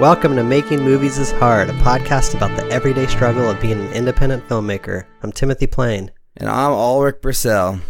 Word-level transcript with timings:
Welcome 0.00 0.34
to 0.36 0.42
Making 0.42 0.80
Movies 0.80 1.18
is 1.18 1.30
Hard, 1.32 1.70
a 1.70 1.72
podcast 1.74 2.34
about 2.34 2.56
the 2.56 2.66
everyday 2.70 3.06
struggle 3.06 3.48
of 3.48 3.60
being 3.60 3.78
an 3.78 3.92
independent 3.92 4.46
filmmaker. 4.48 5.04
I'm 5.22 5.30
Timothy 5.30 5.66
Plain. 5.68 6.10
And 6.36 6.48
I'm 6.48 6.72
Ulrich 6.72 7.16
Brissell. 7.22 7.80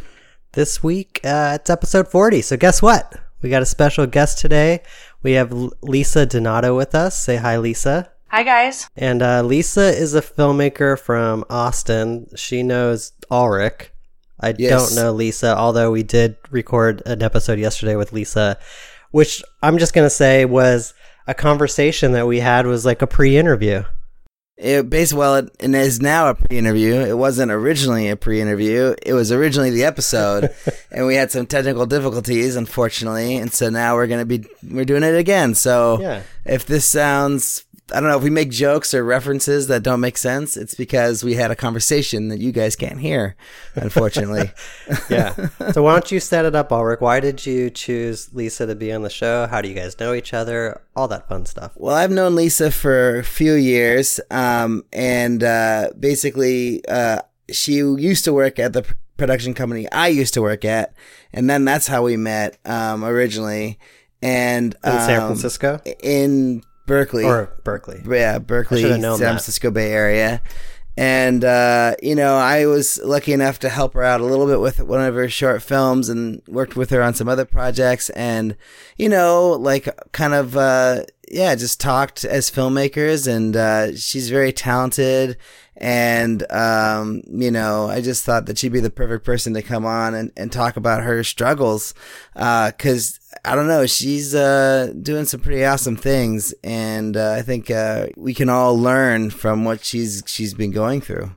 This 0.53 0.83
week, 0.83 1.21
uh, 1.25 1.57
it's 1.59 1.71
episode 1.71 2.07
40, 2.09 2.43
so 2.43 2.57
guess 2.59 2.83
what? 2.83 3.15
We 3.41 3.49
got 3.49 3.63
a 3.63 3.67
special 3.67 4.07
guest 4.07 4.39
today. 4.39 4.83
We 5.23 5.33
have 5.33 5.51
Lisa 5.83 6.27
Donato 6.27 6.77
with 6.77 6.95
us. 6.95 7.19
Say 7.19 7.37
hi, 7.37 7.57
Lisa. 7.57 8.11
Hi, 8.29 8.43
guys. 8.43 8.89
And 8.97 9.23
uh, 9.23 9.43
Lisa 9.43 9.87
is 9.97 10.15
a 10.15 10.21
filmmaker 10.21 10.99
from 10.99 11.45
Austin. 11.49 12.27
She 12.37 12.63
knows 12.63 13.13
Ulrich. 13.31 13.91
I 14.41 14.55
Yes. 14.59 14.95
don't 14.95 15.03
know 15.03 15.13
Lisa, 15.13 15.57
although 15.57 15.91
we 15.91 16.03
did 16.03 16.37
record 16.51 17.03
an 17.07 17.23
episode 17.23 17.59
yesterday 17.59 17.97
with 17.97 18.13
Lisa, 18.13 18.59
which 19.11 19.43
I'm 19.63 19.79
just 19.79 19.95
going 19.95 20.07
to 20.07 20.11
say 20.11 20.45
was 20.45 20.93
a 21.27 21.35
conversation 21.35 22.13
that 22.13 22.27
we 22.27 22.41
had 22.41 22.67
was 22.67 22.85
like 22.85 23.03
a 23.03 23.07
pre-interview. 23.07 23.85
It 24.57 24.89
basically, 24.89 25.19
well, 25.19 25.35
it, 25.37 25.51
it 25.59 25.75
is 25.75 26.01
now 26.01 26.29
a 26.31 26.35
pre-interview. 26.37 26.95
It 27.01 27.19
wasn't 27.19 27.51
originally 27.51 28.09
a 28.09 28.17
pre-interview. 28.17 28.95
It 29.03 29.13
was 29.13 29.33
originally 29.33 29.71
the 29.71 29.83
episode, 29.85 30.55
and 30.93 31.07
we 31.07 31.17
had 31.17 31.33
some 31.33 31.47
technical 31.47 31.87
difficulties, 31.87 32.55
unfortunately. 32.55 33.37
And 33.37 33.53
so 33.53 33.69
now 33.69 33.97
we're 33.97 34.07
gonna 34.07 34.25
be 34.25 34.45
we're 34.63 34.85
doing 34.85 35.03
it 35.03 35.17
again. 35.17 35.57
So 35.57 36.01
Yeah. 36.01 36.23
if 36.45 36.67
this 36.67 36.85
sounds, 36.87 37.64
I 37.93 38.01
don't 38.01 38.09
know, 38.09 38.17
if 38.17 38.23
we 38.23 38.31
make 38.31 38.51
jokes 38.51 38.95
or 38.95 39.05
references 39.05 39.67
that 39.67 39.83
don't 39.83 40.01
make 40.01 40.17
sense, 40.17 40.57
it's 40.57 40.75
because 40.75 41.23
we 41.23 41.35
had 41.35 41.51
a 41.51 41.57
conversation 41.57 42.29
that 42.29 42.41
you 42.41 42.51
guys 42.51 42.77
can't 42.77 42.99
hear, 42.99 43.37
unfortunately. 43.75 44.53
yeah. 45.11 45.35
So 45.73 45.83
why 45.83 45.93
don't 45.93 46.11
you 46.11 46.19
set 46.19 46.47
it 46.47 46.55
up, 46.55 46.73
Ulrich? 46.73 47.01
Why 47.01 47.21
did 47.21 47.45
you 47.45 47.69
choose 47.69 48.33
Lisa 48.33 48.67
to 48.67 48.75
be 48.75 48.91
on 48.91 49.03
the 49.03 49.11
show? 49.11 49.47
How 49.47 49.61
do 49.61 49.69
you 49.69 49.75
guys 49.75 50.01
know 50.01 50.15
each 50.15 50.33
other? 50.33 50.81
All 50.97 51.09
that 51.09 51.29
fun 51.29 51.45
stuff. 51.45 51.73
Well, 51.75 51.95
I've 51.95 52.11
known 52.11 52.35
Lisa 52.35 52.71
for 52.71 53.19
a 53.19 53.25
few 53.25 53.53
years, 53.53 54.19
um, 54.31 54.85
and 54.91 55.45
uh, 55.45 55.91
basically, 55.99 56.83
uh, 56.89 57.21
she 57.53 57.75
used 57.75 58.25
to 58.25 58.33
work 58.33 58.59
at 58.59 58.73
the 58.73 58.95
production 59.19 59.55
company 59.55 59.91
I 59.93 60.09
used 60.09 60.35
to 60.35 60.43
work 60.43 60.65
at, 60.65 60.95
and 61.35 61.51
then 61.51 61.67
that's 61.67 61.87
how 61.87 62.03
we 62.03 62.17
met 62.17 62.59
um, 62.65 63.05
originally. 63.05 63.79
And 64.23 64.75
In 64.83 64.93
San 64.93 65.21
um, 65.21 65.27
Francisco 65.27 65.83
in 66.03 66.63
Berkeley, 66.87 67.25
or 67.25 67.53
Berkeley? 67.65 68.03
yeah, 68.07 68.39
Berkeley, 68.39 68.83
San 68.83 69.01
that. 69.01 69.19
Francisco 69.19 69.71
Bay 69.71 69.93
Area. 69.93 70.43
And, 70.97 71.45
uh, 71.45 71.97
you 72.03 72.15
know, 72.15 72.37
I 72.37 72.67
was 72.67 73.01
lucky 73.03 73.33
enough 73.33 73.59
to 73.61 73.69
help 73.69 73.95
her 73.95 74.03
out 74.05 74.21
a 74.21 74.25
little 74.25 74.47
bit 74.47 74.61
with 74.61 74.81
one 74.81 75.01
of 75.01 75.15
her 75.15 75.29
short 75.29 75.61
films 75.63 76.09
and 76.09 76.41
worked 76.47 76.77
with 76.77 76.91
her 76.91 77.03
on 77.03 77.15
some 77.15 77.29
other 77.29 77.45
projects. 77.45 78.11
And, 78.11 78.57
you 78.97 79.09
know, 79.09 79.51
like 79.53 79.89
kind 80.13 80.35
of, 80.35 80.57
uh, 80.57 81.05
yeah, 81.29 81.55
just 81.57 81.81
talked 81.81 82.25
as 82.25 82.49
filmmakers. 82.49 83.27
And, 83.27 83.57
uh, 83.57 83.97
she's 83.97 84.31
very 84.31 84.53
talented. 84.53 85.37
And, 85.77 86.49
um, 86.53 87.23
you 87.27 87.51
know, 87.51 87.89
I 87.89 88.01
just 88.01 88.25
thought 88.25 88.47
that 88.47 88.59
she'd 88.59 88.73
be 88.73 88.79
the 88.79 88.89
perfect 88.89 89.25
person 89.25 89.53
to 89.55 89.63
come 89.63 89.85
on 89.85 90.15
and, 90.15 90.31
and 90.37 90.53
talk 90.53 90.77
about 90.77 91.03
her 91.03 91.25
struggles. 91.25 91.93
Uh, 92.37 92.71
cause 92.79 93.19
I 93.45 93.55
don't 93.55 93.69
know, 93.69 93.87
she's, 93.87 94.35
uh, 94.35 94.93
doing 95.01 95.25
some 95.27 95.41
pretty 95.41 95.65
awesome 95.65 95.97
things. 95.97 96.55
And, 96.65 97.17
uh, 97.17 97.33
I 97.33 97.43
think, 97.43 97.71
uh, 97.71 98.07
we 98.17 98.35
can 98.35 98.49
all 98.49 98.79
learn 98.79 99.31
from 99.31 99.65
what 99.65 99.85
she's, 99.85 100.23
she's 100.27 100.55
been 100.55 100.71
going 100.71 101.01
through. 101.01 101.33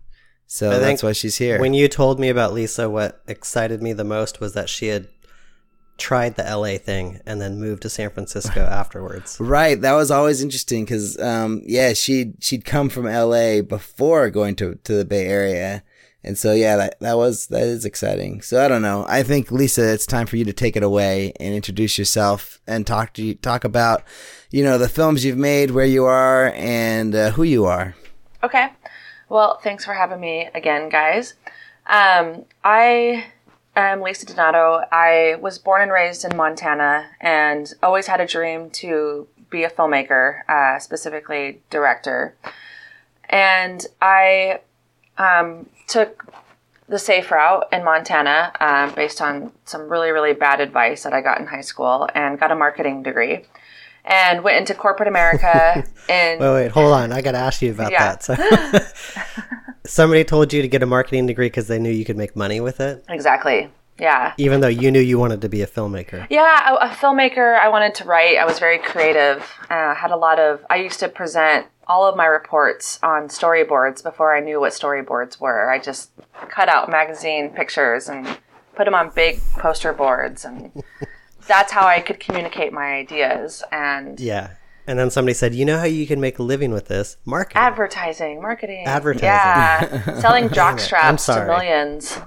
So 0.48 0.72
I 0.72 0.80
that's 0.80 1.04
why 1.04 1.12
she's 1.12 1.38
here. 1.38 1.60
When 1.60 1.74
you 1.74 1.90
told 1.90 2.20
me 2.20 2.30
about 2.30 2.54
Lisa, 2.54 2.90
what 2.90 3.22
excited 3.28 3.82
me 3.82 3.92
the 3.92 4.06
most 4.06 4.40
was 4.40 4.54
that 4.54 4.70
she 4.70 4.88
had 4.88 5.08
tried 5.98 6.36
the 6.36 6.44
LA 6.44 6.78
thing 6.78 7.20
and 7.26 7.42
then 7.42 7.60
moved 7.60 7.82
to 7.82 7.90
San 7.90 8.10
Francisco 8.10 8.62
afterwards. 8.72 9.38
Right, 9.40 9.80
that 9.82 9.94
was 9.94 10.10
always 10.10 10.42
interesting 10.42 10.86
because, 10.86 11.20
um, 11.20 11.62
yeah, 11.66 11.94
she 11.94 12.34
she'd 12.40 12.64
come 12.66 12.88
from 12.90 13.08
L.A. 13.08 13.62
before 13.62 14.30
going 14.30 14.56
to 14.56 14.76
to 14.86 14.94
the 14.94 15.06
Bay 15.06 15.26
Area, 15.26 15.84
and 16.28 16.38
so 16.38 16.52
yeah, 16.52 16.76
that 16.76 17.00
that 17.00 17.18
was 17.18 17.48
that 17.48 17.64
is 17.64 17.86
exciting. 17.86 18.42
So 18.42 18.64
I 18.64 18.68
don't 18.68 18.82
know. 18.82 19.06
I 19.08 19.24
think 19.24 19.50
Lisa, 19.50 19.94
it's 19.94 20.06
time 20.06 20.28
for 20.28 20.36
you 20.36 20.44
to 20.46 20.54
take 20.54 20.76
it 20.76 20.84
away 20.84 21.32
and 21.40 21.56
introduce 21.56 21.98
yourself 21.98 22.60
and 22.68 22.86
talk 22.86 23.14
to 23.14 23.24
you, 23.24 23.36
talk 23.36 23.64
about, 23.64 24.04
you 24.52 24.62
know, 24.62 24.78
the 24.78 24.90
films 24.90 25.24
you've 25.24 25.38
made, 25.38 25.72
where 25.72 25.86
you 25.86 26.04
are, 26.04 26.52
and 26.56 27.16
uh, 27.16 27.32
who 27.32 27.44
you 27.44 27.64
are. 27.66 27.96
Okay. 28.44 28.68
Well, 29.30 29.60
thanks 29.64 29.86
for 29.86 29.94
having 29.94 30.20
me 30.20 30.50
again, 30.54 30.90
guys. 30.90 31.34
Um, 31.88 32.44
I 32.64 33.28
am 33.78 34.02
Lisa 34.02 34.26
Donato. 34.26 34.82
I 34.92 35.38
was 35.40 35.58
born 35.58 35.82
and 35.82 35.92
raised 35.92 36.26
in 36.26 36.36
Montana 36.36 37.08
and 37.22 37.74
always 37.82 38.08
had 38.08 38.20
a 38.20 38.28
dream 38.28 38.70
to 38.72 39.28
be 39.50 39.64
a 39.64 39.70
filmmaker, 39.70 40.48
uh, 40.50 40.80
specifically 40.80 41.62
director. 41.70 42.36
And 43.30 43.86
I 44.02 44.60
um, 45.18 45.68
took 45.88 46.26
the 46.90 47.00
safe 47.00 47.32
route 47.32 47.68
in 47.72 47.84
Montana 47.84 48.52
um, 48.60 48.94
based 48.96 49.22
on 49.22 49.52
some 49.66 49.90
really, 49.90 50.12
really 50.12 50.34
bad 50.34 50.62
advice 50.62 51.04
that 51.04 51.14
I 51.14 51.22
got 51.22 51.40
in 51.40 51.48
high 51.48 51.62
school 51.62 52.08
and 52.16 52.40
got 52.40 52.52
a 52.52 52.56
marketing 52.56 53.04
degree. 53.04 53.46
And 54.06 54.42
went 54.42 54.56
into 54.58 54.74
corporate 54.74 55.10
America 55.10 55.84
in 56.10 56.40
Wait, 56.40 56.54
wait, 56.54 56.72
hold 56.72 56.94
on. 56.94 57.12
I 57.12 57.22
got 57.22 57.34
to 57.34 57.40
ask 57.40 57.62
you 57.62 57.72
about 57.72 57.92
Yeah. 57.92 58.16
that. 58.16 58.24
So, 58.24 58.36
somebody 59.86 60.24
told 60.24 60.54
you 60.54 60.62
to 60.62 60.68
get 60.70 60.82
a 60.82 60.86
marketing 60.86 61.26
degree 61.26 61.48
because 61.48 61.68
they 61.68 61.78
knew 61.80 61.90
you 61.92 62.06
could 62.06 62.16
make 62.18 62.36
money 62.36 62.60
with 62.62 62.80
it, 62.80 63.04
Exactly. 63.10 63.70
Yeah. 64.00 64.34
even 64.38 64.62
though 64.62 64.68
you 64.68 64.92
knew 64.92 65.00
you 65.02 65.18
wanted 65.20 65.42
to 65.42 65.50
be 65.50 65.62
a 65.62 65.68
filmmaker. 65.68 66.28
Yeah, 66.30 66.74
a, 66.76 66.86
a 66.86 66.90
filmmaker. 66.90 67.60
I 67.60 67.68
wanted 67.70 67.96
to 67.96 68.04
write. 68.06 68.38
I 68.38 68.46
was 68.46 68.60
very 68.60 68.78
creative. 68.78 69.44
Uh, 69.70 69.96
had 69.96 70.12
a 70.12 70.16
lot 70.16 70.40
of. 70.40 70.64
I 70.70 70.76
used 70.78 71.00
to 71.00 71.10
present 71.10 71.66
all 71.88 72.06
of 72.08 72.16
my 72.16 72.26
reports 72.26 73.00
on 73.02 73.28
storyboards 73.30 74.04
before 74.04 74.36
I 74.36 74.40
knew 74.40 74.60
what 74.60 74.74
storyboards 74.74 75.40
were. 75.40 75.72
I 75.72 75.80
just 75.80 76.12
cut 76.50 76.70
out 76.70 76.90
magazine 76.90 77.50
pictures 77.50 78.10
and 78.10 78.28
put 78.76 78.86
them 78.86 78.94
on 78.94 79.10
big 79.16 79.40
poster 79.54 79.94
boards, 79.94 80.46
and 80.46 80.72
that's 81.48 81.72
how 81.72 81.88
I 81.88 82.02
could 82.02 82.20
communicate 82.20 82.74
my 82.74 82.94
ideas 82.96 83.64
and 83.72 84.20
Yeah. 84.20 84.52
And 84.90 84.98
then 84.98 85.10
somebody 85.10 85.34
said, 85.34 85.54
"You 85.54 85.66
know 85.66 85.78
how 85.80 85.84
you 85.86 86.08
can 86.08 86.22
make 86.22 86.40
a 86.40 86.44
living 86.44 86.72
with 86.72 86.88
this? 86.88 87.18
Marketing." 87.26 87.62
advertising, 87.62 88.42
marketing, 88.42 88.86
Advertising. 88.86 89.26
Yeah, 89.28 90.20
selling 90.22 90.50
jock 90.50 90.80
straps 90.80 91.26
to 91.26 91.34
sorry. 91.34 91.48
millions. 91.48 92.18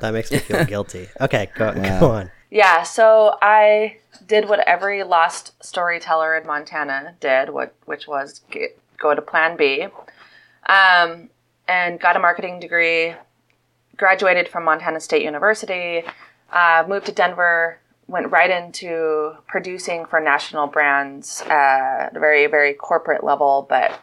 that 0.00 0.14
makes 0.14 0.30
me 0.30 0.38
feel 0.38 0.64
guilty. 0.64 1.08
Okay, 1.20 1.50
go, 1.54 1.74
go 1.74 2.10
on. 2.10 2.30
Yeah, 2.50 2.84
so 2.84 3.36
I 3.42 3.98
did 4.26 4.48
what 4.48 4.60
every 4.60 5.02
lost 5.02 5.52
storyteller 5.64 6.36
in 6.36 6.46
Montana 6.46 7.14
did, 7.20 7.50
what 7.50 7.74
which 7.84 8.06
was 8.06 8.40
get, 8.50 8.78
go 8.98 9.14
to 9.14 9.22
Plan 9.22 9.56
B, 9.56 9.88
um, 10.66 11.30
and 11.68 12.00
got 12.00 12.16
a 12.16 12.20
marketing 12.20 12.60
degree. 12.60 13.14
Graduated 13.96 14.48
from 14.48 14.64
Montana 14.64 14.98
State 14.98 15.22
University, 15.22 16.02
uh, 16.52 16.84
moved 16.88 17.06
to 17.06 17.12
Denver, 17.12 17.78
went 18.08 18.28
right 18.32 18.50
into 18.50 19.34
producing 19.46 20.04
for 20.04 20.18
national 20.18 20.66
brands 20.66 21.42
uh, 21.46 22.08
at 22.08 22.16
a 22.16 22.18
very 22.18 22.46
very 22.48 22.74
corporate 22.74 23.22
level, 23.22 23.66
but 23.68 24.00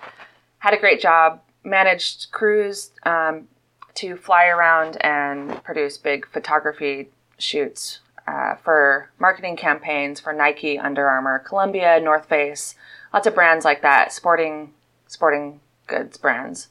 had 0.59 0.73
a 0.73 0.79
great 0.79 1.01
job. 1.01 1.41
Managed 1.63 2.31
crews 2.31 2.91
um, 3.03 3.47
to 3.95 4.15
fly 4.15 4.47
around 4.47 4.97
and 5.01 5.61
produce 5.63 5.97
big 5.97 6.25
photography 6.27 7.09
shoots 7.37 7.99
uh, 8.27 8.55
for 8.55 9.09
marketing 9.19 9.55
campaigns 9.55 10.19
for 10.19 10.33
Nike, 10.33 10.77
Under 10.77 11.07
Armour, 11.07 11.39
Columbia, 11.39 11.99
North 11.99 12.27
Face, 12.27 12.75
lots 13.13 13.27
of 13.27 13.35
brands 13.35 13.65
like 13.65 13.81
that, 13.81 14.13
sporting 14.13 14.73
sporting 15.07 15.59
goods 15.87 16.17
brands. 16.17 16.69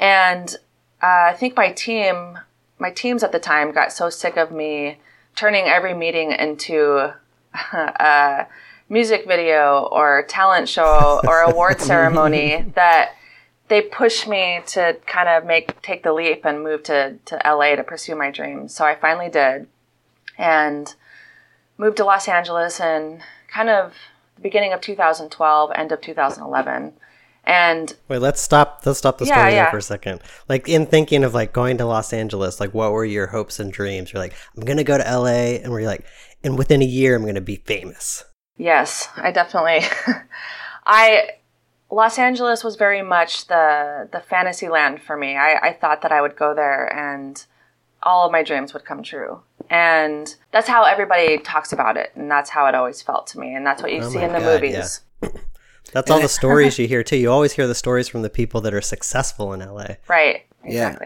And 0.00 0.56
uh, 1.02 1.30
I 1.30 1.34
think 1.34 1.56
my 1.56 1.72
team, 1.72 2.38
my 2.78 2.90
teams 2.90 3.22
at 3.22 3.32
the 3.32 3.38
time, 3.38 3.72
got 3.72 3.92
so 3.92 4.08
sick 4.10 4.36
of 4.36 4.50
me 4.50 4.98
turning 5.36 5.66
every 5.66 5.94
meeting 5.94 6.32
into 6.32 7.12
a 7.72 8.46
music 8.88 9.26
video 9.26 9.88
or 9.92 10.24
talent 10.28 10.68
show 10.68 11.20
or 11.26 11.42
award 11.42 11.80
ceremony 11.80 12.64
that 12.74 13.14
they 13.68 13.82
pushed 13.82 14.26
me 14.26 14.60
to 14.66 14.96
kind 15.06 15.28
of 15.28 15.44
make 15.44 15.80
take 15.82 16.02
the 16.02 16.12
leap 16.12 16.44
and 16.44 16.62
move 16.62 16.82
to, 16.84 17.18
to 17.26 17.40
LA 17.44 17.76
to 17.76 17.84
pursue 17.84 18.14
my 18.14 18.30
dreams. 18.30 18.74
So 18.74 18.84
I 18.84 18.94
finally 18.94 19.28
did 19.28 19.66
and 20.38 20.94
moved 21.76 21.96
to 21.98 22.04
Los 22.04 22.28
Angeles 22.28 22.80
in 22.80 23.22
kind 23.52 23.68
of 23.68 23.92
the 24.36 24.42
beginning 24.42 24.72
of 24.72 24.80
2012, 24.80 25.72
end 25.74 25.92
of 25.92 26.00
2011. 26.00 26.94
And 27.44 27.96
Wait, 28.08 28.18
let's 28.18 28.40
stop. 28.42 28.82
Let's 28.84 28.98
stop 28.98 29.18
the 29.18 29.24
Yeah, 29.24 29.34
story 29.34 29.50
there 29.52 29.64
yeah. 29.64 29.70
for 29.70 29.78
a 29.78 29.82
second. 29.82 30.20
Like 30.48 30.68
in 30.68 30.84
thinking 30.86 31.24
of 31.24 31.32
like 31.32 31.52
going 31.52 31.78
to 31.78 31.86
Los 31.86 32.12
Angeles, 32.12 32.60
like 32.60 32.74
what 32.74 32.92
were 32.92 33.06
your 33.06 33.28
hopes 33.28 33.58
and 33.58 33.72
dreams? 33.72 34.12
You're 34.12 34.22
like, 34.22 34.34
I'm 34.56 34.64
gonna 34.64 34.84
go 34.84 34.98
to 34.98 35.04
LA, 35.04 35.56
and 35.62 35.72
we're 35.72 35.86
like, 35.86 36.04
and 36.44 36.58
within 36.58 36.82
a 36.82 36.86
year, 36.86 37.16
I'm 37.16 37.24
gonna 37.24 37.40
be 37.40 37.56
famous. 37.56 38.22
Yes, 38.58 39.08
I 39.16 39.30
definitely. 39.32 39.80
I 40.86 41.30
Los 41.90 42.18
Angeles 42.18 42.62
was 42.62 42.76
very 42.76 43.00
much 43.00 43.46
the 43.46 44.08
the 44.12 44.20
fantasy 44.20 44.68
land 44.68 45.00
for 45.00 45.16
me. 45.16 45.36
I, 45.36 45.68
I 45.68 45.72
thought 45.72 46.02
that 46.02 46.12
I 46.12 46.20
would 46.20 46.36
go 46.36 46.54
there 46.54 46.92
and 46.94 47.42
all 48.02 48.26
of 48.26 48.32
my 48.32 48.42
dreams 48.42 48.72
would 48.72 48.84
come 48.84 49.02
true. 49.02 49.40
And 49.70 50.34
that's 50.50 50.68
how 50.68 50.84
everybody 50.84 51.38
talks 51.38 51.72
about 51.72 51.96
it, 51.96 52.12
and 52.14 52.30
that's 52.30 52.50
how 52.50 52.66
it 52.66 52.74
always 52.74 53.02
felt 53.02 53.26
to 53.28 53.38
me, 53.38 53.54
and 53.54 53.66
that's 53.66 53.82
what 53.82 53.92
you 53.92 54.00
Oh 54.02 54.08
see 54.08 54.20
in 54.20 54.32
the 54.32 54.38
God, 54.38 54.62
movies. 54.62 55.00
That's 55.92 56.10
all 56.10 56.20
the 56.20 56.28
stories 56.28 56.78
you 56.78 56.86
hear 56.86 57.02
too. 57.02 57.16
You 57.16 57.30
always 57.30 57.52
hear 57.52 57.66
the 57.66 57.74
stories 57.74 58.08
from 58.08 58.20
the 58.20 58.28
people 58.28 58.60
that 58.62 58.74
are 58.74 58.82
successful 58.82 59.54
in 59.54 59.60
LA. 59.60 59.96
Right. 60.06 60.44
Yeah. 60.62 60.98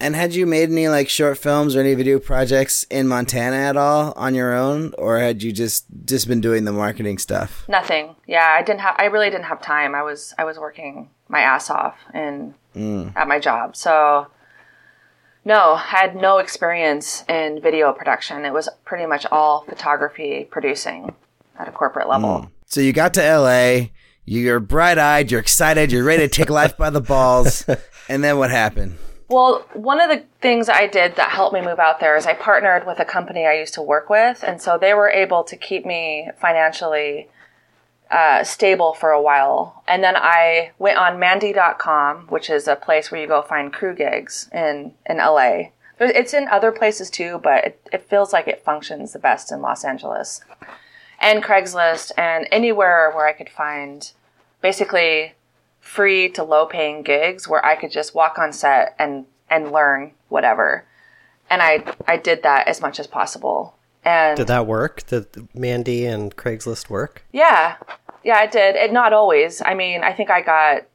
And 0.00 0.14
had 0.14 0.34
you 0.34 0.44
made 0.44 0.70
any 0.70 0.88
like 0.88 1.08
short 1.08 1.38
films 1.38 1.74
or 1.74 1.80
any 1.80 1.94
video 1.94 2.18
projects 2.18 2.84
in 2.90 3.08
Montana 3.08 3.56
at 3.56 3.76
all 3.76 4.12
on 4.16 4.34
your 4.34 4.52
own, 4.52 4.92
or 4.98 5.18
had 5.18 5.42
you 5.42 5.52
just 5.52 5.86
just 6.04 6.28
been 6.28 6.40
doing 6.40 6.64
the 6.64 6.72
marketing 6.72 7.16
stuff? 7.16 7.64
Nothing. 7.68 8.16
Yeah, 8.26 8.54
I 8.58 8.62
didn't 8.62 8.80
have. 8.80 8.96
I 8.98 9.06
really 9.06 9.30
didn't 9.30 9.46
have 9.46 9.62
time. 9.62 9.94
I 9.94 10.02
was. 10.02 10.34
I 10.36 10.44
was 10.44 10.58
working 10.58 11.08
my 11.28 11.40
ass 11.40 11.70
off 11.70 11.96
in 12.12 12.54
mm. 12.74 13.16
at 13.16 13.28
my 13.28 13.38
job. 13.38 13.76
So 13.76 14.26
no, 15.44 15.74
I 15.74 15.78
had 15.78 16.16
no 16.16 16.38
experience 16.38 17.24
in 17.28 17.60
video 17.60 17.92
production. 17.92 18.44
It 18.44 18.52
was 18.52 18.68
pretty 18.84 19.06
much 19.06 19.26
all 19.30 19.64
photography 19.68 20.48
producing 20.50 21.14
at 21.58 21.68
a 21.68 21.72
corporate 21.72 22.08
level. 22.08 22.42
Hmm. 22.42 22.48
So 22.66 22.80
you 22.80 22.92
got 22.92 23.14
to 23.14 23.38
LA, 23.38 23.88
you're 24.24 24.60
bright 24.60 24.98
eyed, 24.98 25.30
you're 25.30 25.40
excited, 25.40 25.92
you're 25.92 26.04
ready 26.04 26.22
to 26.22 26.28
take 26.28 26.50
life 26.62 26.76
by 26.76 26.90
the 26.90 27.00
balls, 27.00 27.64
and 28.08 28.24
then 28.24 28.38
what 28.38 28.50
happened? 28.50 28.98
Well, 29.28 29.66
one 29.72 30.00
of 30.00 30.10
the 30.10 30.24
things 30.40 30.68
I 30.68 30.86
did 30.86 31.16
that 31.16 31.30
helped 31.30 31.54
me 31.54 31.60
move 31.60 31.78
out 31.78 31.98
there 31.98 32.16
is 32.16 32.26
I 32.26 32.34
partnered 32.34 32.86
with 32.86 33.00
a 33.00 33.04
company 33.04 33.46
I 33.46 33.54
used 33.54 33.74
to 33.74 33.82
work 33.82 34.10
with, 34.10 34.42
and 34.42 34.60
so 34.60 34.78
they 34.78 34.94
were 34.94 35.08
able 35.08 35.44
to 35.44 35.56
keep 35.56 35.86
me 35.86 36.30
financially 36.38 37.28
uh, 38.10 38.44
stable 38.44 38.94
for 38.94 39.10
a 39.10 39.22
while. 39.22 39.82
And 39.88 40.02
then 40.02 40.14
I 40.16 40.72
went 40.78 40.98
on 40.98 41.18
Mandy.com, 41.18 42.26
which 42.28 42.50
is 42.50 42.68
a 42.68 42.76
place 42.76 43.10
where 43.10 43.20
you 43.20 43.26
go 43.26 43.42
find 43.42 43.72
crew 43.72 43.94
gigs 43.94 44.48
in 44.52 44.94
in 45.06 45.18
LA. 45.18 45.70
It's 46.00 46.34
in 46.34 46.48
other 46.48 46.72
places 46.72 47.08
too, 47.08 47.40
but 47.42 47.64
it, 47.64 47.88
it 47.92 48.08
feels 48.08 48.32
like 48.32 48.48
it 48.48 48.64
functions 48.64 49.12
the 49.12 49.18
best 49.18 49.52
in 49.52 49.62
Los 49.62 49.84
Angeles. 49.84 50.40
And 51.20 51.42
Craigslist, 51.42 52.10
and 52.18 52.48
anywhere 52.50 53.12
where 53.14 53.26
I 53.26 53.32
could 53.32 53.48
find 53.48 54.10
basically 54.60 55.34
free 55.80 56.28
to 56.30 56.42
low 56.42 56.66
paying 56.66 57.02
gigs 57.02 57.46
where 57.46 57.64
I 57.64 57.76
could 57.76 57.92
just 57.92 58.14
walk 58.14 58.38
on 58.38 58.52
set 58.52 58.94
and 58.98 59.26
and 59.48 59.70
learn 59.70 60.12
whatever. 60.28 60.84
And 61.48 61.62
I 61.62 61.84
I 62.08 62.16
did 62.16 62.42
that 62.42 62.66
as 62.66 62.80
much 62.80 62.98
as 62.98 63.06
possible. 63.06 63.76
And 64.04 64.36
Did 64.36 64.48
that 64.48 64.66
work? 64.66 65.06
Did 65.06 65.26
Mandy 65.54 66.06
and 66.06 66.34
Craigslist 66.36 66.90
work? 66.90 67.24
yeah. 67.32 67.76
Yeah, 68.22 68.42
it 68.42 68.52
did. 68.52 68.74
It 68.74 68.90
not 68.90 69.12
always. 69.12 69.60
I 69.64 69.74
mean, 69.74 70.02
I 70.02 70.14
think 70.14 70.30
I 70.30 70.40
got 70.40 70.86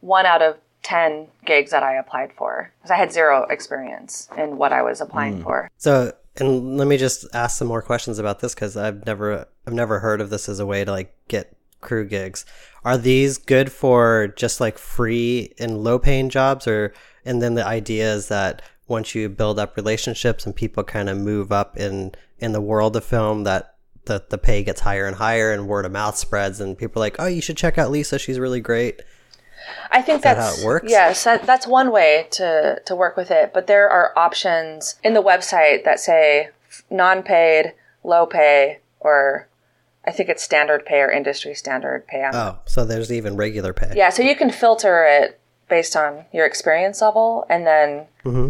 one 0.00 0.26
out 0.26 0.42
of 0.42 0.58
10 0.82 1.28
gigs 1.46 1.70
that 1.70 1.82
I 1.82 1.94
applied 1.94 2.32
for 2.34 2.70
because 2.78 2.90
I 2.90 2.96
had 2.96 3.12
zero 3.12 3.46
experience 3.48 4.28
in 4.36 4.58
what 4.58 4.72
I 4.72 4.82
was 4.82 5.00
applying 5.00 5.38
hmm. 5.38 5.42
for. 5.42 5.70
So, 5.78 6.12
and 6.36 6.76
let 6.76 6.86
me 6.86 6.98
just 6.98 7.26
ask 7.32 7.58
some 7.58 7.68
more 7.68 7.80
questions 7.80 8.18
about 8.18 8.40
this 8.40 8.54
because 8.54 8.76
I've 8.76 9.06
never, 9.06 9.46
I've 9.66 9.72
never 9.72 10.00
heard 10.00 10.20
of 10.20 10.28
this 10.28 10.48
as 10.48 10.60
a 10.60 10.66
way 10.66 10.84
to 10.84 10.90
like 10.90 11.14
get 11.28 11.56
crew 11.80 12.06
gigs. 12.06 12.44
Are 12.84 12.98
these 12.98 13.38
good 13.38 13.72
for 13.72 14.28
just 14.36 14.60
like 14.60 14.78
free 14.78 15.52
and 15.58 15.82
low 15.82 15.98
paying 15.98 16.28
jobs, 16.28 16.66
or 16.66 16.92
and 17.24 17.42
then 17.42 17.54
the 17.54 17.66
idea 17.66 18.12
is 18.12 18.28
that 18.28 18.62
once 18.90 19.14
you 19.14 19.28
build 19.28 19.58
up 19.58 19.76
relationships 19.76 20.44
and 20.44 20.54
people 20.54 20.82
kind 20.84 21.08
of 21.08 21.16
move 21.16 21.52
up 21.52 21.76
in 21.76 22.12
in 22.38 22.52
the 22.52 22.60
world 22.60 22.96
of 22.96 23.04
film, 23.04 23.44
that 23.44 23.76
the 24.04 24.24
the 24.28 24.38
pay 24.38 24.62
gets 24.62 24.80
higher 24.80 25.06
and 25.06 25.16
higher, 25.16 25.52
and 25.52 25.68
word 25.68 25.86
of 25.86 25.92
mouth 25.92 26.16
spreads, 26.16 26.60
and 26.60 26.76
people 26.76 27.00
are 27.00 27.06
like, 27.06 27.16
oh, 27.18 27.26
you 27.26 27.40
should 27.40 27.56
check 27.56 27.78
out 27.78 27.90
Lisa, 27.90 28.18
she's 28.18 28.38
really 28.38 28.60
great. 28.60 29.00
I 29.90 30.02
think 30.02 30.22
that 30.22 30.36
that's 30.36 30.56
how 30.56 30.62
it 30.62 30.66
works? 30.66 30.90
Yes, 30.90 31.24
that, 31.24 31.44
that's 31.44 31.66
one 31.66 31.92
way 31.92 32.26
to 32.32 32.80
to 32.84 32.96
work 32.96 33.16
with 33.16 33.30
it. 33.30 33.52
But 33.54 33.66
there 33.66 33.88
are 33.88 34.12
options 34.18 34.96
in 35.04 35.14
the 35.14 35.22
website 35.22 35.84
that 35.84 36.00
say 36.00 36.50
non-paid, 36.90 37.74
low 38.02 38.26
pay, 38.26 38.80
or 39.00 39.48
I 40.04 40.12
think 40.12 40.28
it's 40.28 40.42
standard 40.42 40.86
pay 40.86 41.00
or 41.00 41.10
industry 41.10 41.54
standard 41.54 42.06
pay. 42.06 42.28
Oh, 42.32 42.58
so 42.64 42.84
there's 42.84 43.12
even 43.12 43.36
regular 43.36 43.72
pay. 43.72 43.92
Yeah, 43.94 44.10
so 44.10 44.22
you 44.22 44.34
can 44.34 44.50
filter 44.50 45.04
it 45.04 45.38
based 45.68 45.94
on 45.94 46.24
your 46.32 46.46
experience 46.46 47.00
level, 47.02 47.46
and 47.48 47.66
then 47.66 48.06
mm-hmm. 48.24 48.48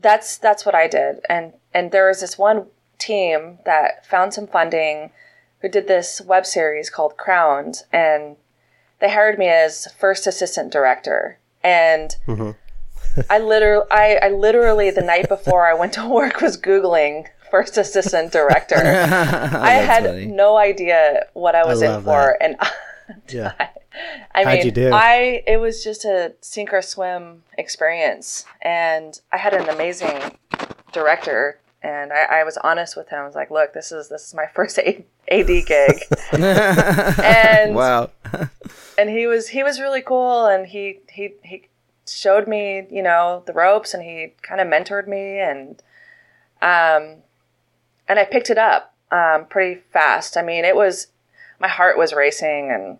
That's 0.00 0.38
that's 0.38 0.64
what 0.66 0.74
I 0.74 0.88
did. 0.88 1.20
And 1.28 1.52
and 1.72 1.92
there 1.92 2.08
was 2.08 2.20
this 2.20 2.38
one 2.38 2.66
team 2.98 3.58
that 3.64 4.06
found 4.06 4.34
some 4.34 4.46
funding 4.46 5.10
who 5.60 5.68
did 5.68 5.88
this 5.88 6.20
web 6.20 6.46
series 6.46 6.90
called 6.90 7.16
Crowned, 7.16 7.82
and 7.92 8.36
they 9.00 9.10
hired 9.10 9.38
me 9.38 9.48
as 9.48 9.88
first 9.98 10.26
assistant 10.26 10.72
director. 10.72 11.38
And 11.62 12.14
mm-hmm. 12.26 12.50
I 13.30 13.38
literally, 13.38 13.86
I, 13.90 14.18
I 14.22 14.28
literally 14.28 14.90
the 14.90 15.02
night 15.02 15.28
before 15.28 15.66
I 15.66 15.74
went 15.74 15.92
to 15.94 16.08
work 16.08 16.40
was 16.40 16.56
googling 16.56 17.26
first 17.50 17.76
assistant 17.78 18.32
director. 18.32 18.76
I 18.76 19.70
had 19.70 20.04
funny. 20.04 20.26
no 20.26 20.56
idea 20.56 21.26
what 21.32 21.54
I 21.54 21.64
was 21.64 21.82
in 21.82 21.90
love 21.90 22.04
for, 22.04 22.36
and 22.42 22.56
Yeah. 23.28 23.52
I 24.34 24.44
How'd 24.44 24.56
mean, 24.58 24.66
you 24.66 24.72
do? 24.72 24.90
I 24.92 25.42
it 25.46 25.58
was 25.58 25.82
just 25.82 26.04
a 26.04 26.34
sink 26.40 26.72
or 26.72 26.82
swim 26.82 27.42
experience, 27.56 28.44
and 28.60 29.18
I 29.32 29.38
had 29.38 29.54
an 29.54 29.68
amazing 29.70 30.36
director, 30.92 31.58
and 31.82 32.12
I, 32.12 32.40
I 32.40 32.44
was 32.44 32.58
honest 32.58 32.94
with 32.96 33.08
him. 33.08 33.20
I 33.20 33.24
was 33.26 33.34
like, 33.34 33.50
"Look, 33.50 33.72
this 33.72 33.92
is 33.92 34.08
this 34.10 34.26
is 34.26 34.34
my 34.34 34.46
first 34.54 34.78
AD 34.78 34.96
gig," 35.28 36.02
and 36.32 37.74
Wow. 37.74 38.10
and 38.98 39.08
he 39.08 39.26
was 39.26 39.48
he 39.48 39.62
was 39.62 39.80
really 39.80 40.02
cool, 40.02 40.46
and 40.46 40.66
he 40.66 41.00
he 41.10 41.32
he 41.42 41.68
showed 42.06 42.46
me 42.46 42.86
you 42.90 43.02
know 43.02 43.42
the 43.46 43.54
ropes, 43.54 43.94
and 43.94 44.02
he 44.02 44.34
kind 44.42 44.60
of 44.60 44.66
mentored 44.68 45.08
me, 45.08 45.38
and 45.38 45.82
um, 46.60 47.22
and 48.08 48.18
I 48.18 48.24
picked 48.24 48.50
it 48.50 48.58
up 48.58 48.94
um, 49.10 49.46
pretty 49.46 49.80
fast. 49.92 50.36
I 50.36 50.42
mean, 50.42 50.66
it 50.66 50.76
was 50.76 51.06
my 51.60 51.68
heart 51.68 51.98
was 51.98 52.12
racing, 52.12 52.70
and 52.70 52.98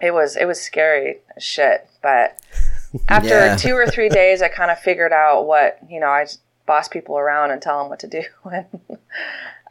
it 0.00 0.12
was 0.12 0.36
it 0.36 0.46
was 0.46 0.60
scary 0.60 1.18
shit. 1.38 1.88
But 2.02 2.40
after 3.08 3.28
Yeah. 3.28 3.56
two 3.56 3.74
or 3.74 3.86
three 3.86 4.08
days, 4.08 4.42
I 4.42 4.48
kind 4.48 4.70
of 4.70 4.78
figured 4.78 5.12
out 5.12 5.46
what 5.46 5.78
you 5.88 6.00
know. 6.00 6.08
I 6.08 6.26
boss 6.66 6.86
people 6.88 7.18
around 7.18 7.50
and 7.50 7.60
tell 7.60 7.80
them 7.80 7.88
what 7.88 7.98
to 8.00 8.06
do, 8.06 8.22
and 8.44 8.66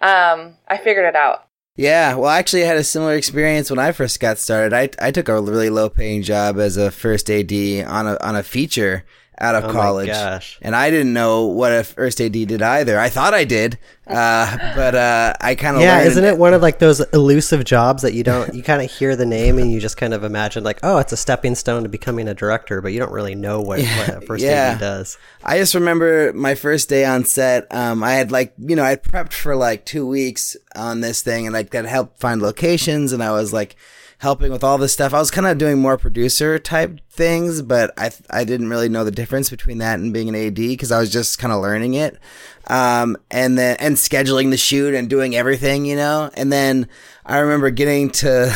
um, 0.01 0.55
I 0.67 0.77
figured 0.77 1.05
it 1.05 1.15
out. 1.15 1.45
Yeah, 1.75 2.15
well, 2.15 2.29
actually, 2.29 2.63
I 2.63 2.67
had 2.67 2.77
a 2.77 2.83
similar 2.83 3.15
experience 3.15 3.69
when 3.69 3.79
I 3.79 3.93
first 3.93 4.19
got 4.19 4.37
started. 4.37 4.73
I 4.73 4.89
I 5.05 5.11
took 5.11 5.29
a 5.29 5.39
really 5.39 5.69
low 5.69 5.89
paying 5.89 6.23
job 6.23 6.59
as 6.59 6.75
a 6.77 6.91
first 6.91 7.29
AD 7.31 7.51
on 7.87 8.07
a 8.07 8.17
on 8.21 8.35
a 8.35 8.43
feature 8.43 9.05
out 9.39 9.55
of 9.55 9.63
Oh 9.63 9.67
my 9.67 9.73
college, 9.73 10.07
gosh. 10.07 10.59
and 10.61 10.75
I 10.75 10.89
didn't 10.89 11.13
know 11.13 11.45
what 11.45 11.71
a 11.71 11.83
first 11.83 12.19
AD 12.19 12.33
did 12.33 12.61
either. 12.61 12.99
I 12.99 13.09
thought 13.09 13.33
I 13.33 13.45
did, 13.45 13.77
uh, 14.05 14.57
but 14.75 14.95
uh, 14.95 15.33
I 15.39 15.55
kind 15.55 15.77
of 15.77 15.81
Yeah, 15.81 16.01
isn't 16.01 16.23
it 16.23 16.37
one 16.37 16.53
of 16.53 16.61
like 16.61 16.79
those 16.79 16.99
elusive 17.13 17.63
jobs 17.63 18.01
that 18.01 18.13
you 18.13 18.23
don't 18.23 18.53
you 18.53 18.61
kind 18.63 18.81
of 18.81 18.91
hear 18.91 19.15
the 19.15 19.25
name 19.25 19.57
and 19.57 19.71
you 19.71 19.79
just 19.79 19.97
kind 19.97 20.13
of 20.13 20.23
imagine 20.23 20.63
like, 20.63 20.79
oh, 20.83 20.97
it's 20.97 21.13
a 21.13 21.17
stepping 21.17 21.55
stone 21.55 21.83
to 21.83 21.89
becoming 21.89 22.27
a 22.27 22.33
director, 22.33 22.81
but 22.81 22.91
you 22.91 22.99
don't 22.99 23.11
really 23.13 23.35
know 23.35 23.61
what, 23.61 23.79
what 23.79 24.09
a 24.09 24.21
first 24.21 24.43
yeah. 24.43 24.73
AD 24.73 24.79
does. 24.79 25.17
I 25.43 25.57
just 25.57 25.73
remember 25.73 26.33
my 26.33 26.55
first 26.55 26.89
day 26.89 27.05
on 27.05 27.23
set. 27.23 27.73
Um, 27.73 28.03
I 28.03 28.13
had 28.13 28.31
like, 28.31 28.53
you 28.57 28.75
know, 28.75 28.83
I 28.83 28.97
prepped 28.97 29.33
for 29.33 29.55
like 29.55 29.85
two 29.85 30.05
weeks 30.05 30.57
on 30.75 30.99
this 31.01 31.21
thing 31.21 31.45
and 31.47 31.53
like 31.53 31.69
that 31.71 31.85
helped 31.85 32.19
find 32.19 32.41
locations 32.41 33.13
and 33.13 33.23
I 33.23 33.31
was 33.31 33.53
like 33.53 33.75
helping 34.19 34.51
with 34.51 34.65
all 34.65 34.77
this 34.77 34.91
stuff. 34.91 35.13
I 35.13 35.19
was 35.19 35.31
kind 35.31 35.47
of 35.47 35.57
doing 35.57 35.79
more 35.79 35.97
producer 35.97 36.59
type 36.59 36.99
things, 37.09 37.61
but 37.61 37.93
I, 37.97 38.11
I 38.29 38.43
didn't 38.43 38.69
really 38.69 38.89
know 38.89 39.05
the 39.05 39.11
difference 39.11 39.49
between 39.49 39.77
that 39.77 39.99
and 39.99 40.13
being 40.13 40.27
an 40.27 40.35
AD 40.35 40.55
because 40.55 40.91
I 40.91 40.99
was 40.99 41.09
just 41.09 41.39
kind 41.39 41.53
of 41.53 41.61
learning 41.61 41.93
it. 41.93 42.19
Um, 42.67 43.17
and 43.31 43.57
then, 43.57 43.77
and 43.79 43.95
scheduling 43.95 44.51
the 44.51 44.57
shoot 44.57 44.93
and 44.93 45.09
doing 45.09 45.35
everything, 45.35 45.85
you 45.85 45.95
know, 45.95 46.29
and 46.33 46.51
then 46.51 46.89
I 47.25 47.37
remember 47.39 47.69
getting 47.69 48.09
to, 48.11 48.51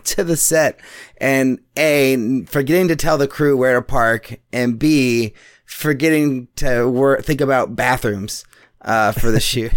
to 0.04 0.24
the 0.24 0.36
set 0.36 0.80
and 1.18 1.60
A, 1.76 2.44
forgetting 2.46 2.88
to 2.88 2.96
tell 2.96 3.18
the 3.18 3.28
crew 3.28 3.56
where 3.56 3.74
to 3.74 3.82
park 3.82 4.40
and 4.52 4.80
B, 4.80 5.32
forgetting 5.64 6.48
to 6.56 7.18
think 7.22 7.40
about 7.40 7.76
bathrooms 7.76 8.44
uh, 8.82 9.12
for 9.12 9.30
the 9.30 9.40
shoot, 9.40 9.72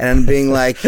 and 0.00 0.26
being 0.26 0.50
like, 0.62 0.78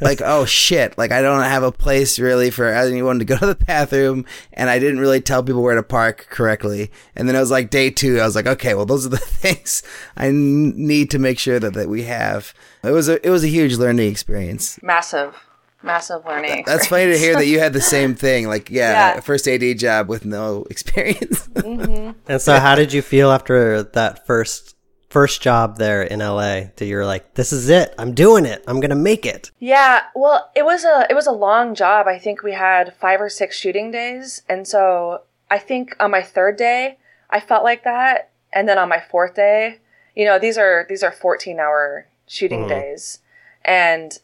like, 0.00 0.22
oh 0.22 0.44
shit, 0.44 0.96
like 0.96 1.10
I 1.12 1.20
don't 1.20 1.42
have 1.42 1.62
a 1.62 1.72
place 1.72 2.18
really 2.18 2.50
for 2.50 2.68
anyone 2.68 3.18
to 3.18 3.24
go 3.24 3.36
to 3.36 3.46
the 3.46 3.54
bathroom, 3.56 4.24
and 4.52 4.70
I 4.70 4.78
didn't 4.78 5.00
really 5.00 5.20
tell 5.20 5.42
people 5.42 5.62
where 5.62 5.74
to 5.74 5.82
park 5.82 6.28
correctly. 6.30 6.90
And 7.16 7.28
then 7.28 7.36
I 7.36 7.40
was 7.40 7.50
like 7.50 7.70
day 7.70 7.90
two, 7.90 8.20
I 8.20 8.24
was 8.26 8.36
like, 8.36 8.46
okay, 8.46 8.74
well 8.74 8.86
those 8.86 9.04
are 9.04 9.10
the 9.10 9.16
things 9.42 9.82
I 10.16 10.28
n- 10.28 10.72
need 10.76 11.10
to 11.10 11.18
make 11.18 11.38
sure 11.38 11.58
that 11.58 11.74
that 11.74 11.88
we 11.88 12.04
have. 12.04 12.54
It 12.84 12.92
was 12.92 13.08
a 13.08 13.24
it 13.26 13.30
was 13.30 13.44
a 13.44 13.48
huge 13.48 13.74
learning 13.76 14.10
experience. 14.10 14.78
Massive, 14.82 15.34
massive 15.82 16.24
learning. 16.24 16.64
That's 16.66 16.86
funny 16.86 17.06
to 17.12 17.18
hear 17.18 17.34
that 17.34 17.46
you 17.46 17.58
had 17.58 17.72
the 17.72 17.80
same 17.80 18.14
thing. 18.14 18.46
Like, 18.48 18.70
yeah, 18.70 19.14
Yeah. 19.14 19.20
first 19.20 19.46
AD 19.48 19.78
job 19.78 20.08
with 20.08 20.24
no 20.24 20.64
experience. 20.70 21.48
Mm-hmm. 21.48 22.12
And 22.28 22.40
so, 22.40 22.58
how 22.58 22.74
did 22.74 22.92
you 22.92 23.02
feel 23.02 23.30
after 23.30 23.82
that 23.82 24.26
first 24.26 24.76
first 25.10 25.42
job 25.42 25.76
there 25.76 26.02
in 26.02 26.20
LA? 26.20 26.62
That 26.76 26.86
you're 26.86 27.04
like, 27.04 27.34
this 27.34 27.52
is 27.52 27.68
it, 27.68 27.94
I'm 27.98 28.14
doing 28.14 28.46
it, 28.46 28.64
I'm 28.66 28.80
gonna 28.80 28.94
make 28.94 29.26
it. 29.26 29.50
Yeah, 29.58 30.04
well, 30.14 30.50
it 30.56 30.64
was 30.64 30.84
a 30.84 31.06
it 31.10 31.14
was 31.14 31.26
a 31.26 31.32
long 31.32 31.74
job. 31.74 32.06
I 32.06 32.18
think 32.18 32.42
we 32.42 32.52
had 32.52 32.94
five 32.96 33.20
or 33.20 33.28
six 33.28 33.58
shooting 33.58 33.90
days, 33.90 34.42
and 34.48 34.66
so 34.66 35.22
I 35.50 35.58
think 35.58 35.94
on 36.00 36.10
my 36.10 36.22
third 36.22 36.56
day 36.56 36.98
I 37.28 37.40
felt 37.40 37.64
like 37.64 37.84
that, 37.84 38.30
and 38.52 38.68
then 38.68 38.78
on 38.78 38.88
my 38.88 39.00
fourth 39.00 39.34
day, 39.34 39.78
you 40.16 40.24
know, 40.24 40.38
these 40.38 40.56
are 40.56 40.86
these 40.88 41.02
are 41.02 41.12
fourteen 41.12 41.60
hour 41.60 42.06
shooting 42.26 42.60
mm-hmm. 42.60 42.68
days, 42.68 43.18
and 43.64 44.18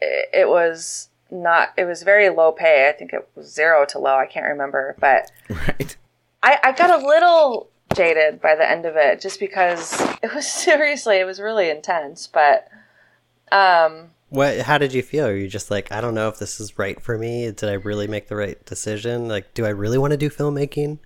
it, 0.00 0.28
it 0.32 0.48
was 0.48 1.08
not. 1.30 1.72
It 1.76 1.84
was 1.84 2.02
very 2.02 2.28
low 2.28 2.52
pay. 2.52 2.88
I 2.88 2.92
think 2.92 3.12
it 3.12 3.28
was 3.34 3.52
zero 3.52 3.84
to 3.86 3.98
low. 3.98 4.16
I 4.16 4.26
can't 4.26 4.46
remember, 4.46 4.96
but 5.00 5.30
Right. 5.48 5.96
I, 6.42 6.58
I 6.64 6.72
got 6.72 6.90
a 6.90 7.06
little 7.06 7.70
jaded 7.94 8.40
by 8.40 8.54
the 8.54 8.68
end 8.68 8.86
of 8.86 8.96
it, 8.96 9.20
just 9.20 9.40
because 9.40 10.00
it 10.22 10.34
was 10.34 10.46
seriously, 10.50 11.18
it 11.18 11.24
was 11.24 11.40
really 11.40 11.70
intense. 11.70 12.26
But 12.26 12.68
um, 13.50 14.10
What? 14.30 14.60
How 14.60 14.78
did 14.78 14.92
you 14.92 15.02
feel? 15.02 15.26
Are 15.26 15.36
you 15.36 15.48
just 15.48 15.70
like, 15.70 15.92
I 15.92 16.00
don't 16.00 16.14
know 16.14 16.28
if 16.28 16.38
this 16.38 16.60
is 16.60 16.78
right 16.78 17.00
for 17.00 17.18
me? 17.18 17.50
Did 17.50 17.68
I 17.68 17.74
really 17.74 18.06
make 18.06 18.28
the 18.28 18.36
right 18.36 18.64
decision? 18.64 19.28
Like, 19.28 19.54
do 19.54 19.64
I 19.64 19.70
really 19.70 19.98
want 19.98 20.12
to 20.12 20.16
do 20.16 20.30
filmmaking? 20.30 20.98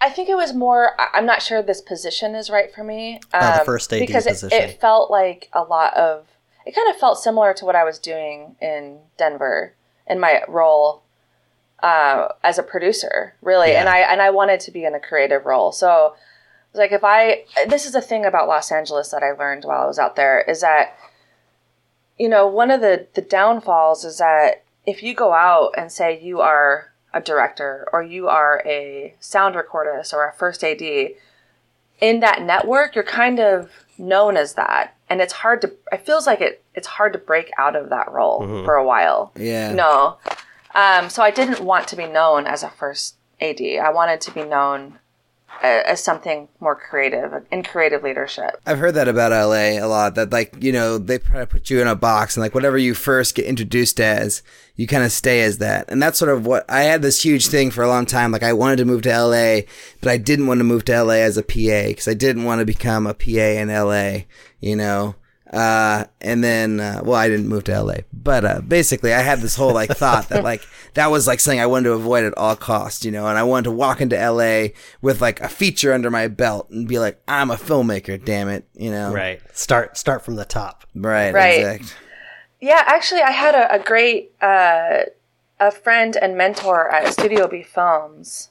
I 0.00 0.08
think 0.08 0.28
it 0.28 0.36
was 0.36 0.54
more. 0.54 0.92
I'm 1.14 1.26
not 1.26 1.42
sure 1.42 1.62
this 1.62 1.82
position 1.82 2.34
is 2.34 2.48
right 2.48 2.74
for 2.74 2.82
me. 2.82 3.20
Oh, 3.34 3.40
the 3.40 3.60
um, 3.60 3.66
first 3.66 3.92
AD 3.92 4.00
because 4.00 4.26
it, 4.26 4.52
it 4.52 4.80
felt 4.80 5.10
like 5.10 5.48
a 5.52 5.62
lot 5.62 5.94
of. 5.94 6.26
It 6.66 6.74
kind 6.74 6.88
of 6.90 6.96
felt 6.96 7.18
similar 7.18 7.54
to 7.54 7.64
what 7.64 7.74
I 7.74 7.84
was 7.84 7.98
doing 7.98 8.56
in 8.60 8.98
Denver 9.16 9.74
in 10.06 10.20
my 10.20 10.42
role 10.48 11.02
uh, 11.82 12.28
as 12.42 12.58
a 12.58 12.62
producer, 12.62 13.34
really, 13.42 13.74
and 13.74 13.88
I 13.88 13.98
and 14.00 14.20
I 14.20 14.30
wanted 14.30 14.60
to 14.60 14.70
be 14.70 14.84
in 14.84 14.94
a 14.94 15.00
creative 15.00 15.46
role. 15.46 15.72
So, 15.72 16.14
like 16.74 16.92
if 16.92 17.02
I 17.04 17.44
this 17.68 17.86
is 17.86 17.94
a 17.94 18.00
thing 18.00 18.24
about 18.24 18.48
Los 18.48 18.70
Angeles 18.70 19.10
that 19.10 19.22
I 19.22 19.32
learned 19.32 19.64
while 19.64 19.82
I 19.82 19.86
was 19.86 19.98
out 19.98 20.16
there 20.16 20.40
is 20.42 20.60
that 20.60 20.96
you 22.18 22.28
know 22.28 22.46
one 22.46 22.70
of 22.70 22.80
the 22.80 23.06
the 23.14 23.22
downfalls 23.22 24.04
is 24.04 24.18
that 24.18 24.64
if 24.86 25.02
you 25.02 25.14
go 25.14 25.32
out 25.32 25.74
and 25.76 25.90
say 25.90 26.20
you 26.20 26.40
are 26.40 26.92
a 27.12 27.20
director 27.20 27.88
or 27.92 28.02
you 28.02 28.28
are 28.28 28.62
a 28.64 29.14
sound 29.18 29.54
recordist 29.54 30.12
or 30.12 30.26
a 30.28 30.32
first 30.32 30.62
AD 30.62 30.80
in 30.80 32.20
that 32.20 32.42
network 32.42 32.94
you're 32.94 33.04
kind 33.04 33.40
of 33.40 33.70
known 33.98 34.36
as 34.36 34.54
that. 34.54 34.96
And 35.08 35.20
it's 35.20 35.32
hard 35.32 35.60
to 35.62 35.72
it 35.92 36.06
feels 36.06 36.26
like 36.26 36.40
it 36.40 36.62
it's 36.74 36.86
hard 36.86 37.12
to 37.12 37.18
break 37.18 37.50
out 37.58 37.76
of 37.76 37.90
that 37.90 38.10
role 38.10 38.64
for 38.64 38.74
a 38.74 38.84
while. 38.84 39.32
Yeah. 39.36 39.72
no 39.72 40.18
um, 40.74 41.08
so 41.10 41.22
I 41.22 41.30
didn't 41.30 41.60
want 41.60 41.88
to 41.88 41.96
be 41.96 42.06
known 42.06 42.46
as 42.46 42.62
a 42.62 42.70
first 42.70 43.16
AD 43.40 43.60
I 43.60 43.90
wanted 43.90 44.20
to 44.22 44.30
be 44.32 44.44
known 44.44 44.98
as 45.62 46.02
something 46.02 46.48
more 46.58 46.74
creative 46.76 47.44
in 47.50 47.62
creative 47.62 48.02
leadership 48.02 48.60
I've 48.66 48.78
heard 48.78 48.94
that 48.94 49.08
about 49.08 49.32
LA 49.32 49.84
a 49.84 49.86
lot. 49.86 50.14
That 50.14 50.30
like 50.30 50.62
you 50.62 50.72
know 50.72 50.96
they 50.98 51.18
put 51.18 51.70
you 51.70 51.80
in 51.80 51.88
a 51.88 51.94
box 51.94 52.36
and 52.36 52.42
like 52.42 52.54
whatever 52.54 52.78
you 52.78 52.94
first 52.94 53.34
get 53.34 53.46
introduced 53.46 54.00
as, 54.00 54.42
you 54.76 54.86
kind 54.86 55.04
of 55.04 55.12
stay 55.12 55.42
as 55.42 55.58
that. 55.58 55.90
And 55.90 56.02
that's 56.02 56.18
sort 56.18 56.30
of 56.30 56.46
what 56.46 56.64
I 56.70 56.82
had 56.82 57.02
this 57.02 57.24
huge 57.24 57.48
thing 57.48 57.70
for 57.70 57.82
a 57.82 57.88
long 57.88 58.06
time. 58.06 58.32
Like 58.32 58.42
I 58.42 58.52
wanted 58.52 58.76
to 58.76 58.84
move 58.84 59.02
to 59.02 59.18
LA, 59.18 59.62
but 60.00 60.10
I 60.10 60.16
didn't 60.16 60.46
want 60.46 60.58
to 60.58 60.64
move 60.64 60.84
to 60.86 61.02
LA 61.02 61.14
as 61.14 61.36
a 61.36 61.42
PA 61.42 61.88
because 61.88 62.08
I 62.08 62.14
didn't 62.14 62.44
want 62.44 62.60
to 62.60 62.64
become 62.64 63.06
a 63.06 63.14
PA 63.14 63.28
in 63.28 63.68
LA. 63.68 64.20
You 64.60 64.76
know. 64.76 65.16
Uh, 65.52 66.04
and 66.20 66.44
then, 66.44 66.78
uh, 66.78 67.00
well, 67.04 67.16
I 67.16 67.28
didn't 67.28 67.48
move 67.48 67.64
to 67.64 67.82
LA, 67.82 67.94
but, 68.12 68.44
uh, 68.44 68.60
basically 68.60 69.12
I 69.12 69.18
had 69.18 69.40
this 69.40 69.56
whole 69.56 69.74
like 69.74 69.90
thought 69.90 70.28
that 70.28 70.44
like, 70.44 70.62
that 70.94 71.10
was 71.10 71.26
like 71.26 71.40
something 71.40 71.58
I 71.58 71.66
wanted 71.66 71.88
to 71.88 71.94
avoid 71.94 72.24
at 72.24 72.38
all 72.38 72.54
costs, 72.54 73.04
you 73.04 73.10
know, 73.10 73.26
and 73.26 73.36
I 73.36 73.42
wanted 73.42 73.64
to 73.64 73.72
walk 73.72 74.00
into 74.00 74.16
LA 74.16 74.68
with 75.02 75.20
like 75.20 75.40
a 75.40 75.48
feature 75.48 75.92
under 75.92 76.08
my 76.08 76.28
belt 76.28 76.70
and 76.70 76.86
be 76.86 77.00
like, 77.00 77.20
I'm 77.26 77.50
a 77.50 77.56
filmmaker, 77.56 78.24
damn 78.24 78.48
it, 78.48 78.64
you 78.76 78.92
know? 78.92 79.12
Right. 79.12 79.40
Start 79.56 79.96
start 79.96 80.24
from 80.24 80.36
the 80.36 80.44
top. 80.44 80.84
Right. 80.94 81.34
Right. 81.34 81.58
Exact. 81.58 81.96
Yeah, 82.60 82.82
actually, 82.86 83.22
I 83.22 83.30
had 83.30 83.54
a, 83.54 83.74
a 83.74 83.78
great 83.78 84.32
uh, 84.40 85.04
a 85.58 85.70
friend 85.70 86.16
and 86.16 86.36
mentor 86.36 86.90
at 86.90 87.12
Studio 87.12 87.48
B 87.48 87.62
Films, 87.62 88.50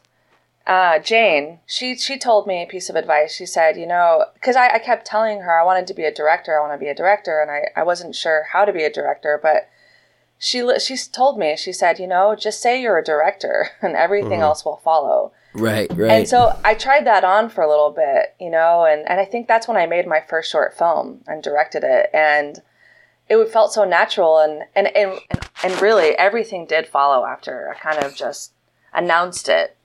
uh, 0.69 0.99
Jane. 0.99 1.59
She 1.65 1.97
she 1.97 2.19
told 2.19 2.45
me 2.45 2.61
a 2.61 2.67
piece 2.67 2.89
of 2.89 2.95
advice. 2.95 3.33
She 3.33 3.47
said, 3.47 3.75
you 3.75 3.87
know, 3.87 4.25
because 4.35 4.55
I, 4.55 4.75
I 4.75 4.79
kept 4.79 5.05
telling 5.05 5.41
her 5.41 5.59
I 5.59 5.65
wanted 5.65 5.87
to 5.87 5.95
be 5.95 6.03
a 6.03 6.13
director, 6.13 6.55
I 6.55 6.61
want 6.61 6.79
to 6.79 6.83
be 6.83 6.89
a 6.89 6.95
director, 6.95 7.41
and 7.41 7.49
I, 7.49 7.69
I 7.75 7.83
wasn't 7.83 8.15
sure 8.15 8.45
how 8.53 8.65
to 8.65 8.71
be 8.71 8.83
a 8.83 8.93
director, 8.93 9.39
but 9.41 9.67
she 10.37 10.65
she 10.79 10.95
told 10.95 11.39
me 11.39 11.57
she 11.57 11.73
said, 11.73 11.97
you 11.99 12.05
know, 12.05 12.35
just 12.35 12.61
say 12.61 12.79
you're 12.79 12.99
a 12.99 13.03
director, 13.03 13.69
and 13.81 13.95
everything 13.95 14.41
else 14.41 14.63
will 14.63 14.77
follow. 14.77 15.33
Right. 15.55 15.91
Right. 15.95 16.11
And 16.11 16.29
so 16.29 16.55
I 16.63 16.75
tried 16.75 17.07
that 17.07 17.23
on 17.23 17.49
for 17.49 17.63
a 17.63 17.69
little 17.69 17.89
bit, 17.89 18.35
you 18.39 18.51
know, 18.51 18.85
and, 18.85 19.09
and 19.09 19.19
I 19.19 19.25
think 19.25 19.47
that's 19.47 19.67
when 19.67 19.77
I 19.77 19.87
made 19.87 20.05
my 20.05 20.21
first 20.21 20.51
short 20.51 20.77
film 20.77 21.21
and 21.25 21.41
directed 21.41 21.83
it. 21.83 22.11
And 22.13 22.61
it 23.27 23.49
felt 23.49 23.73
so 23.73 23.83
natural. 23.83 24.37
And, 24.37 24.65
and, 24.75 24.95
and, 24.95 25.19
and 25.63 25.81
really, 25.81 26.09
everything 26.09 26.67
did 26.67 26.87
follow 26.87 27.25
after 27.25 27.73
I 27.75 27.79
kind 27.79 28.03
of 28.03 28.13
just 28.13 28.53
announced 28.93 29.49
it, 29.49 29.75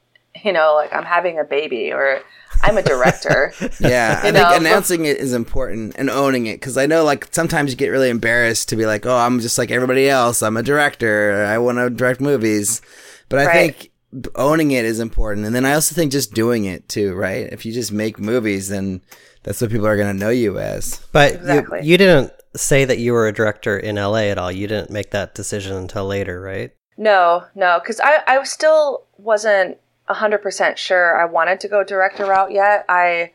you 0.42 0.52
know, 0.52 0.74
like 0.74 0.92
I'm 0.92 1.04
having 1.04 1.38
a 1.38 1.44
baby 1.44 1.92
or 1.92 2.20
I'm 2.62 2.76
a 2.78 2.82
director. 2.82 3.52
yeah. 3.80 4.20
I 4.22 4.26
you 4.28 4.32
think 4.32 4.48
announcing 4.60 5.04
it 5.04 5.18
is 5.18 5.32
important 5.32 5.94
and 5.98 6.08
owning 6.10 6.46
it 6.46 6.54
because 6.60 6.76
I 6.76 6.86
know 6.86 7.04
like 7.04 7.28
sometimes 7.32 7.70
you 7.70 7.76
get 7.76 7.88
really 7.88 8.10
embarrassed 8.10 8.68
to 8.70 8.76
be 8.76 8.86
like, 8.86 9.06
oh, 9.06 9.16
I'm 9.16 9.40
just 9.40 9.58
like 9.58 9.70
everybody 9.70 10.08
else. 10.08 10.42
I'm 10.42 10.56
a 10.56 10.62
director. 10.62 11.44
I 11.44 11.58
want 11.58 11.78
to 11.78 11.90
direct 11.90 12.20
movies. 12.20 12.80
But 13.28 13.40
I 13.40 13.46
Right. 13.46 13.76
think 13.76 13.90
owning 14.36 14.70
it 14.70 14.84
is 14.84 15.00
important. 15.00 15.46
And 15.46 15.54
then 15.54 15.64
I 15.64 15.74
also 15.74 15.94
think 15.94 16.12
just 16.12 16.34
doing 16.34 16.64
it 16.64 16.88
too, 16.88 17.14
right? 17.14 17.48
If 17.52 17.66
you 17.66 17.72
just 17.72 17.92
make 17.92 18.18
movies, 18.18 18.68
then 18.68 19.02
that's 19.42 19.60
what 19.60 19.70
people 19.70 19.86
are 19.86 19.96
going 19.96 20.12
to 20.16 20.18
know 20.18 20.30
you 20.30 20.58
as. 20.58 21.00
But 21.12 21.34
Exactly. 21.34 21.80
you, 21.82 21.92
you 21.92 21.98
didn't 21.98 22.32
say 22.56 22.84
that 22.84 22.98
you 22.98 23.12
were 23.12 23.26
a 23.26 23.32
director 23.32 23.76
in 23.78 23.96
LA 23.96 24.28
at 24.30 24.38
all. 24.38 24.52
You 24.52 24.68
didn't 24.68 24.90
make 24.90 25.10
that 25.10 25.34
decision 25.34 25.76
until 25.76 26.06
later, 26.06 26.40
right? 26.40 26.70
No, 26.96 27.44
no, 27.56 27.80
because 27.80 27.98
I, 28.00 28.22
I 28.28 28.42
still 28.44 29.02
wasn't 29.18 29.78
hundred 30.08 30.38
percent 30.38 30.78
sure 30.78 31.20
I 31.20 31.24
wanted 31.24 31.60
to 31.60 31.68
go 31.68 31.82
director 31.84 32.26
route 32.26 32.52
yet. 32.52 32.84
I 32.88 33.32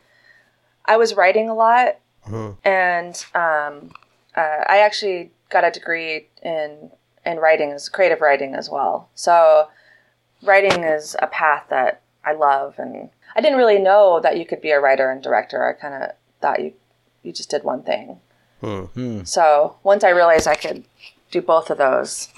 I 0.85 0.97
was 0.97 1.15
writing 1.15 1.49
a 1.49 1.53
lot, 1.55 1.97
and 2.63 3.25
um, 3.33 3.91
uh, 4.35 4.63
I 4.67 4.79
actually 4.79 5.31
got 5.49 5.63
a 5.63 5.71
degree 5.71 6.27
in 6.43 6.91
in 7.25 7.37
writing 7.37 7.71
as 7.71 7.89
creative 7.89 8.21
writing 8.21 8.53
as 8.55 8.69
well. 8.69 9.09
So 9.15 9.67
writing 10.43 10.83
is 10.83 11.15
a 11.21 11.27
path 11.27 11.65
that 11.69 12.01
I 12.23 12.33
love, 12.33 12.75
and 12.77 13.09
I 13.35 13.41
didn't 13.41 13.57
really 13.57 13.79
know 13.79 14.19
that 14.21 14.37
you 14.37 14.45
could 14.45 14.61
be 14.61 14.71
a 14.71 14.79
writer 14.79 15.09
and 15.11 15.21
director. 15.23 15.65
I 15.65 15.73
kind 15.73 16.03
of 16.03 16.11
thought 16.41 16.61
you 16.61 16.73
you 17.23 17.31
just 17.33 17.49
did 17.49 17.63
one 17.63 17.83
thing. 17.83 18.19
So 19.25 19.77
once 19.83 20.03
I 20.03 20.09
realized 20.09 20.47
I 20.47 20.55
could 20.55 20.83
do 21.31 21.41
both 21.41 21.69
of 21.69 21.77
those, 21.77 22.29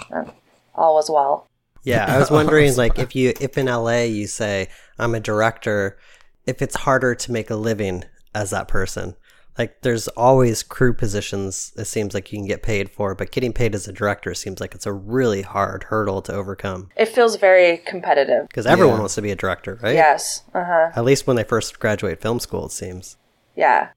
all 0.76 0.96
was 0.96 1.10
well. 1.10 1.48
Yeah, 1.84 2.06
I 2.14 2.20
was 2.20 2.30
wondering 2.32 2.76
like 2.84 3.00
if 3.00 3.16
you 3.16 3.34
if 3.40 3.58
in 3.58 3.66
LA 3.68 4.02
you 4.04 4.28
say 4.28 4.68
I'm 5.00 5.16
a 5.16 5.20
director, 5.20 5.98
if 6.46 6.62
it's 6.62 6.76
harder 6.76 7.16
to 7.16 7.32
make 7.32 7.50
a 7.50 7.56
living 7.56 8.04
as 8.34 8.50
that 8.52 8.68
person. 8.68 9.16
Like 9.58 9.82
there's 9.82 10.08
always 10.10 10.64
crew 10.64 10.94
positions 10.94 11.74
it 11.78 11.84
seems 11.86 12.14
like 12.14 12.32
you 12.32 12.40
can 12.40 12.48
get 12.48 12.64
paid 12.64 12.90
for, 12.90 13.14
but 13.14 13.32
getting 13.32 13.52
paid 13.52 13.76
as 13.76 13.86
a 13.88 13.92
director 13.92 14.34
seems 14.34 14.62
like 14.62 14.74
it's 14.74 14.86
a 14.86 14.94
really 14.94 15.42
hard 15.42 15.84
hurdle 15.84 16.22
to 16.24 16.34
overcome 16.34 16.88
It 16.96 17.10
feels 17.10 17.36
very 17.36 17.78
competitive. 17.80 18.48
because 18.48 18.66
everyone 18.66 18.96
Yeah. 18.96 19.00
wants 19.02 19.16
to 19.16 19.22
be 19.22 19.30
a 19.32 19.36
director, 19.36 19.78
right? 19.84 19.94
Yes. 19.94 20.44
Uh 20.54 20.64
huh. 20.64 20.90
At 20.96 21.04
least 21.04 21.28
when 21.28 21.36
they 21.36 21.44
first 21.44 21.80
graduate 21.80 22.22
film 22.22 22.40
school 22.40 22.68
it 22.68 22.72
seems. 22.72 23.18
Yeah. 23.56 23.90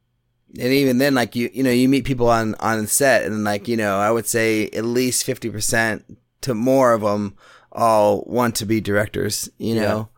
and 0.58 0.72
even 0.72 0.98
then 0.98 1.14
like 1.14 1.36
you 1.36 1.48
you 1.54 1.62
know 1.62 1.70
you 1.70 1.88
meet 1.88 2.04
people 2.04 2.28
on 2.28 2.56
on 2.56 2.86
set 2.88 3.24
and 3.24 3.44
like 3.44 3.66
you 3.68 3.76
know 3.76 3.98
i 3.98 4.10
would 4.10 4.26
say 4.26 4.68
at 4.70 4.84
least 4.84 5.24
50% 5.26 6.02
to 6.42 6.54
more 6.54 6.92
of 6.92 7.00
them 7.02 7.34
all 7.74 8.22
want 8.26 8.56
to 8.56 8.66
be 8.66 8.80
directors 8.80 9.48
you 9.58 9.74
know 9.74 10.08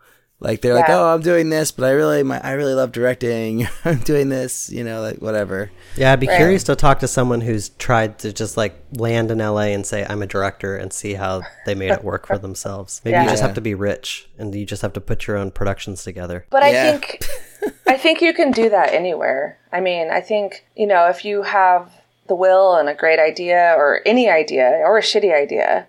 like 0.40 0.60
they're 0.60 0.74
like 0.74 0.90
oh 0.90 1.14
i'm 1.14 1.22
doing 1.22 1.48
this 1.48 1.72
but 1.72 1.86
i 1.86 1.90
really 1.90 2.22
my, 2.22 2.38
i 2.42 2.52
really 2.52 2.74
love 2.74 2.92
directing 2.92 3.66
i'm 3.86 3.98
doing 4.00 4.28
this 4.28 4.68
you 4.70 4.84
know 4.84 5.00
like 5.00 5.18
whatever 5.22 5.70
Yeah, 5.96 6.12
I'd 6.12 6.20
be 6.20 6.26
Right. 6.26 6.36
curious 6.36 6.62
to 6.64 6.76
talk 6.76 6.98
to 6.98 7.08
someone 7.08 7.40
who's 7.40 7.70
tried 7.70 8.18
to 8.18 8.30
just 8.34 8.58
like 8.58 8.74
land 8.92 9.30
in 9.30 9.38
LA 9.38 9.72
and 9.72 9.86
say 9.86 10.04
I'm 10.06 10.20
a 10.20 10.26
director 10.26 10.76
and 10.76 10.92
see 10.92 11.14
how 11.14 11.40
they 11.64 11.74
made 11.74 11.90
it 11.92 12.04
work 12.04 12.26
for 12.26 12.36
themselves. 12.46 13.00
Maybe 13.02 13.22
you 13.22 13.28
just 13.30 13.40
have 13.42 13.54
to 13.54 13.62
be 13.62 13.74
rich 13.74 14.28
and 14.36 14.54
you 14.54 14.66
just 14.66 14.82
have 14.82 14.92
to 14.92 15.00
put 15.00 15.26
your 15.26 15.38
own 15.38 15.50
productions 15.52 16.04
together. 16.04 16.44
But 16.50 16.62
I 16.62 16.72
Yeah. 16.72 16.82
think 16.98 17.24
I 17.86 17.96
think 17.96 18.20
you 18.20 18.34
can 18.34 18.50
do 18.52 18.68
that 18.68 18.92
anywhere. 18.92 19.56
I 19.72 19.80
mean, 19.80 20.10
I 20.10 20.20
think, 20.20 20.66
you 20.76 20.86
know, 20.86 21.08
if 21.08 21.24
you 21.24 21.42
have 21.44 21.90
the 22.26 22.34
will 22.34 22.74
and 22.76 22.90
a 22.90 22.94
great 22.94 23.18
idea 23.18 23.72
or 23.74 24.02
any 24.04 24.28
idea 24.28 24.68
or 24.84 24.98
a 24.98 25.02
shitty 25.02 25.32
idea, 25.34 25.86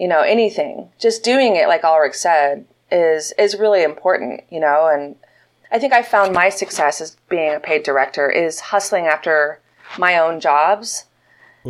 you 0.00 0.08
know, 0.08 0.22
anything, 0.22 0.88
just 0.98 1.22
doing 1.22 1.56
it 1.56 1.68
like 1.68 1.84
Ulrich 1.84 2.14
said 2.14 2.64
is 2.90 3.32
is 3.38 3.56
really 3.56 3.82
important, 3.82 4.42
you 4.50 4.58
know, 4.58 4.88
and 4.92 5.14
I 5.70 5.78
think 5.78 5.92
I 5.92 6.02
found 6.02 6.32
my 6.32 6.48
success 6.48 7.00
as 7.00 7.16
being 7.28 7.54
a 7.54 7.60
paid 7.60 7.84
director 7.84 8.28
is 8.28 8.60
hustling 8.60 9.06
after 9.06 9.60
my 9.98 10.18
own 10.18 10.40
jobs 10.40 11.04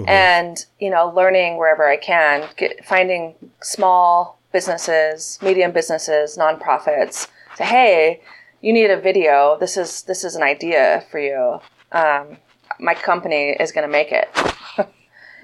and 0.06 0.64
you 0.78 0.88
know 0.90 1.12
learning 1.14 1.56
wherever 1.56 1.88
I 1.88 1.96
can, 1.96 2.48
get, 2.56 2.84
finding 2.84 3.34
small 3.60 4.38
businesses, 4.52 5.38
medium 5.42 5.72
businesses, 5.72 6.36
nonprofits. 6.38 7.26
Say, 7.56 7.64
hey, 7.64 8.20
you 8.60 8.72
need 8.72 8.90
a 8.90 9.00
video. 9.00 9.58
This 9.58 9.76
is 9.76 10.02
this 10.02 10.22
is 10.24 10.36
an 10.36 10.42
idea 10.42 11.04
for 11.10 11.18
you. 11.18 11.60
Um, 11.92 12.36
my 12.78 12.94
company 12.94 13.50
is 13.58 13.72
going 13.72 13.86
to 13.86 13.92
make 13.92 14.12
it, 14.12 14.28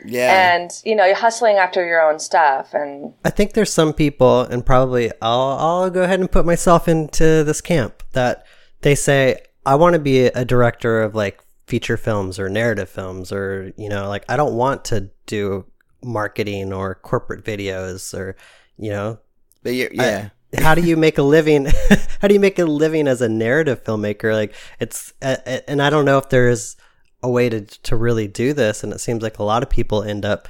yeah 0.04 0.54
and 0.54 0.70
you 0.84 0.94
know, 0.94 1.04
you're 1.04 1.16
hustling 1.16 1.56
after 1.56 1.86
your 1.86 2.00
own 2.00 2.18
stuff, 2.18 2.74
and 2.74 3.14
I 3.24 3.30
think 3.30 3.52
there's 3.52 3.72
some 3.72 3.92
people, 3.92 4.42
and 4.42 4.64
probably 4.64 5.10
I'll 5.22 5.56
I'll 5.58 5.90
go 5.90 6.02
ahead 6.02 6.20
and 6.20 6.30
put 6.30 6.44
myself 6.46 6.88
into 6.88 7.44
this 7.44 7.60
camp 7.60 8.02
that 8.12 8.46
they 8.82 8.94
say 8.94 9.40
I 9.64 9.74
want 9.74 9.94
to 9.94 9.98
be 9.98 10.26
a 10.26 10.44
director 10.44 11.02
of 11.02 11.14
like 11.14 11.40
feature 11.66 11.96
films 11.96 12.38
or 12.38 12.48
narrative 12.48 12.88
films 12.88 13.32
or 13.32 13.72
you 13.76 13.88
know 13.88 14.08
like 14.08 14.24
I 14.28 14.36
don't 14.36 14.54
want 14.54 14.84
to 14.86 15.10
do 15.26 15.66
marketing 16.02 16.72
or 16.72 16.94
corporate 16.94 17.44
videos 17.44 18.16
or 18.16 18.36
you 18.78 18.90
know 18.90 19.18
But 19.64 19.74
you're, 19.74 19.90
yeah. 19.92 20.28
how 20.58 20.76
do 20.76 20.82
you 20.82 20.96
make 21.06 21.18
a 21.18 21.22
living 21.22 21.66
how 22.20 22.28
do 22.28 22.34
you 22.34 22.40
make 22.40 22.58
a 22.58 22.64
living 22.64 23.08
as 23.08 23.20
a 23.20 23.28
narrative 23.28 23.82
filmmaker 23.82 24.32
like 24.32 24.54
it's 24.78 25.12
uh, 25.20 25.36
uh, 25.44 25.58
and 25.66 25.82
i 25.82 25.90
don't 25.90 26.04
know 26.04 26.18
if 26.18 26.28
there's 26.28 26.76
a 27.22 27.30
way 27.30 27.48
to 27.48 27.60
to 27.62 27.96
really 27.96 28.28
do 28.28 28.52
this 28.52 28.84
and 28.84 28.92
it 28.92 29.00
seems 29.00 29.22
like 29.22 29.38
a 29.38 29.42
lot 29.44 29.62
of 29.62 29.70
people 29.70 30.02
end 30.02 30.24
up 30.24 30.48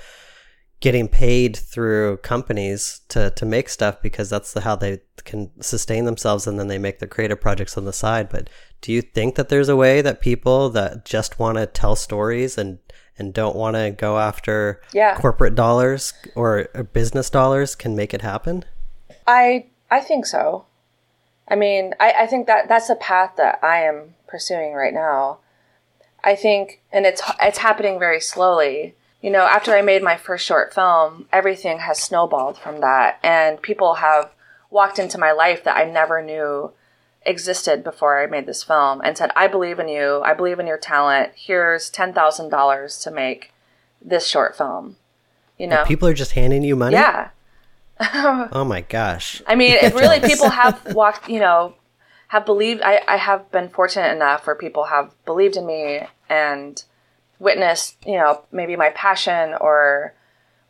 getting 0.80 1.08
paid 1.08 1.56
through 1.56 2.16
companies 2.18 3.00
to 3.08 3.30
to 3.30 3.46
make 3.46 3.68
stuff 3.68 4.02
because 4.02 4.28
that's 4.28 4.52
the, 4.52 4.60
how 4.60 4.76
they 4.76 5.00
can 5.24 5.50
sustain 5.62 6.04
themselves 6.04 6.46
and 6.46 6.58
then 6.58 6.68
they 6.68 6.78
make 6.78 6.98
their 6.98 7.08
creative 7.08 7.40
projects 7.40 7.76
on 7.78 7.84
the 7.84 7.92
side 7.92 8.28
but 8.28 8.50
do 8.82 8.92
you 8.92 9.00
think 9.00 9.36
that 9.36 9.48
there's 9.48 9.68
a 9.70 9.76
way 9.76 10.02
that 10.02 10.20
people 10.20 10.68
that 10.68 11.04
just 11.04 11.38
want 11.38 11.56
to 11.56 11.66
tell 11.66 11.96
stories 11.96 12.58
and 12.58 12.78
and 13.18 13.32
don't 13.32 13.56
want 13.56 13.74
to 13.74 13.90
go 13.90 14.18
after 14.18 14.82
Yeah. 14.92 15.14
corporate 15.16 15.54
dollars 15.54 16.12
or, 16.34 16.68
or 16.74 16.82
business 16.82 17.30
dollars 17.30 17.74
can 17.74 17.96
make 17.96 18.12
it 18.12 18.20
happen 18.22 18.64
I 19.26 19.66
I 19.90 20.00
think 20.00 20.26
so. 20.26 20.66
I 21.48 21.54
mean, 21.54 21.94
I, 22.00 22.12
I 22.20 22.26
think 22.26 22.46
that 22.48 22.68
that's 22.68 22.90
a 22.90 22.96
path 22.96 23.32
that 23.36 23.60
I 23.62 23.82
am 23.82 24.14
pursuing 24.26 24.72
right 24.74 24.92
now. 24.94 25.38
I 26.24 26.34
think, 26.34 26.82
and 26.92 27.06
it's 27.06 27.22
it's 27.40 27.58
happening 27.58 27.98
very 27.98 28.20
slowly. 28.20 28.94
You 29.22 29.30
know, 29.30 29.44
after 29.44 29.72
I 29.72 29.82
made 29.82 30.02
my 30.02 30.16
first 30.16 30.44
short 30.44 30.74
film, 30.74 31.26
everything 31.32 31.78
has 31.78 32.02
snowballed 32.02 32.58
from 32.58 32.80
that, 32.80 33.18
and 33.22 33.60
people 33.60 33.94
have 33.94 34.32
walked 34.70 34.98
into 34.98 35.18
my 35.18 35.32
life 35.32 35.64
that 35.64 35.76
I 35.76 35.84
never 35.84 36.22
knew 36.22 36.72
existed 37.24 37.82
before 37.82 38.22
I 38.22 38.26
made 38.26 38.46
this 38.46 38.62
film, 38.62 39.00
and 39.02 39.16
said, 39.16 39.30
"I 39.36 39.46
believe 39.46 39.78
in 39.78 39.88
you. 39.88 40.20
I 40.24 40.34
believe 40.34 40.58
in 40.58 40.66
your 40.66 40.78
talent. 40.78 41.32
Here's 41.34 41.90
ten 41.90 42.12
thousand 42.12 42.50
dollars 42.50 42.98
to 43.00 43.10
make 43.10 43.52
this 44.02 44.26
short 44.26 44.56
film." 44.56 44.96
You 45.58 45.66
know, 45.66 45.84
people 45.84 46.08
are 46.08 46.14
just 46.14 46.32
handing 46.32 46.62
you 46.62 46.76
money 46.76 46.96
yeah. 46.96 47.30
Oh 48.00 48.64
my 48.64 48.82
gosh. 48.82 49.42
I 49.46 49.54
mean, 49.54 49.78
really 49.94 50.20
people 50.20 50.50
have 50.50 50.94
walked, 50.94 51.28
you 51.28 51.40
know, 51.40 51.74
have 52.28 52.46
believed, 52.46 52.82
I, 52.82 53.00
I 53.06 53.16
have 53.16 53.50
been 53.50 53.68
fortunate 53.68 54.12
enough 54.12 54.46
where 54.46 54.56
people 54.56 54.84
have 54.84 55.12
believed 55.24 55.56
in 55.56 55.66
me 55.66 56.00
and 56.28 56.82
witnessed, 57.38 57.96
you 58.06 58.16
know, 58.16 58.42
maybe 58.50 58.76
my 58.76 58.90
passion 58.90 59.54
or 59.60 60.14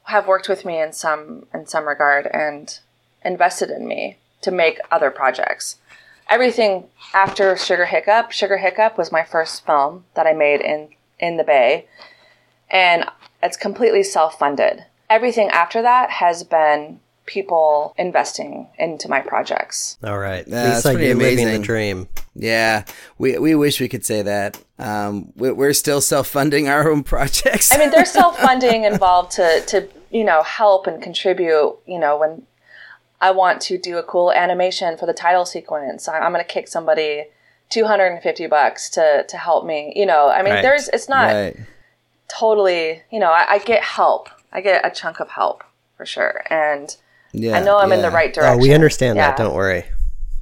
have 0.04 0.26
worked 0.26 0.48
with 0.48 0.64
me 0.64 0.80
in 0.80 0.92
some 0.92 1.46
in 1.52 1.66
some 1.66 1.86
regard 1.86 2.28
and 2.32 2.78
invested 3.24 3.70
in 3.70 3.86
me 3.86 4.16
to 4.40 4.50
make 4.50 4.78
other 4.90 5.10
projects. 5.10 5.78
Everything 6.28 6.88
after 7.12 7.56
Sugar 7.56 7.86
Hiccup, 7.86 8.32
Sugar 8.32 8.58
Hiccup 8.58 8.98
was 8.98 9.12
my 9.12 9.24
first 9.24 9.64
film 9.66 10.04
that 10.14 10.26
I 10.26 10.32
made 10.32 10.60
in 10.60 10.90
in 11.18 11.36
the 11.36 11.44
Bay, 11.44 11.86
and 12.70 13.06
it's 13.42 13.56
completely 13.56 14.02
self 14.02 14.38
funded. 14.38 14.84
Everything 15.08 15.48
after 15.50 15.82
that 15.82 16.10
has 16.10 16.44
been 16.44 17.00
people 17.26 17.94
investing 17.98 18.68
into 18.78 19.08
my 19.08 19.20
projects. 19.20 19.98
All 20.04 20.18
right. 20.18 20.44
That's 20.46 20.84
Lisa, 20.84 20.94
pretty 20.94 21.06
you're 21.08 21.16
living 21.16 21.46
the 21.46 21.58
dream. 21.58 22.08
Yeah, 22.34 22.84
we 23.18 23.38
we 23.38 23.54
wish 23.54 23.80
we 23.80 23.88
could 23.88 24.04
say 24.04 24.22
that. 24.22 24.58
Um, 24.78 25.32
we, 25.36 25.50
we're 25.52 25.72
still 25.72 26.00
self 26.00 26.28
funding 26.28 26.68
our 26.68 26.90
own 26.90 27.02
projects. 27.02 27.72
I 27.72 27.78
mean, 27.78 27.90
there's 27.90 28.10
self 28.22 28.38
funding 28.38 28.84
involved 28.84 29.32
to 29.32 29.60
to 29.66 29.88
you 30.10 30.24
know 30.24 30.42
help 30.42 30.86
and 30.86 31.02
contribute. 31.02 31.76
You 31.86 31.98
know, 31.98 32.16
when 32.18 32.46
I 33.20 33.30
want 33.30 33.60
to 33.62 33.78
do 33.78 33.96
a 33.98 34.02
cool 34.02 34.30
animation 34.32 34.96
for 34.98 35.06
the 35.06 35.14
title 35.14 35.46
sequence, 35.46 36.08
I- 36.08 36.18
I'm 36.20 36.32
going 36.32 36.44
to 36.44 36.48
kick 36.52 36.68
somebody 36.68 37.24
250 37.70 38.46
bucks 38.46 38.90
to 38.90 39.24
to 39.28 39.36
help 39.36 39.64
me. 39.64 39.92
You 39.96 40.06
know, 40.06 40.28
I 40.28 40.42
mean, 40.42 40.52
Right. 40.54 40.62
there's 40.62 40.88
it's 40.88 41.08
not 41.08 41.32
right. 41.32 41.56
totally. 42.28 43.02
You 43.10 43.18
know, 43.20 43.30
I, 43.30 43.54
I 43.54 43.58
get 43.58 43.82
help. 43.82 44.28
I 44.52 44.60
get 44.60 44.84
a 44.86 44.90
chunk 44.90 45.20
of 45.20 45.30
help 45.30 45.64
for 45.96 46.04
sure, 46.06 46.44
and 46.50 46.94
Yeah, 47.36 47.58
I 47.58 47.62
know 47.62 47.78
I'm 47.78 47.92
in 47.92 48.02
the 48.02 48.10
right 48.10 48.32
direction. 48.32 48.58
Oh, 48.58 48.62
we 48.62 48.72
understand 48.72 49.16
Yeah. 49.16 49.28
that. 49.28 49.36
Don't 49.36 49.54
worry. 49.54 49.84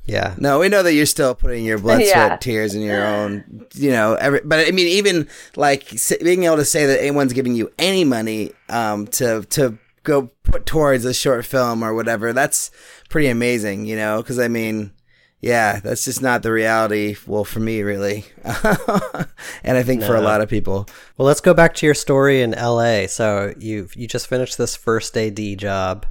Yeah. 0.07 0.35
No, 0.38 0.59
we 0.59 0.68
know 0.68 0.83
that 0.83 0.92
you're 0.92 1.07
still 1.07 1.35
putting 1.35 1.64
your 1.64 1.78
blood, 1.78 2.00
Yeah. 2.04 2.26
sweat, 2.28 2.40
tears 2.40 2.74
in 2.74 2.83
your 2.83 3.04
own, 3.04 3.66
you 3.74 3.90
know, 3.90 4.14
every, 4.14 4.40
but 4.44 4.66
I 4.68 4.70
mean, 4.70 4.87
even 4.87 5.28
like 5.57 5.90
being 6.22 6.44
able 6.44 6.57
to 6.57 6.64
say 6.64 6.87
that 6.87 7.00
anyone's 7.00 7.33
giving 7.33 7.54
you 7.54 7.72
any 7.78 8.04
money, 8.04 8.52
um, 8.68 9.07
to, 9.09 9.42
to 9.50 9.78
go 10.02 10.30
put 10.42 10.66
towards 10.66 11.04
a 11.07 11.14
short 11.14 11.46
film 11.46 11.83
or 11.83 11.94
whatever, 11.94 12.33
that's 12.35 12.70
pretty 13.09 13.28
amazing, 13.28 13.87
you 13.87 13.96
know, 13.96 14.22
cause 14.22 14.38
I 14.38 14.46
mean, 14.48 14.92
yeah, 15.40 15.80
that's 15.80 16.04
just 16.04 16.22
not 16.22 16.42
the 16.42 16.52
reality. 16.52 17.16
Well, 17.26 17.44
for 17.44 17.61
me, 17.61 17.83
really. 17.83 18.24
and 18.44 19.76
I 19.76 19.83
think 19.83 20.02
for 20.02 20.16
a 20.16 20.22
lot 20.22 20.40
of 20.40 20.48
people. 20.48 20.88
Well, 21.18 21.26
let's 21.26 21.42
go 21.42 21.52
back 21.52 21.74
to 21.74 21.87
your 21.87 21.94
story 21.94 22.40
in 22.40 22.52
LA. 22.52 23.07
So 23.09 23.52
you 23.59 23.88
you 23.94 24.07
just 24.07 24.26
finished 24.26 24.57
this 24.57 24.74
first 24.74 25.14
AD 25.18 25.38
job, 25.59 26.07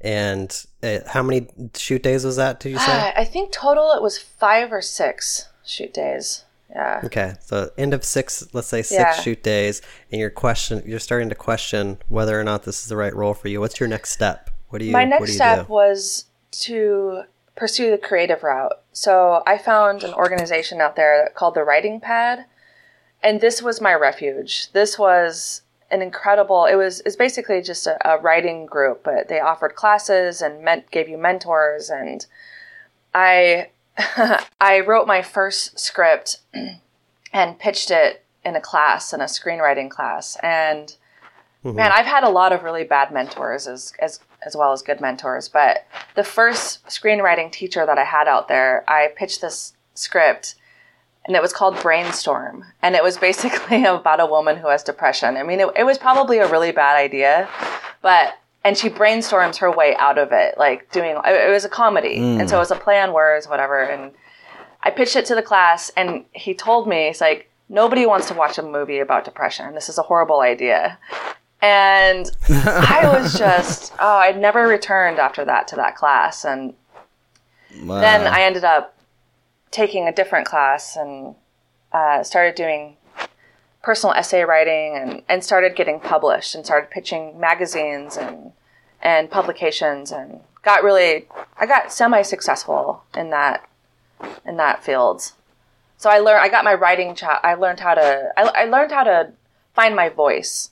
and 0.00 0.66
uh, 0.82 0.98
how 1.06 1.22
many 1.22 1.48
shoot 1.74 2.02
days 2.02 2.24
was 2.24 2.36
that? 2.36 2.60
Did 2.60 2.70
you 2.72 2.78
say? 2.78 3.12
I 3.16 3.24
think 3.24 3.52
total 3.52 3.92
it 3.92 4.02
was 4.02 4.18
five 4.18 4.72
or 4.72 4.82
six 4.82 5.48
shoot 5.64 5.92
days. 5.94 6.44
Yeah. 6.70 7.00
Okay, 7.04 7.34
so 7.40 7.70
end 7.78 7.94
of 7.94 8.04
six, 8.04 8.46
let's 8.52 8.66
say 8.68 8.82
six 8.82 8.98
Yeah. 9.00 9.12
shoot 9.20 9.42
days, 9.42 9.80
and 10.10 10.20
you're 10.20 10.30
question 10.30 10.82
you're 10.84 10.98
starting 10.98 11.28
to 11.30 11.34
question 11.34 11.98
whether 12.08 12.38
or 12.38 12.44
not 12.44 12.64
this 12.64 12.82
is 12.82 12.88
the 12.88 12.96
right 12.96 13.14
role 13.14 13.34
for 13.34 13.48
you. 13.48 13.60
What's 13.60 13.80
your 13.80 13.88
next 13.88 14.10
step? 14.10 14.50
What 14.68 14.80
do 14.80 14.84
you? 14.84 14.92
My 14.92 15.04
what 15.04 15.08
next 15.08 15.26
do 15.26 15.32
you 15.32 15.36
step 15.36 15.66
do? 15.66 15.72
was 15.72 16.26
to 16.50 17.22
pursue 17.54 17.90
the 17.90 17.98
creative 17.98 18.42
route. 18.42 18.74
So 18.92 19.42
I 19.46 19.56
found 19.58 20.02
an 20.02 20.12
organization 20.12 20.80
out 20.80 20.96
there 20.96 21.30
called 21.34 21.54
the 21.54 21.62
Writing 21.62 22.00
Pad, 22.00 22.44
and 23.22 23.40
this 23.40 23.62
was 23.62 23.80
my 23.80 23.94
refuge. 23.94 24.72
This 24.72 24.98
was 24.98 25.62
an 25.90 26.02
incredible. 26.02 26.66
It 26.66 26.76
was 26.76 27.00
it's 27.06 27.16
basically 27.16 27.62
just 27.62 27.86
a, 27.86 27.96
a 28.08 28.18
writing 28.18 28.66
group, 28.66 29.02
but 29.04 29.28
they 29.28 29.40
offered 29.40 29.74
classes 29.74 30.42
and 30.42 30.64
meant 30.64 30.90
gave 30.90 31.08
you 31.08 31.18
mentors. 31.18 31.90
And 31.90 32.26
I 33.14 33.70
I 34.60 34.80
wrote 34.80 35.06
my 35.06 35.22
first 35.22 35.78
script 35.78 36.40
and 37.32 37.58
pitched 37.58 37.90
it 37.90 38.24
in 38.46 38.54
a 38.54 38.60
class 38.60 39.12
in 39.12 39.20
a 39.20 39.24
screenwriting 39.24 39.90
class 39.90 40.36
and 40.40 40.96
mm-hmm. 41.64 41.76
man 41.76 41.90
i've 41.90 42.06
had 42.06 42.22
a 42.22 42.28
lot 42.28 42.52
of 42.52 42.62
really 42.62 42.84
bad 42.84 43.12
mentors 43.12 43.66
as 43.66 43.92
as 43.98 44.20
as 44.42 44.56
well 44.56 44.72
as 44.72 44.82
good 44.82 45.00
mentors 45.00 45.48
but 45.48 45.84
the 46.14 46.22
first 46.22 46.86
screenwriting 46.86 47.50
teacher 47.50 47.84
that 47.84 47.98
i 47.98 48.04
had 48.04 48.28
out 48.28 48.46
there 48.46 48.84
i 48.88 49.08
pitched 49.16 49.40
this 49.40 49.74
script 49.94 50.54
and 51.26 51.36
it 51.36 51.42
was 51.42 51.52
called 51.52 51.80
brainstorm 51.82 52.64
and 52.82 52.94
it 52.94 53.02
was 53.02 53.18
basically 53.18 53.84
about 53.86 54.20
a 54.20 54.26
woman 54.26 54.56
who 54.56 54.68
has 54.68 54.82
depression 54.82 55.36
i 55.36 55.42
mean 55.42 55.60
it, 55.60 55.68
it 55.76 55.84
was 55.84 55.98
probably 55.98 56.38
a 56.38 56.50
really 56.50 56.72
bad 56.72 56.96
idea 56.96 57.48
but 58.02 58.38
and 58.64 58.76
she 58.76 58.88
brainstorms 58.88 59.56
her 59.58 59.70
way 59.70 59.94
out 59.96 60.18
of 60.18 60.32
it 60.32 60.56
like 60.58 60.90
doing 60.90 61.16
it, 61.24 61.50
was 61.50 61.64
a 61.64 61.68
comedy 61.68 62.16
and 62.16 62.48
so 62.48 62.54
mm. 62.54 62.58
it 62.58 62.60
was 62.60 62.70
a 62.70 62.76
play 62.76 63.00
on 63.00 63.12
words 63.12 63.48
whatever 63.48 63.82
and 63.82 64.12
I 64.86 64.90
pitched 64.90 65.16
it 65.16 65.26
to 65.26 65.34
the 65.34 65.42
class, 65.42 65.90
and 65.96 66.24
he 66.32 66.54
told 66.54 66.86
me, 66.86 67.08
"It's 67.08 67.20
like 67.20 67.50
nobody 67.68 68.06
wants 68.06 68.28
to 68.28 68.34
watch 68.34 68.56
a 68.56 68.62
movie 68.62 69.00
about 69.00 69.24
depression. 69.24 69.74
This 69.74 69.88
is 69.88 69.98
a 69.98 70.02
horrible 70.02 70.40
idea." 70.40 70.96
And 71.60 72.30
I 72.48 73.00
was 73.12 73.36
just, 73.36 73.92
oh, 73.98 74.18
I'd 74.18 74.38
never 74.38 74.68
returned 74.68 75.18
after 75.18 75.44
that 75.44 75.66
to 75.68 75.76
that 75.76 75.96
class, 75.96 76.44
and 76.44 76.74
Wow. 77.82 78.00
then 78.00 78.28
I 78.28 78.42
ended 78.42 78.62
up 78.62 78.95
taking 79.70 80.08
a 80.08 80.12
different 80.12 80.46
class 80.46 80.96
and 80.96 81.34
uh, 81.92 82.22
started 82.22 82.54
doing 82.54 82.96
personal 83.82 84.14
essay 84.14 84.42
writing 84.42 84.96
and, 84.96 85.22
and 85.28 85.44
started 85.44 85.76
getting 85.76 86.00
published 86.00 86.54
and 86.54 86.64
started 86.64 86.90
pitching 86.90 87.38
magazines 87.38 88.16
and 88.16 88.52
and 89.00 89.30
publications 89.30 90.10
and 90.10 90.40
got 90.64 90.82
really 90.82 91.26
I 91.56 91.66
got 91.66 91.92
semi 91.92 92.22
successful 92.22 93.04
in 93.16 93.30
that 93.30 93.68
in 94.44 94.56
that 94.56 94.82
field. 94.82 95.32
So 95.98 96.10
I 96.10 96.18
learned 96.18 96.40
I 96.40 96.48
got 96.48 96.64
my 96.64 96.74
writing 96.74 97.14
cha- 97.14 97.40
I 97.44 97.54
learned 97.54 97.80
how 97.80 97.94
to 97.94 98.32
I, 98.36 98.42
I 98.42 98.64
learned 98.64 98.90
how 98.90 99.04
to 99.04 99.32
find 99.74 99.94
my 99.94 100.08
voice 100.08 100.70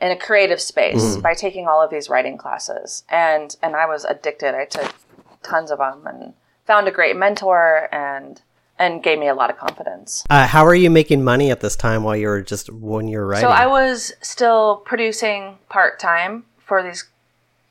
in 0.00 0.12
a 0.12 0.16
creative 0.16 0.60
space 0.60 1.16
by 1.16 1.34
taking 1.34 1.66
all 1.66 1.82
of 1.82 1.90
these 1.90 2.08
writing 2.08 2.38
classes 2.38 3.02
and 3.08 3.56
and 3.62 3.74
I 3.74 3.86
was 3.86 4.04
addicted. 4.04 4.54
I 4.54 4.64
took 4.64 4.94
tons 5.42 5.72
of 5.72 5.78
them 5.78 6.06
and 6.06 6.34
found 6.68 6.86
a 6.86 6.92
great 6.92 7.16
mentor 7.16 7.88
and 7.90 8.42
and 8.78 9.02
gave 9.02 9.18
me 9.18 9.26
a 9.26 9.34
lot 9.34 9.50
of 9.50 9.58
confidence. 9.58 10.24
Uh, 10.30 10.46
how 10.46 10.64
are 10.64 10.74
you 10.74 10.88
making 10.88 11.24
money 11.24 11.50
at 11.50 11.58
this 11.58 11.74
time 11.74 12.04
while 12.04 12.14
you 12.14 12.28
were 12.28 12.42
just 12.42 12.70
when 12.70 13.08
you 13.08 13.18
were 13.18 13.26
writing? 13.26 13.48
So 13.48 13.50
I 13.50 13.66
was 13.66 14.12
still 14.20 14.82
producing 14.84 15.58
part 15.68 15.98
time 15.98 16.44
for 16.58 16.80
these 16.80 17.06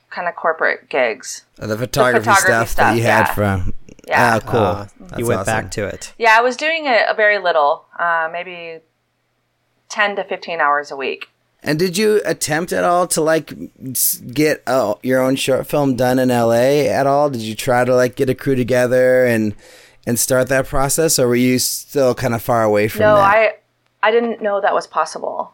kind 0.09 0.27
of 0.27 0.35
corporate 0.35 0.89
gigs. 0.89 1.45
the 1.55 1.77
photography, 1.77 2.25
photography 2.25 2.69
stuff, 2.69 2.75
that 2.75 2.95
you 2.97 3.03
stuff, 3.03 3.27
had 3.27 3.33
from. 3.35 3.73
Yeah. 4.05 4.39
Ah, 4.41 4.45
cool. 4.45 4.59
Uh, 4.59 4.87
you 5.17 5.25
went 5.25 5.41
awesome. 5.41 5.53
back 5.53 5.71
to 5.71 5.85
it. 5.85 6.13
Yeah, 6.17 6.35
I 6.37 6.41
was 6.41 6.57
doing 6.57 6.87
it 6.87 7.03
a 7.07 7.13
very 7.13 7.39
little, 7.39 7.85
uh, 7.99 8.29
maybe 8.31 8.79
ten 9.89 10.15
to 10.17 10.23
fifteen 10.23 10.59
hours 10.59 10.91
a 10.91 10.97
week. 10.97 11.29
And 11.67 11.77
did 11.77 11.97
you 11.97 12.21
attempt 12.25 12.71
at 12.71 12.83
all 12.85 13.07
to 13.07 13.21
like 13.21 13.53
get 14.33 14.63
uh, 14.65 14.95
your 15.03 15.21
own 15.21 15.35
short 15.35 15.67
film 15.67 15.95
done 15.95 16.17
in 16.17 16.29
LA 16.29 16.87
at 16.89 17.05
all? 17.05 17.29
Did 17.29 17.41
you 17.41 17.55
try 17.55 17.83
to 17.83 17.93
like 17.93 18.15
get 18.15 18.29
a 18.29 18.35
crew 18.35 18.55
together 18.55 19.25
and 19.25 19.53
and 20.05 20.17
start 20.17 20.47
that 20.47 20.65
process, 20.65 21.19
or 21.19 21.27
were 21.27 21.35
you 21.35 21.59
still 21.59 22.15
kind 22.15 22.33
of 22.33 22.41
far 22.41 22.63
away 22.63 22.87
from 22.87 23.01
No, 23.01 23.15
that? 23.15 23.21
I 23.21 23.53
I 24.01 24.11
didn't 24.11 24.41
know 24.41 24.61
that 24.61 24.73
was 24.73 24.87
possible. 24.87 25.53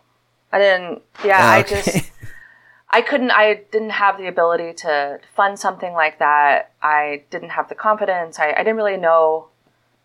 I 0.52 0.60
didn't. 0.60 1.02
Yeah, 1.26 1.39
Oh, 1.39 1.49
I 1.49 1.63
just 1.63 2.12
I 2.93 3.02
couldn't, 3.02 3.32
I 3.32 3.62
didn't 3.71 3.89
have 3.89 4.19
the 4.19 4.28
ability 4.28 4.73
to 4.86 5.19
fund 5.36 5.58
something 5.58 5.93
like 5.93 6.19
that. 6.19 6.73
I 6.84 7.23
didn't 7.32 7.49
have 7.49 7.67
the 7.67 7.73
confidence. 7.73 8.38
I, 8.38 8.52
I 8.52 8.58
didn't 8.58 8.76
really 8.76 8.97
know, 8.97 9.47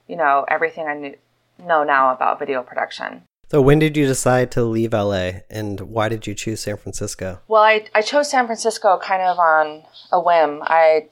you 0.06 0.16
know, 0.16 0.46
everything 0.48 0.86
I 0.86 0.94
knew, 0.94 1.16
know 1.62 1.84
now 1.84 2.14
about 2.14 2.38
video 2.38 2.62
production. 2.62 3.24
So 3.50 3.62
when 3.62 3.78
did 3.78 3.96
you 3.96 4.06
decide 4.06 4.50
to 4.52 4.62
leave 4.62 4.92
LA 4.92 5.40
and 5.48 5.80
why 5.80 6.10
did 6.10 6.26
you 6.26 6.34
choose 6.34 6.60
San 6.60 6.76
Francisco? 6.76 7.40
Well, 7.48 7.62
I, 7.62 7.86
I 7.94 8.02
chose 8.02 8.30
San 8.30 8.44
Francisco 8.44 8.98
kind 9.02 9.22
of 9.22 9.38
on 9.38 9.84
a 10.12 10.20
whim. 10.20 10.62
I 10.64 11.06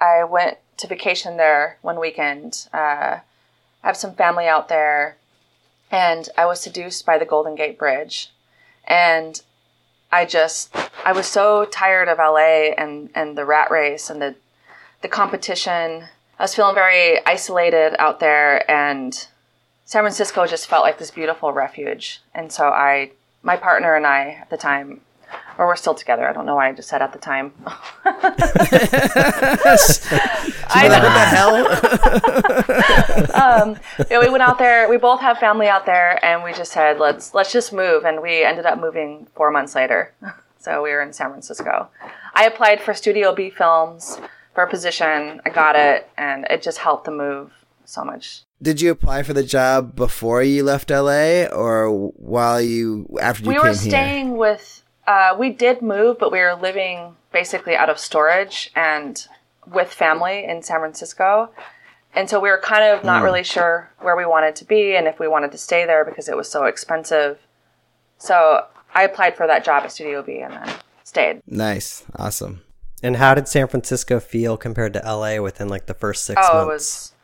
I 0.00 0.24
went 0.24 0.58
to 0.78 0.88
vacation 0.88 1.36
there 1.36 1.78
one 1.82 2.00
weekend. 2.00 2.66
Uh, 2.72 3.18
I 3.82 3.86
have 3.86 3.96
some 3.96 4.14
family 4.14 4.46
out 4.46 4.68
there, 4.68 5.16
and 5.92 6.28
I 6.36 6.46
was 6.46 6.60
seduced 6.60 7.06
by 7.06 7.18
the 7.18 7.24
Golden 7.24 7.54
Gate 7.54 7.78
Bridge, 7.78 8.32
and 8.84 9.40
I 10.10 10.24
just 10.24 10.74
I 11.04 11.12
was 11.12 11.26
so 11.26 11.66
tired 11.66 12.08
of 12.08 12.18
LA 12.18 12.72
and 12.76 13.10
and 13.14 13.38
the 13.38 13.44
rat 13.44 13.70
race 13.70 14.10
and 14.10 14.20
the 14.20 14.34
the 15.02 15.08
competition. 15.08 16.08
I 16.36 16.42
was 16.42 16.54
feeling 16.54 16.74
very 16.74 17.24
isolated 17.26 17.94
out 18.00 18.18
there, 18.18 18.68
and 18.68 19.14
San 19.90 20.02
Francisco 20.04 20.46
just 20.46 20.68
felt 20.68 20.84
like 20.84 20.98
this 20.98 21.10
beautiful 21.10 21.52
refuge. 21.52 22.20
And 22.32 22.52
so 22.52 22.68
I, 22.68 23.10
my 23.42 23.56
partner 23.56 23.96
and 23.96 24.06
I 24.06 24.38
at 24.40 24.48
the 24.48 24.56
time, 24.56 25.00
or 25.58 25.66
we're 25.66 25.74
still 25.74 25.94
together. 25.94 26.28
I 26.28 26.32
don't 26.32 26.46
know 26.46 26.54
why 26.54 26.68
I 26.68 26.72
just 26.72 26.88
said 26.88 27.02
at 27.02 27.12
the 27.12 27.18
time. 27.18 27.52
I 28.04 28.12
know. 30.86 31.00
What 31.00 31.82
the 31.82 32.06
hell? 33.34 33.34
um, 33.64 33.76
yeah, 34.08 34.20
we 34.20 34.30
went 34.30 34.44
out 34.44 34.60
there. 34.60 34.88
We 34.88 34.96
both 34.96 35.18
have 35.22 35.38
family 35.38 35.66
out 35.66 35.86
there, 35.86 36.24
and 36.24 36.44
we 36.44 36.52
just 36.52 36.70
said, 36.70 37.00
let's 37.00 37.34
let's 37.34 37.50
just 37.50 37.72
move. 37.72 38.04
And 38.04 38.22
we 38.22 38.44
ended 38.44 38.66
up 38.66 38.78
moving 38.78 39.26
four 39.34 39.50
months 39.50 39.74
later. 39.74 40.14
So 40.62 40.82
we 40.82 40.90
were 40.90 41.00
in 41.00 41.14
San 41.14 41.30
Francisco. 41.30 41.88
I 42.34 42.44
applied 42.44 42.82
for 42.82 42.92
Studio 42.92 43.34
B 43.34 43.48
Films 43.48 44.20
for 44.54 44.62
a 44.62 44.68
position. 44.68 45.40
I 45.46 45.48
got 45.48 45.74
it, 45.74 46.06
and 46.18 46.46
it 46.50 46.60
just 46.60 46.76
helped 46.76 47.06
the 47.06 47.10
move 47.10 47.50
so 47.86 48.04
much. 48.04 48.42
Did 48.62 48.80
you 48.80 48.90
apply 48.90 49.22
for 49.22 49.32
the 49.32 49.42
job 49.42 49.96
before 49.96 50.42
you 50.42 50.62
left 50.64 50.90
LA, 50.90 51.44
or 51.44 52.10
while 52.16 52.60
you 52.60 53.06
after 53.20 53.44
you 53.44 53.48
we 53.48 53.54
came 53.54 53.62
were 53.62 53.74
staying 53.74 54.26
here? 54.28 54.36
with. 54.36 54.82
Uh, 55.06 55.34
we 55.38 55.50
did 55.50 55.82
move, 55.82 56.18
but 56.18 56.30
we 56.30 56.38
were 56.38 56.54
living 56.54 57.16
basically 57.32 57.74
out 57.74 57.88
of 57.88 57.98
storage 57.98 58.70
and 58.76 59.26
with 59.66 59.92
family 59.92 60.44
in 60.44 60.62
San 60.62 60.78
Francisco. 60.78 61.50
And 62.14 62.28
so 62.28 62.40
we 62.40 62.48
were 62.48 62.60
kind 62.62 62.84
of 62.84 63.04
not 63.04 63.22
mm. 63.22 63.24
really 63.24 63.44
sure 63.44 63.90
where 64.00 64.16
we 64.16 64.26
wanted 64.26 64.56
to 64.56 64.64
be 64.64 64.96
and 64.96 65.06
if 65.06 65.18
we 65.18 65.28
wanted 65.28 65.52
to 65.52 65.58
stay 65.58 65.86
there 65.86 66.04
because 66.04 66.28
it 66.28 66.36
was 66.36 66.48
so 66.48 66.64
expensive. 66.64 67.38
So 68.18 68.66
I 68.94 69.04
applied 69.04 69.36
for 69.36 69.46
that 69.46 69.64
job 69.64 69.84
at 69.84 69.92
Studio 69.92 70.22
B 70.22 70.40
and 70.40 70.52
then 70.52 70.74
stayed. 71.04 71.42
Nice. 71.46 72.04
Awesome. 72.16 72.62
And 73.02 73.16
how 73.16 73.34
did 73.34 73.48
San 73.48 73.68
Francisco 73.68 74.20
feel 74.20 74.56
compared 74.56 74.92
to 74.94 75.00
LA 75.00 75.40
within 75.40 75.68
like 75.68 75.86
the 75.86 75.94
first 75.94 76.24
six 76.24 76.40
oh, 76.44 76.66
months? 76.66 77.14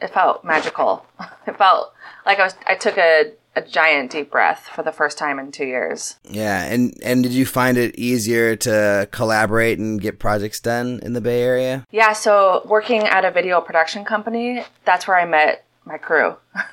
It 0.00 0.12
felt 0.12 0.44
magical. 0.44 1.06
It 1.46 1.58
felt 1.58 1.92
like 2.24 2.38
I 2.38 2.44
was 2.44 2.54
I 2.66 2.74
took 2.74 2.96
a 2.96 3.32
a 3.54 3.60
giant 3.60 4.10
deep 4.10 4.30
breath 4.30 4.70
for 4.74 4.82
the 4.82 4.92
first 4.92 5.18
time 5.18 5.38
in 5.38 5.52
two 5.52 5.66
years. 5.66 6.16
Yeah, 6.24 6.64
and 6.64 6.98
and 7.02 7.22
did 7.22 7.32
you 7.32 7.44
find 7.44 7.76
it 7.76 7.94
easier 7.96 8.56
to 8.56 9.06
collaborate 9.10 9.78
and 9.78 10.00
get 10.00 10.18
projects 10.18 10.58
done 10.60 11.00
in 11.02 11.12
the 11.12 11.20
Bay 11.20 11.42
Area? 11.42 11.84
Yeah, 11.90 12.14
so 12.14 12.62
working 12.64 13.02
at 13.02 13.26
a 13.26 13.30
video 13.30 13.60
production 13.60 14.06
company, 14.06 14.64
that's 14.86 15.06
where 15.06 15.18
I 15.18 15.26
met 15.26 15.66
my 15.84 15.98
crew. 15.98 16.36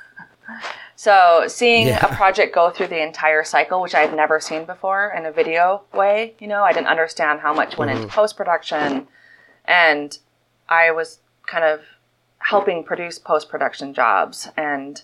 So 1.01 1.45
seeing 1.47 1.87
yeah. 1.87 2.05
a 2.05 2.15
project 2.15 2.53
go 2.53 2.69
through 2.69 2.89
the 2.89 3.01
entire 3.01 3.43
cycle, 3.43 3.81
which 3.81 3.95
I 3.95 4.01
had 4.01 4.15
never 4.15 4.39
seen 4.39 4.65
before 4.65 5.11
in 5.17 5.25
a 5.25 5.31
video 5.31 5.81
way, 5.91 6.35
you 6.37 6.45
know, 6.45 6.61
I 6.61 6.73
didn't 6.73 6.89
understand 6.89 7.39
how 7.39 7.55
much 7.55 7.75
went 7.75 7.89
into 7.89 8.03
mm-hmm. 8.03 8.13
post 8.13 8.37
production, 8.37 9.07
and 9.65 10.15
I 10.69 10.91
was 10.91 11.17
kind 11.47 11.65
of 11.65 11.81
helping 12.51 12.83
produce 12.83 13.17
post 13.17 13.49
production 13.49 13.93
jobs, 13.93 14.47
and 14.55 15.01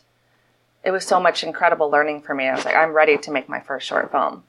it 0.84 0.92
was 0.92 1.06
so 1.06 1.20
much 1.20 1.44
incredible 1.44 1.90
learning 1.90 2.22
for 2.22 2.36
me. 2.36 2.48
I 2.48 2.54
was 2.54 2.66
like, 2.66 2.76
I'm 2.76 2.92
ready 2.92 3.18
to 3.18 3.32
make 3.32 3.50
my 3.50 3.62
first 3.62 3.88
short 3.88 4.12
film. 4.12 4.44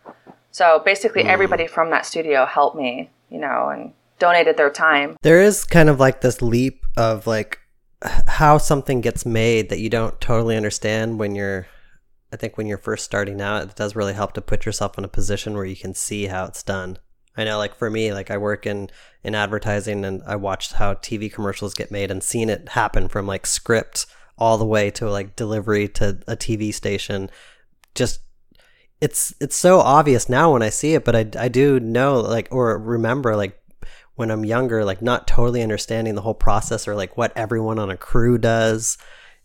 So 0.50 0.82
basically, 0.84 1.22
mm. 1.22 1.28
everybody 1.28 1.66
from 1.66 1.90
that 1.90 2.04
studio 2.04 2.44
helped 2.44 2.76
me, 2.76 3.10
you 3.30 3.38
know, 3.38 3.68
and 3.68 3.92
donated 4.18 4.56
their 4.56 4.70
time. 4.70 5.16
There 5.22 5.40
is 5.40 5.64
kind 5.64 5.88
of 5.88 6.00
like 6.00 6.20
this 6.20 6.42
leap 6.42 6.84
of 6.96 7.26
like 7.26 7.60
how 8.02 8.58
something 8.58 9.00
gets 9.00 9.24
made 9.24 9.68
that 9.70 9.78
you 9.78 9.88
don't 9.88 10.20
totally 10.20 10.56
understand 10.56 11.18
when 11.18 11.34
you're 11.34 11.66
I 12.32 12.36
think 12.36 12.58
when 12.58 12.66
you're 12.66 12.78
first 12.78 13.04
starting 13.04 13.40
out, 13.40 13.62
it 13.62 13.76
does 13.76 13.96
really 13.96 14.12
help 14.12 14.34
to 14.34 14.42
put 14.42 14.66
yourself 14.66 14.98
in 14.98 15.04
a 15.04 15.08
position 15.08 15.54
where 15.54 15.64
you 15.64 15.76
can 15.76 15.94
see 15.94 16.26
how 16.26 16.44
it's 16.44 16.62
done. 16.62 16.98
I 17.38 17.44
know 17.44 17.56
like 17.56 17.76
for 17.76 17.88
me, 17.88 18.12
like 18.12 18.30
I 18.30 18.36
work 18.36 18.66
in 18.66 18.90
in 19.22 19.34
advertising 19.34 20.04
and 20.04 20.22
I 20.26 20.36
watched 20.36 20.72
how 20.72 20.94
TV 20.94 21.32
commercials 21.32 21.72
get 21.72 21.90
made 21.90 22.10
and 22.10 22.22
seen 22.22 22.50
it 22.50 22.70
happen 22.70 23.08
from 23.08 23.26
like 23.26 23.46
script 23.46 24.06
all 24.36 24.58
the 24.58 24.66
way 24.66 24.90
to 24.90 25.08
like 25.08 25.36
delivery 25.36 25.88
to 25.88 26.18
a 26.26 26.36
TV 26.36 26.74
station. 26.74 27.30
Just 27.94 28.20
it's 29.00 29.32
it's 29.40 29.56
so 29.56 29.78
obvious 29.78 30.28
now 30.28 30.52
when 30.52 30.62
I 30.62 30.68
see 30.68 30.94
it, 30.94 31.04
but 31.04 31.14
I 31.14 31.26
I 31.38 31.48
do 31.48 31.78
know 31.78 32.20
like 32.20 32.48
or 32.50 32.76
remember 32.76 33.36
like 33.36 33.58
when 34.16 34.32
I'm 34.32 34.44
younger, 34.44 34.84
like 34.84 35.00
not 35.00 35.28
totally 35.28 35.62
understanding 35.62 36.16
the 36.16 36.22
whole 36.22 36.34
process 36.34 36.88
or 36.88 36.96
like 36.96 37.16
what 37.16 37.32
everyone 37.36 37.78
on 37.78 37.88
a 37.88 37.96
crew 37.96 38.36
does 38.36 38.98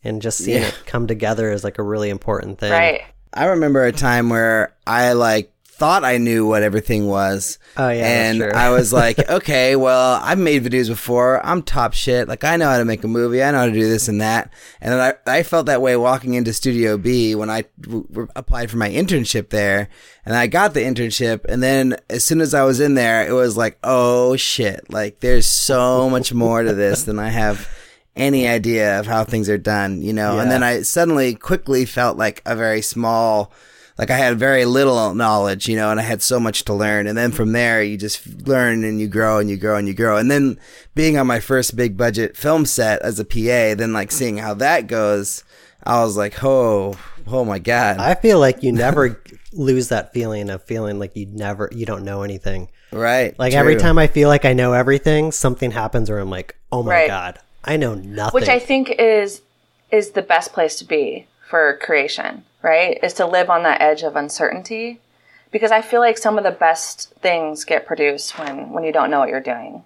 and 0.03 0.19
just 0.19 0.39
seeing 0.39 0.63
yeah. 0.63 0.69
it 0.69 0.83
come 0.87 1.05
together 1.05 1.51
is 1.51 1.63
like 1.63 1.77
a 1.77 1.83
really 1.83 2.09
important 2.09 2.57
thing. 2.57 2.71
Right. 2.71 3.03
I 3.31 3.45
remember 3.45 3.85
a 3.85 3.91
time 3.91 4.29
where 4.29 4.75
I 4.85 5.13
like 5.13 5.52
thought 5.75 6.03
I 6.03 6.17
knew 6.17 6.45
what 6.45 6.61
everything 6.61 7.07
was. 7.07 7.57
Oh 7.77 7.89
yeah, 7.89 8.05
and 8.05 8.43
I 8.43 8.69
was 8.69 8.93
like, 8.93 9.17
okay, 9.29 9.75
well, 9.75 10.19
I've 10.21 10.37
made 10.37 10.63
videos 10.63 10.87
before. 10.87 11.43
I'm 11.43 11.63
top 11.63 11.93
shit. 11.93 12.27
Like 12.27 12.43
I 12.43 12.57
know 12.57 12.69
how 12.69 12.77
to 12.77 12.85
make 12.85 13.03
a 13.03 13.07
movie. 13.07 13.43
I 13.43 13.51
know 13.51 13.59
how 13.59 13.65
to 13.65 13.71
do 13.71 13.89
this 13.89 14.07
and 14.07 14.21
that. 14.21 14.53
And 14.81 14.93
I 14.93 15.15
I 15.25 15.41
felt 15.41 15.65
that 15.65 15.81
way 15.81 15.97
walking 15.97 16.35
into 16.35 16.53
Studio 16.53 16.97
B 16.97 17.33
when 17.33 17.49
I 17.49 17.65
w- 17.81 18.27
applied 18.35 18.69
for 18.69 18.77
my 18.77 18.89
internship 18.89 19.49
there, 19.49 19.89
and 20.25 20.35
I 20.35 20.45
got 20.45 20.75
the 20.75 20.81
internship. 20.81 21.45
And 21.45 21.63
then 21.63 21.97
as 22.07 22.23
soon 22.23 22.39
as 22.39 22.53
I 22.53 22.63
was 22.63 22.79
in 22.79 22.93
there, 22.93 23.27
it 23.27 23.33
was 23.33 23.57
like, 23.57 23.79
oh 23.83 24.35
shit! 24.35 24.91
Like 24.91 25.21
there's 25.21 25.47
so 25.47 26.07
much 26.15 26.33
more 26.33 26.61
to 26.61 26.73
this 26.73 27.03
than 27.03 27.17
I 27.17 27.29
have 27.29 27.67
any 28.15 28.47
idea 28.47 28.99
of 28.99 29.07
how 29.07 29.23
things 29.23 29.49
are 29.49 29.57
done. 29.57 30.03
You 30.03 30.13
know. 30.13 30.35
Yeah. 30.35 30.43
And 30.43 30.51
then 30.51 30.61
I 30.61 30.83
suddenly 30.83 31.33
quickly 31.33 31.85
felt 31.85 32.15
like 32.15 32.43
a 32.45 32.55
very 32.55 32.83
small 32.83 33.51
like 33.97 34.09
I 34.09 34.17
had 34.17 34.39
very 34.39 34.65
little 34.65 35.13
knowledge, 35.13 35.67
you 35.67 35.75
know, 35.75 35.91
and 35.91 35.99
I 35.99 36.03
had 36.03 36.21
so 36.21 36.39
much 36.39 36.65
to 36.65 36.73
learn. 36.73 37.05
And 37.05 37.17
then 37.17 37.31
from 37.31 37.51
there, 37.51 37.83
you 37.83 37.97
just 37.97 38.47
learn 38.47 38.83
and 38.83 38.99
you 38.99 39.07
grow 39.07 39.37
and 39.37 39.49
you 39.49 39.57
grow 39.57 39.77
and 39.77 39.87
you 39.87 39.93
grow. 39.93 40.17
And 40.17 40.31
then 40.31 40.59
being 40.95 41.17
on 41.17 41.27
my 41.27 41.39
first 41.39 41.75
big 41.75 41.95
budget 41.95 42.35
film 42.35 42.65
set 42.65 43.01
as 43.01 43.19
a 43.19 43.25
PA, 43.25 43.75
then 43.75 43.93
like 43.93 44.11
seeing 44.11 44.37
how 44.37 44.55
that 44.55 44.87
goes, 44.87 45.43
I 45.83 46.03
was 46.03 46.17
like, 46.17 46.43
oh, 46.43 46.97
oh 47.27 47.45
my 47.45 47.59
God. 47.59 47.99
I 47.99 48.15
feel 48.15 48.39
like 48.39 48.63
you 48.63 48.71
never 48.71 49.21
lose 49.53 49.89
that 49.89 50.11
feeling 50.11 50.49
of 50.49 50.63
feeling 50.63 50.97
like 50.97 51.15
you 51.15 51.27
never, 51.27 51.69
you 51.71 51.85
don't 51.85 52.03
know 52.03 52.23
anything. 52.23 52.69
Right. 52.91 53.37
Like 53.37 53.51
true. 53.51 53.59
every 53.59 53.75
time 53.75 53.99
I 53.99 54.07
feel 54.07 54.27
like 54.27 54.45
I 54.45 54.53
know 54.53 54.73
everything, 54.73 55.31
something 55.31 55.69
happens 55.69 56.09
where 56.09 56.19
I'm 56.19 56.31
like, 56.31 56.55
oh 56.71 56.81
my 56.81 56.91
right. 56.91 57.07
God, 57.07 57.39
I 57.63 57.77
know 57.77 57.93
nothing. 57.93 58.39
Which 58.39 58.49
I 58.49 58.57
think 58.57 58.89
is, 58.89 59.41
is 59.91 60.11
the 60.11 60.23
best 60.23 60.51
place 60.51 60.77
to 60.77 60.85
be 60.85 61.27
for 61.47 61.77
creation 61.77 62.43
right? 62.63 62.97
Is 63.03 63.13
to 63.15 63.27
live 63.27 63.51
on 63.51 63.61
that 63.63 63.81
edge 63.81 64.01
of 64.01 64.15
uncertainty 64.15 64.99
because 65.51 65.71
I 65.71 65.81
feel 65.81 65.99
like 65.99 66.17
some 66.17 66.39
of 66.39 66.43
the 66.43 66.51
best 66.51 67.13
things 67.21 67.63
get 67.63 67.85
produced 67.85 68.39
when 68.39 68.71
when 68.71 68.83
you 68.83 68.91
don't 68.91 69.11
know 69.11 69.19
what 69.19 69.29
you're 69.29 69.39
doing. 69.39 69.83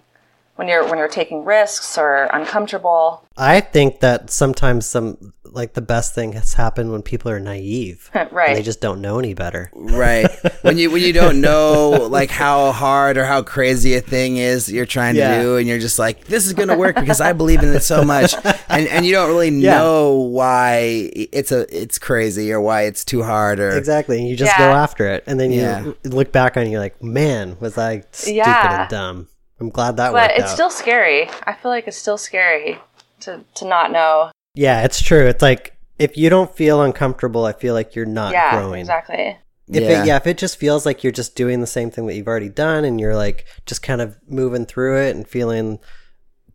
When 0.56 0.66
you're 0.66 0.88
when 0.88 0.98
you're 0.98 1.08
taking 1.08 1.44
risks 1.44 1.98
or 1.98 2.24
uncomfortable. 2.32 3.22
I 3.36 3.60
think 3.60 4.00
that 4.00 4.30
sometimes 4.30 4.86
some 4.86 5.34
like 5.58 5.74
the 5.74 5.82
best 5.82 6.14
thing 6.14 6.32
has 6.32 6.54
happened 6.54 6.92
when 6.92 7.02
people 7.02 7.30
are 7.30 7.40
naive. 7.40 8.10
right. 8.30 8.54
They 8.54 8.62
just 8.62 8.80
don't 8.80 9.02
know 9.02 9.18
any 9.18 9.34
better. 9.34 9.70
Right. 9.74 10.30
when 10.62 10.78
you 10.78 10.90
when 10.90 11.02
you 11.02 11.12
don't 11.12 11.40
know 11.42 12.08
like 12.10 12.30
how 12.30 12.72
hard 12.72 13.18
or 13.18 13.24
how 13.24 13.42
crazy 13.42 13.94
a 13.94 14.00
thing 14.00 14.38
is 14.38 14.72
you're 14.72 14.86
trying 14.86 15.16
yeah. 15.16 15.36
to 15.36 15.42
do 15.42 15.56
and 15.56 15.66
you're 15.68 15.80
just 15.80 15.98
like, 15.98 16.24
this 16.24 16.46
is 16.46 16.54
gonna 16.54 16.78
work 16.78 16.94
because 16.96 17.20
I 17.20 17.34
believe 17.34 17.62
in 17.62 17.74
it 17.74 17.82
so 17.82 18.02
much. 18.02 18.34
And 18.70 18.86
and 18.88 19.06
you 19.06 19.12
don't 19.12 19.28
really 19.28 19.48
yeah. 19.48 19.78
know 19.78 20.12
why 20.12 21.10
it's 21.14 21.50
a 21.52 21.66
it's 21.74 21.98
crazy 21.98 22.52
or 22.52 22.60
why 22.60 22.82
it's 22.82 23.02
too 23.02 23.22
hard 23.22 23.60
or 23.60 23.70
Exactly. 23.70 24.18
And 24.18 24.28
you 24.28 24.36
just 24.36 24.52
yeah. 24.52 24.68
go 24.68 24.72
after 24.72 25.08
it. 25.08 25.24
And 25.26 25.40
then 25.40 25.50
you 25.50 25.96
look 26.04 26.32
back 26.32 26.56
on 26.56 26.62
it 26.62 26.66
and 26.66 26.72
you're 26.72 26.80
like, 26.80 27.02
Man, 27.02 27.56
was 27.60 27.78
I 27.78 28.04
stupid 28.12 28.46
and 28.46 28.90
dumb. 28.90 29.28
I'm 29.58 29.70
glad 29.70 29.96
that 29.96 30.12
but 30.12 30.30
worked 30.30 30.40
it's 30.40 30.50
out. 30.50 30.54
still 30.54 30.70
scary. 30.70 31.30
I 31.44 31.54
feel 31.54 31.70
like 31.70 31.88
it's 31.88 31.96
still 31.96 32.18
scary 32.18 32.78
to 33.20 33.42
to 33.54 33.64
not 33.64 33.90
know 33.90 34.30
yeah, 34.58 34.82
it's 34.82 35.00
true. 35.00 35.24
It's 35.26 35.40
like 35.40 35.76
if 36.00 36.16
you 36.16 36.28
don't 36.28 36.52
feel 36.52 36.82
uncomfortable, 36.82 37.44
I 37.44 37.52
feel 37.52 37.74
like 37.74 37.94
you're 37.94 38.04
not 38.04 38.32
yeah, 38.32 38.58
growing. 38.58 38.80
Exactly. 38.80 39.38
If 39.68 39.82
yeah. 39.82 40.02
it 40.02 40.06
yeah, 40.06 40.16
if 40.16 40.26
it 40.26 40.36
just 40.36 40.56
feels 40.56 40.84
like 40.84 41.04
you're 41.04 41.12
just 41.12 41.36
doing 41.36 41.60
the 41.60 41.66
same 41.66 41.92
thing 41.92 42.08
that 42.08 42.16
you've 42.16 42.26
already 42.26 42.48
done 42.48 42.84
and 42.84 43.00
you're 43.00 43.14
like 43.14 43.46
just 43.66 43.82
kind 43.82 44.00
of 44.00 44.18
moving 44.26 44.66
through 44.66 45.00
it 45.00 45.14
and 45.14 45.28
feeling 45.28 45.78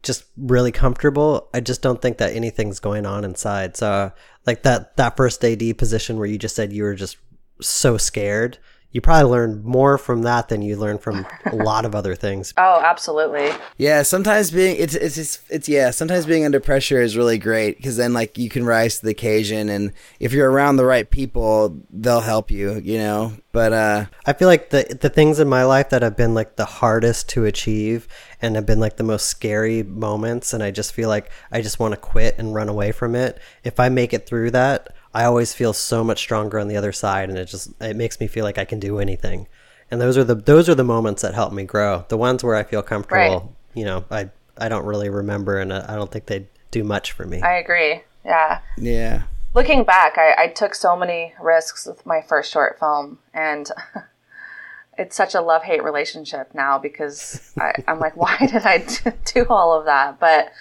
just 0.01 0.25
really 0.35 0.73
comfortable, 0.73 1.49
I 1.53 1.61
just 1.61 1.81
don't 1.81 2.01
think 2.01 2.17
that 2.17 2.35
anything's 2.35 2.81
going 2.81 3.05
on 3.05 3.23
inside. 3.23 3.77
So 3.77 4.11
like 4.45 4.63
that 4.63 4.97
that 4.97 5.15
first 5.15 5.45
AD 5.45 5.77
position 5.77 6.17
where 6.17 6.27
you 6.27 6.37
just 6.37 6.57
said 6.57 6.73
you 6.73 6.83
were 6.83 6.95
just 6.95 7.15
so 7.61 7.95
scared, 7.95 8.57
you 8.93 9.01
probably 9.01 9.29
learn 9.29 9.61
more 9.63 9.97
from 9.97 10.21
that 10.21 10.49
than 10.49 10.61
you 10.61 10.77
learn 10.77 10.99
from 10.99 11.25
a 11.45 11.55
lot 11.55 11.83
of 11.83 11.95
other 11.95 12.15
things. 12.15 12.53
Oh, 12.55 12.79
absolutely. 12.81 13.51
Yeah, 13.77 14.03
sometimes 14.03 14.51
being 14.51 14.77
it's 14.77 14.95
it's 14.95 15.17
it's, 15.17 15.41
it's 15.49 15.67
yeah, 15.67 15.89
sometimes 15.89 16.25
being 16.25 16.45
under 16.45 16.59
pressure 16.59 17.01
is 17.01 17.17
really 17.17 17.39
great 17.39 17.77
because 17.77 17.97
then 17.97 18.13
like 18.13 18.37
you 18.37 18.49
can 18.49 18.63
rise 18.65 18.99
to 18.99 19.05
the 19.05 19.11
occasion, 19.11 19.67
and 19.67 19.91
if 20.19 20.31
you're 20.31 20.49
around 20.49 20.77
the 20.77 20.85
right 20.85 21.09
people, 21.09 21.81
they'll 21.91 22.21
help 22.21 22.51
you, 22.51 22.75
you 22.75 22.99
know. 22.99 23.33
But 23.51 23.73
uh, 23.73 24.05
I 24.25 24.33
feel 24.33 24.47
like 24.47 24.69
the 24.69 24.97
the 24.99 25.09
things 25.09 25.39
in 25.39 25.49
my 25.49 25.63
life 25.63 25.89
that 25.89 26.03
have 26.03 26.15
been 26.15 26.35
like 26.35 26.55
the 26.55 26.65
hardest 26.65 27.29
to 27.29 27.45
achieve 27.45 28.07
and 28.41 28.55
have 28.55 28.65
been 28.65 28.79
like 28.79 28.97
the 28.97 29.03
most 29.03 29.25
scary 29.25 29.81
moments, 29.81 30.53
and 30.53 30.61
I 30.61 30.69
just 30.69 30.93
feel 30.93 31.09
like 31.09 31.31
I 31.51 31.61
just 31.61 31.79
want 31.79 31.93
to 31.93 31.99
quit 31.99 32.35
and 32.37 32.53
run 32.53 32.69
away 32.69 32.91
from 32.91 33.15
it. 33.15 33.39
If 33.63 33.79
I 33.79 33.89
make 33.89 34.13
it 34.13 34.27
through 34.27 34.51
that, 34.51 34.93
I 35.13 35.25
always 35.25 35.53
feel 35.53 35.73
so 35.73 36.03
much 36.03 36.19
stronger 36.19 36.59
on 36.59 36.67
the 36.67 36.77
other 36.77 36.91
side, 36.91 37.29
and 37.29 37.37
it 37.37 37.45
just 37.45 37.69
it 37.81 37.95
makes 37.95 38.19
me 38.19 38.27
feel 38.27 38.43
like 38.43 38.57
I 38.57 38.65
can 38.65 38.79
do 38.79 38.99
anything. 38.99 39.47
And 39.91 40.01
those 40.01 40.17
are 40.17 40.23
the 40.23 40.35
those 40.35 40.67
are 40.69 40.75
the 40.75 40.83
moments 40.83 41.21
that 41.21 41.33
help 41.33 41.53
me 41.53 41.63
grow. 41.63 42.05
The 42.09 42.17
ones 42.17 42.43
where 42.43 42.55
I 42.55 42.63
feel 42.63 42.81
comfortable, 42.81 43.39
Right. 43.39 43.43
you 43.75 43.85
know, 43.85 44.05
I 44.09 44.29
I 44.57 44.69
don't 44.69 44.85
really 44.85 45.09
remember, 45.09 45.59
and 45.59 45.71
uh, 45.71 45.85
I 45.87 45.95
don't 45.95 46.11
think 46.11 46.25
they 46.25 46.47
do 46.71 46.83
much 46.83 47.11
for 47.11 47.25
me. 47.25 47.41
I 47.41 47.53
agree. 47.57 48.01
Yeah. 48.25 48.61
yeah, 48.77 49.23
Looking 49.53 49.83
back, 49.83 50.17
I, 50.17 50.33
I 50.43 50.47
took 50.47 50.73
so 50.73 50.95
many 50.95 51.33
risks 51.41 51.85
with 51.85 52.05
my 52.05 52.21
first 52.21 52.51
short 52.51 52.79
film, 52.79 53.19
and 53.33 53.69
it's 54.97 55.15
such 55.15 55.35
a 55.35 55.41
love 55.41 55.63
hate 55.63 55.83
relationship 55.83 56.53
now 56.53 56.77
because 56.79 57.51
I, 57.59 57.73
I'm 57.87 57.99
like, 57.99 58.15
why 58.15 58.37
did 58.39 58.63
I 58.65 58.77
d- 58.79 59.11
do 59.25 59.45
all 59.49 59.77
of 59.77 59.85
that? 59.85 60.19
But 60.19 60.51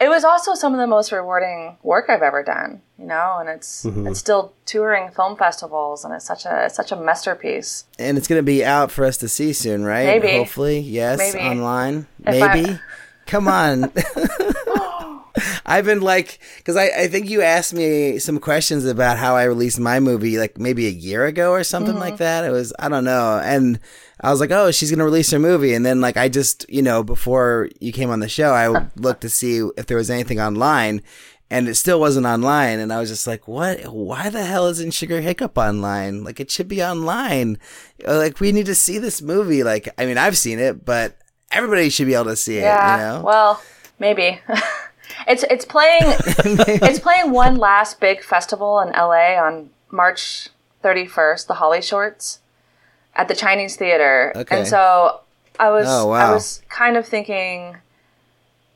it 0.00 0.08
was 0.08 0.24
also 0.24 0.54
some 0.54 0.72
of 0.74 0.78
the 0.78 0.86
most 0.86 1.10
rewarding 1.10 1.76
work 1.82 2.06
I've 2.08 2.22
ever 2.22 2.42
done, 2.42 2.82
you 2.98 3.06
know, 3.06 3.36
and 3.40 3.48
it's 3.48 3.84
it's 3.84 4.18
still 4.18 4.52
touring 4.64 5.10
film 5.10 5.36
festivals, 5.36 6.04
and 6.04 6.14
it's 6.14 6.24
such 6.26 6.44
a 6.46 6.64
it's 6.66 6.76
such 6.76 6.92
a 6.92 6.96
masterpiece. 6.96 7.84
and 7.98 8.16
it's 8.18 8.26
gonna 8.28 8.42
be 8.42 8.64
out 8.64 8.90
for 8.90 9.04
us 9.04 9.16
to 9.18 9.28
see 9.28 9.52
soon, 9.52 9.84
right? 9.84 10.06
Maybe. 10.06 10.36
hopefully, 10.38 10.78
yes, 10.80 11.18
Maybe. 11.18 11.38
online, 11.44 12.06
If 12.26 12.42
I- 12.42 12.54
maybe. 12.54 12.78
Come 13.26 13.48
on. 13.48 13.90
I've 15.66 15.84
been 15.84 16.00
like, 16.00 16.38
because 16.58 16.76
I, 16.76 16.84
I 16.96 17.08
think 17.08 17.28
you 17.28 17.42
asked 17.42 17.74
me 17.74 18.18
some 18.18 18.38
questions 18.38 18.84
about 18.86 19.18
how 19.18 19.36
I 19.36 19.44
released 19.44 19.78
my 19.78 20.00
movie 20.00 20.38
like 20.38 20.56
maybe 20.58 20.86
a 20.86 20.90
year 20.90 21.26
ago 21.26 21.50
or 21.50 21.62
something 21.64 21.92
Mm-hmm. 21.94 22.00
like 22.00 22.16
that. 22.18 22.44
It 22.44 22.50
was, 22.50 22.72
I 22.78 22.88
don't 22.88 23.04
know. 23.04 23.38
And 23.44 23.78
I 24.20 24.30
was 24.30 24.40
like, 24.40 24.50
oh, 24.50 24.70
she's 24.70 24.90
going 24.90 25.00
to 25.00 25.04
release 25.04 25.30
her 25.32 25.38
movie. 25.38 25.74
And 25.74 25.84
then, 25.84 26.00
like, 26.00 26.16
I 26.16 26.28
just, 26.30 26.64
you 26.70 26.80
know, 26.82 27.02
before 27.02 27.68
you 27.80 27.92
came 27.92 28.08
on 28.10 28.20
the 28.20 28.28
show, 28.28 28.52
I 28.54 28.86
looked 28.96 29.20
to 29.22 29.28
see 29.28 29.58
if 29.76 29.86
there 29.86 29.96
was 29.98 30.08
anything 30.08 30.40
online 30.40 31.02
and 31.50 31.68
it 31.68 31.74
still 31.76 32.00
wasn't 32.00 32.26
online. 32.26 32.78
And 32.78 32.92
I 32.92 32.98
was 32.98 33.08
just 33.08 33.26
like, 33.26 33.46
what? 33.46 33.84
Why 33.92 34.30
the 34.30 34.44
hell 34.44 34.66
isn't 34.66 34.92
Sugar 34.94 35.20
Hiccup 35.20 35.56
online? 35.56 36.24
Like, 36.24 36.40
it 36.40 36.50
should 36.50 36.68
be 36.68 36.82
online. 36.82 37.58
Uh, 38.06 38.16
Like, 38.18 38.40
we 38.40 38.52
need 38.52 38.66
to 38.66 38.74
see 38.74 38.98
this 38.98 39.22
movie. 39.22 39.62
Like, 39.62 39.88
I 39.98 40.06
mean, 40.06 40.18
I've 40.18 40.36
seen 40.36 40.58
it, 40.58 40.84
but 40.84 41.16
everybody 41.52 41.88
should 41.90 42.06
be 42.06 42.14
able 42.14 42.24
to 42.26 42.36
see 42.36 42.58
it, 42.58 42.62
Yeah. 42.62 42.96
you 42.96 43.02
know? 43.18 43.24
Well, 43.24 43.62
maybe. 43.98 44.40
it's 45.28 45.44
it's 45.50 45.64
playing 45.64 46.02
it's 46.04 46.98
playing 46.98 47.30
one 47.30 47.56
last 47.56 48.00
big 48.00 48.22
festival 48.22 48.80
in 48.80 48.88
LA 48.90 49.36
on 49.40 49.70
March 49.90 50.48
31st, 50.84 51.46
the 51.46 51.54
Holly 51.54 51.80
Shorts 51.80 52.40
at 53.14 53.28
the 53.28 53.34
Chinese 53.34 53.76
Theater. 53.76 54.32
Okay. 54.36 54.58
And 54.58 54.66
so 54.68 55.20
I 55.58 55.70
was 55.70 55.86
Oh, 55.88 56.10
I 56.10 56.30
was 56.32 56.60
kind 56.68 56.96
of 56.96 57.06
thinking 57.06 57.76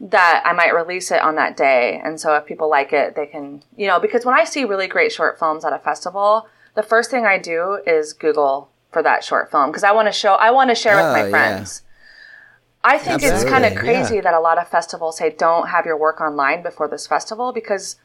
that 0.01 0.43
I 0.47 0.53
might 0.55 0.75
release 0.75 1.11
it 1.11 1.21
on 1.21 1.37
that 1.37 1.57
day. 1.57 2.01
And 2.03 2.19
so 2.19 2.35
if 2.35 2.47
people 2.47 2.71
like 2.71 2.93
it, 2.93 3.15
they 3.15 3.27
can, 3.27 3.63
you 3.77 3.87
know, 3.87 4.01
because 4.01 4.25
when 4.25 4.35
I 4.35 4.45
see 4.45 4.65
really 4.65 4.87
great 4.87 5.13
short 5.13 5.39
films 5.39 5.65
at 5.65 5.75
a 5.75 5.79
festival, 5.79 6.49
the 6.75 6.83
first 6.83 7.11
thing 7.11 7.27
I 7.27 7.39
do 7.39 7.81
is 7.87 8.15
Google 8.15 8.71
for 8.91 9.03
that 9.03 9.23
short 9.23 9.51
film 9.51 9.71
because 9.71 9.85
I 9.85 9.93
want 9.93 10.09
to 10.09 10.13
show, 10.13 10.35
I 10.35 10.51
want 10.51 10.71
to 10.71 10.75
share 10.75 10.99
Oh, 10.99 11.05
with 11.05 11.13
my 11.13 11.27
oh, 11.27 11.31
friends. 11.31 11.83
I 12.83 12.97
think 12.97 13.23
it's 13.23 13.45
kind 13.45 13.67
of 13.67 13.75
crazy 13.75 14.17
yeah. 14.17 14.21
that 14.23 14.35
a 14.35 14.41
lot 14.41 14.57
of 14.57 14.67
festivals 14.69 15.19
say 15.19 15.35
don't 15.37 15.69
have 15.69 15.85
your 15.85 15.99
work 15.99 16.19
online 16.21 16.63
before 16.63 16.89
this 16.89 17.07
festival 17.07 17.53
because 17.53 17.97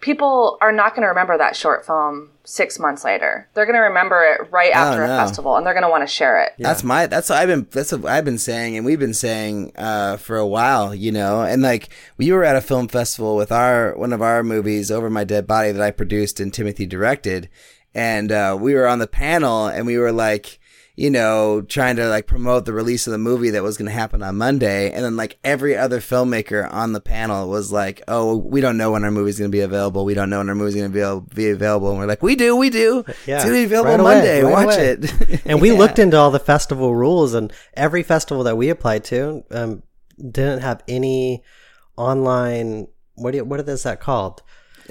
people 0.00 0.58
are 0.60 0.72
not 0.72 0.94
going 0.94 1.02
to 1.02 1.08
remember 1.08 1.36
that 1.36 1.56
short 1.56 1.84
film 1.84 2.30
six 2.44 2.78
months 2.78 3.04
later. 3.04 3.48
They're 3.54 3.66
going 3.66 3.74
to 3.74 3.80
remember 3.80 4.24
it 4.24 4.50
right 4.50 4.72
after 4.72 5.06
no. 5.06 5.12
a 5.12 5.16
festival 5.16 5.56
and 5.56 5.66
they're 5.66 5.74
going 5.74 5.84
to 5.84 5.90
want 5.90 6.02
to 6.02 6.12
share 6.12 6.42
it. 6.42 6.52
That's 6.58 6.84
my 6.84 7.06
that's 7.06 7.28
what 7.28 7.38
I've 7.38 7.48
been 7.48 7.66
that's 7.70 7.92
what 7.92 8.10
I've 8.10 8.24
been 8.24 8.38
saying 8.38 8.76
and 8.76 8.86
we've 8.86 8.98
been 8.98 9.14
saying 9.14 9.72
uh 9.76 10.16
for 10.16 10.36
a 10.36 10.46
while, 10.46 10.94
you 10.94 11.10
know. 11.10 11.42
And 11.42 11.62
like 11.62 11.88
we 12.16 12.30
were 12.32 12.44
at 12.44 12.56
a 12.56 12.60
film 12.60 12.88
festival 12.88 13.36
with 13.36 13.50
our 13.50 13.96
one 13.96 14.12
of 14.12 14.22
our 14.22 14.42
movies 14.42 14.90
over 14.90 15.10
my 15.10 15.24
dead 15.24 15.46
body 15.46 15.72
that 15.72 15.82
I 15.82 15.90
produced 15.90 16.40
and 16.40 16.54
Timothy 16.54 16.86
directed 16.86 17.48
and 17.94 18.30
uh 18.30 18.56
we 18.58 18.74
were 18.74 18.86
on 18.86 19.00
the 19.00 19.06
panel 19.06 19.66
and 19.66 19.86
we 19.86 19.98
were 19.98 20.12
like 20.12 20.60
you 20.98 21.10
know, 21.10 21.60
trying 21.62 21.94
to 21.94 22.08
like 22.08 22.26
promote 22.26 22.64
the 22.64 22.72
release 22.72 23.06
of 23.06 23.12
the 23.12 23.18
movie 23.18 23.50
that 23.50 23.62
was 23.62 23.76
going 23.76 23.86
to 23.86 23.92
happen 23.92 24.20
on 24.20 24.36
Monday. 24.36 24.90
And 24.90 25.04
then 25.04 25.16
like 25.16 25.38
every 25.44 25.76
other 25.76 26.00
filmmaker 26.00 26.68
on 26.74 26.92
the 26.92 27.00
panel 27.00 27.48
was 27.48 27.70
like, 27.70 28.02
Oh, 28.08 28.36
we 28.36 28.60
don't 28.60 28.76
know 28.76 28.90
when 28.90 29.04
our 29.04 29.12
movie's 29.12 29.38
going 29.38 29.48
to 29.48 29.56
be 29.56 29.60
available. 29.60 30.04
We 30.04 30.14
don't 30.14 30.28
know 30.28 30.38
when 30.38 30.48
our 30.48 30.56
movie's 30.56 30.74
going 30.74 30.90
to 30.92 31.20
be, 31.20 31.34
be 31.36 31.50
available. 31.50 31.90
And 31.90 31.98
we're 32.00 32.06
like, 32.06 32.20
we 32.20 32.34
do, 32.34 32.56
we 32.56 32.68
do. 32.68 33.04
Yeah, 33.26 33.36
It's 33.36 33.44
going 33.44 33.54
to 33.54 33.60
be 33.60 33.64
available 33.64 33.90
right 33.92 34.00
away, 34.00 34.14
Monday. 34.14 34.42
right 34.42 34.66
Watch 34.66 34.74
away. 34.74 34.88
it. 34.88 35.42
and 35.46 35.60
we 35.60 35.70
Yeah. 35.70 35.78
looked 35.78 36.00
into 36.00 36.16
all 36.16 36.32
the 36.32 36.40
festival 36.40 36.92
rules 36.96 37.32
and 37.32 37.52
every 37.74 38.02
festival 38.02 38.42
that 38.42 38.56
we 38.56 38.68
applied 38.68 39.04
to 39.04 39.44
um, 39.52 39.84
didn't 40.18 40.62
have 40.62 40.82
any 40.88 41.44
online 41.96 42.88
what 43.14 43.32
do 43.32 43.36
you, 43.38 43.44
what 43.44 43.60
is 43.68 43.82
that 43.84 44.00
called 44.00 44.42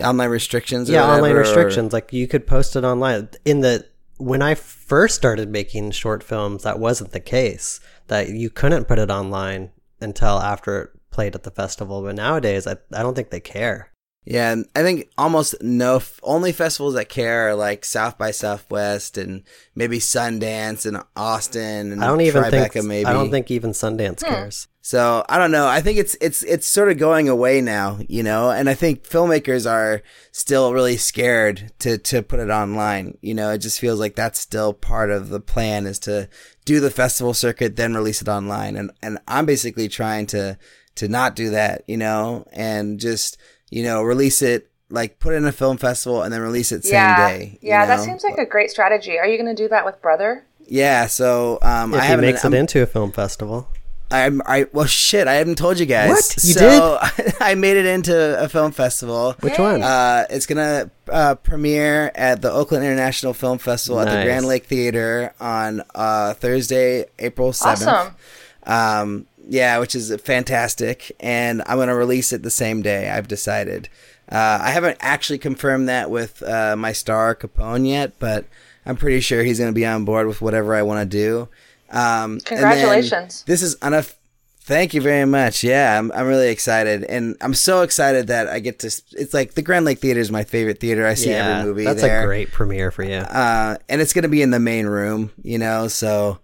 online 0.02 0.30
restrictions. 0.30 0.90
or 0.90 0.94
yeah 0.94 1.04
online 1.04 1.20
whatever, 1.22 1.40
or- 1.40 1.42
restrictions 1.42 1.92
like 1.92 2.14
you 2.14 2.28
could 2.28 2.46
post 2.48 2.76
it 2.78 2.84
online 2.86 3.28
in 3.46 3.62
the 3.62 3.86
when 4.18 4.42
i 4.42 4.56
first 4.56 5.16
started 5.16 5.50
making 5.50 5.92
short 5.92 6.24
films 6.24 6.64
that 6.64 6.80
wasn't 6.80 7.12
the 7.12 7.20
case 7.20 7.80
that 8.08 8.30
you 8.30 8.50
couldn't 8.50 8.88
put 8.88 9.00
it 9.00 9.10
online 9.10 9.72
until 10.02 10.40
after 10.40 10.82
it 10.82 10.90
played 11.10 11.34
at 11.34 11.44
the 11.44 11.52
festival. 11.52 12.02
But 12.02 12.16
nowadays 12.16 12.68
i, 12.68 12.78
I 12.94 13.04
don't 13.04 13.16
think 13.16 13.30
they 13.30 13.40
care 13.40 13.92
Yeah, 14.30 14.56
I 14.76 14.84
think 14.84 15.10
almost 15.18 15.56
no 15.62 16.02
only 16.22 16.52
festivals 16.52 16.96
that 16.96 17.08
care 17.08 17.48
are 17.50 17.56
like 17.56 17.86
South 17.86 18.18
by 18.18 18.32
Southwest 18.32 19.18
and 19.18 19.44
maybe 19.74 20.00
Sundance 20.00 20.86
and 20.86 21.02
Austin 21.16 21.92
and 21.92 22.04
i 22.04 22.08
don't 22.08 22.22
even 22.22 22.44
Tribeca 22.44 22.72
think 22.74 22.86
maybe. 22.86 23.06
i 23.06 23.14
don't 23.14 23.32
think 23.32 23.52
even 23.52 23.72
sundance 23.72 24.22
hmm. 24.22 24.30
cares 24.30 24.68
So 24.82 25.26
I 25.28 25.38
don't 25.38 25.52
know. 25.52 25.68
I 25.68 25.82
think 25.82 26.00
it's 26.00 26.16
it's 26.22 26.44
it's 26.44 26.66
sort 26.66 26.90
of 26.90 26.98
going 26.98 27.28
away 27.28 27.60
now, 27.60 28.00
you 28.08 28.24
know. 28.24 28.52
And 28.52 28.70
I 28.70 28.74
think 28.74 29.04
filmmakers 29.04 29.70
are 29.70 30.02
still 30.32 30.72
really 30.72 30.96
scared 30.96 31.74
to 31.80 31.98
to 31.98 32.22
put 32.22 32.40
it 32.40 32.50
online. 32.50 33.18
You 33.22 33.34
know, 33.34 33.52
it 33.52 33.58
just 33.58 33.82
feels 33.82 34.00
like 34.00 34.16
that's 34.16 34.40
still 34.40 34.72
part 34.72 35.12
of 35.12 35.28
the 35.28 35.42
plan 35.42 35.86
is 35.88 36.00
to 36.08 36.30
do 36.64 36.80
the 36.80 36.90
festival 36.90 37.34
circuit, 37.34 37.76
then 37.76 37.96
release 37.96 38.22
it 38.22 38.30
online. 38.30 38.78
And 38.78 38.92
and 39.04 39.20
I'm 39.28 39.46
basically 39.46 39.90
trying 39.90 40.26
to 40.28 40.58
to 40.96 41.10
not 41.10 41.36
do 41.36 41.50
that, 41.50 41.84
you 41.86 41.98
know, 41.98 42.46
and 42.54 42.98
just 42.98 43.38
you 43.70 43.84
know 43.84 44.02
release 44.04 44.42
it 44.42 44.70
like 44.90 45.20
put 45.20 45.34
it 45.34 45.38
in 45.38 45.46
a 45.46 45.52
film 45.52 45.78
festival 45.78 46.22
and 46.24 46.32
then 46.34 46.42
release 46.42 46.72
it 46.72 46.84
same 46.86 46.94
yeah. 46.94 47.30
day. 47.30 47.60
you 47.62 47.70
Yeah, 47.70 47.86
that 47.86 48.00
seems 48.00 48.24
like 48.24 48.38
a 48.38 48.46
great 48.46 48.72
strategy. 48.72 49.18
Are 49.20 49.28
you 49.28 49.38
going 49.38 49.54
to 49.54 49.62
do 49.64 49.68
that 49.70 49.86
with 49.86 50.02
Brother? 50.02 50.46
yeah. 50.66 51.08
So 51.08 51.60
um, 51.62 51.94
if 51.94 52.00
I 52.00 52.04
he 52.04 52.08
haven't. 52.10 52.26
makes 52.26 52.44
I'm- 52.46 52.54
it 52.54 52.58
into 52.58 52.82
a 52.82 52.86
film 52.86 53.12
festival 53.12 53.68
I'm 54.10 54.42
I 54.46 54.68
well 54.72 54.86
shit, 54.86 55.28
I 55.28 55.34
haven't 55.34 55.58
told 55.58 55.80
you 55.80 55.86
guys. 55.86 56.10
What? 56.10 56.36
You 56.44 56.54
so, 56.54 56.98
I 57.42 57.56
made 57.56 57.76
it 57.76 57.86
into 57.86 58.42
a 58.42 58.48
film 58.48 58.72
festival. 58.72 59.36
which 59.42 59.60
one 59.60 59.84
Uh, 59.84 60.26
it's 60.30 60.46
gonna 60.46 60.90
uh, 61.12 61.36
premiere 61.36 62.12
at 62.16 62.42
the 62.42 62.52
Oakland 62.52 62.86
International 62.86 63.34
Film 63.34 63.58
Festival 63.58 64.00
at 64.00 64.06
the 64.06 64.24
Grand 64.24 64.46
Lake 64.46 64.66
Theater 64.66 65.34
on 65.40 65.84
uh, 65.94 66.34
Thursday, 66.36 67.06
April 67.20 67.52
seventh. 67.52 67.88
Awesome. 67.90 68.16
Um, 68.64 69.26
yeah, 69.50 69.80
which 69.80 69.96
is 69.96 70.14
fantastic, 70.22 71.12
and 71.20 71.64
I'm 71.66 71.78
gonna 71.78 71.96
release 71.96 72.34
it 72.34 72.44
the 72.44 72.52
same 72.52 72.82
day. 72.82 73.10
I've 73.10 73.28
decided. 73.28 73.90
Uh, 74.30 74.60
I 74.62 74.72
haven't 74.72 74.98
actually 75.00 75.40
confirmed 75.40 75.88
that 75.88 76.12
with 76.12 76.44
uh, 76.44 76.76
my 76.76 76.92
star 76.92 77.34
Capone 77.34 77.88
yet, 77.88 78.14
but 78.20 78.46
I'm 78.86 78.98
pretty 78.98 79.22
sure 79.22 79.44
he's 79.44 79.60
gonna 79.60 79.72
be 79.72 79.86
on 79.86 80.06
board 80.06 80.28
with 80.28 80.42
whatever 80.42 80.76
I 80.76 80.82
want 80.82 81.10
to 81.10 81.18
do. 81.18 81.48
Um, 81.90 82.34
and 82.34 82.46
Congratulations. 82.46 83.44
This 83.48 83.62
is 83.62 83.76
enough. 83.76 84.16
Thank 84.60 84.94
you 84.94 85.00
very 85.00 85.26
much. 85.26 85.64
Yeah, 85.64 85.98
I'm 85.98 86.12
I'm 86.12 86.28
really 86.28 86.50
excited, 86.50 87.06
and 87.06 87.38
I'm 87.40 87.54
so 87.54 87.84
excited 87.84 88.28
that 88.28 88.50
I 88.50 88.60
get 88.60 88.80
to. 88.80 88.88
It's 88.88 89.34
like 89.34 89.54
the 89.54 89.62
Grand 89.62 89.86
Lake 89.86 90.00
Theater 90.00 90.20
is 90.20 90.30
my 90.30 90.44
favorite 90.44 90.82
theater. 90.82 91.08
I 91.08 91.14
see 91.14 91.30
yeah 91.30 91.60
every 91.60 91.70
movie 91.70 91.84
that's 91.86 92.02
there 92.02 92.24
a 92.24 92.26
great 92.26 92.52
premiere 92.52 92.92
for 92.92 93.04
you 93.04 93.16
uh, 93.16 93.78
and 93.88 94.02
it's 94.02 94.12
gonna 94.12 94.28
be 94.28 94.42
in 94.42 94.52
the 94.52 94.60
main 94.60 94.88
room, 94.88 95.32
you 95.42 95.58
know. 95.58 95.88
So 95.88 96.40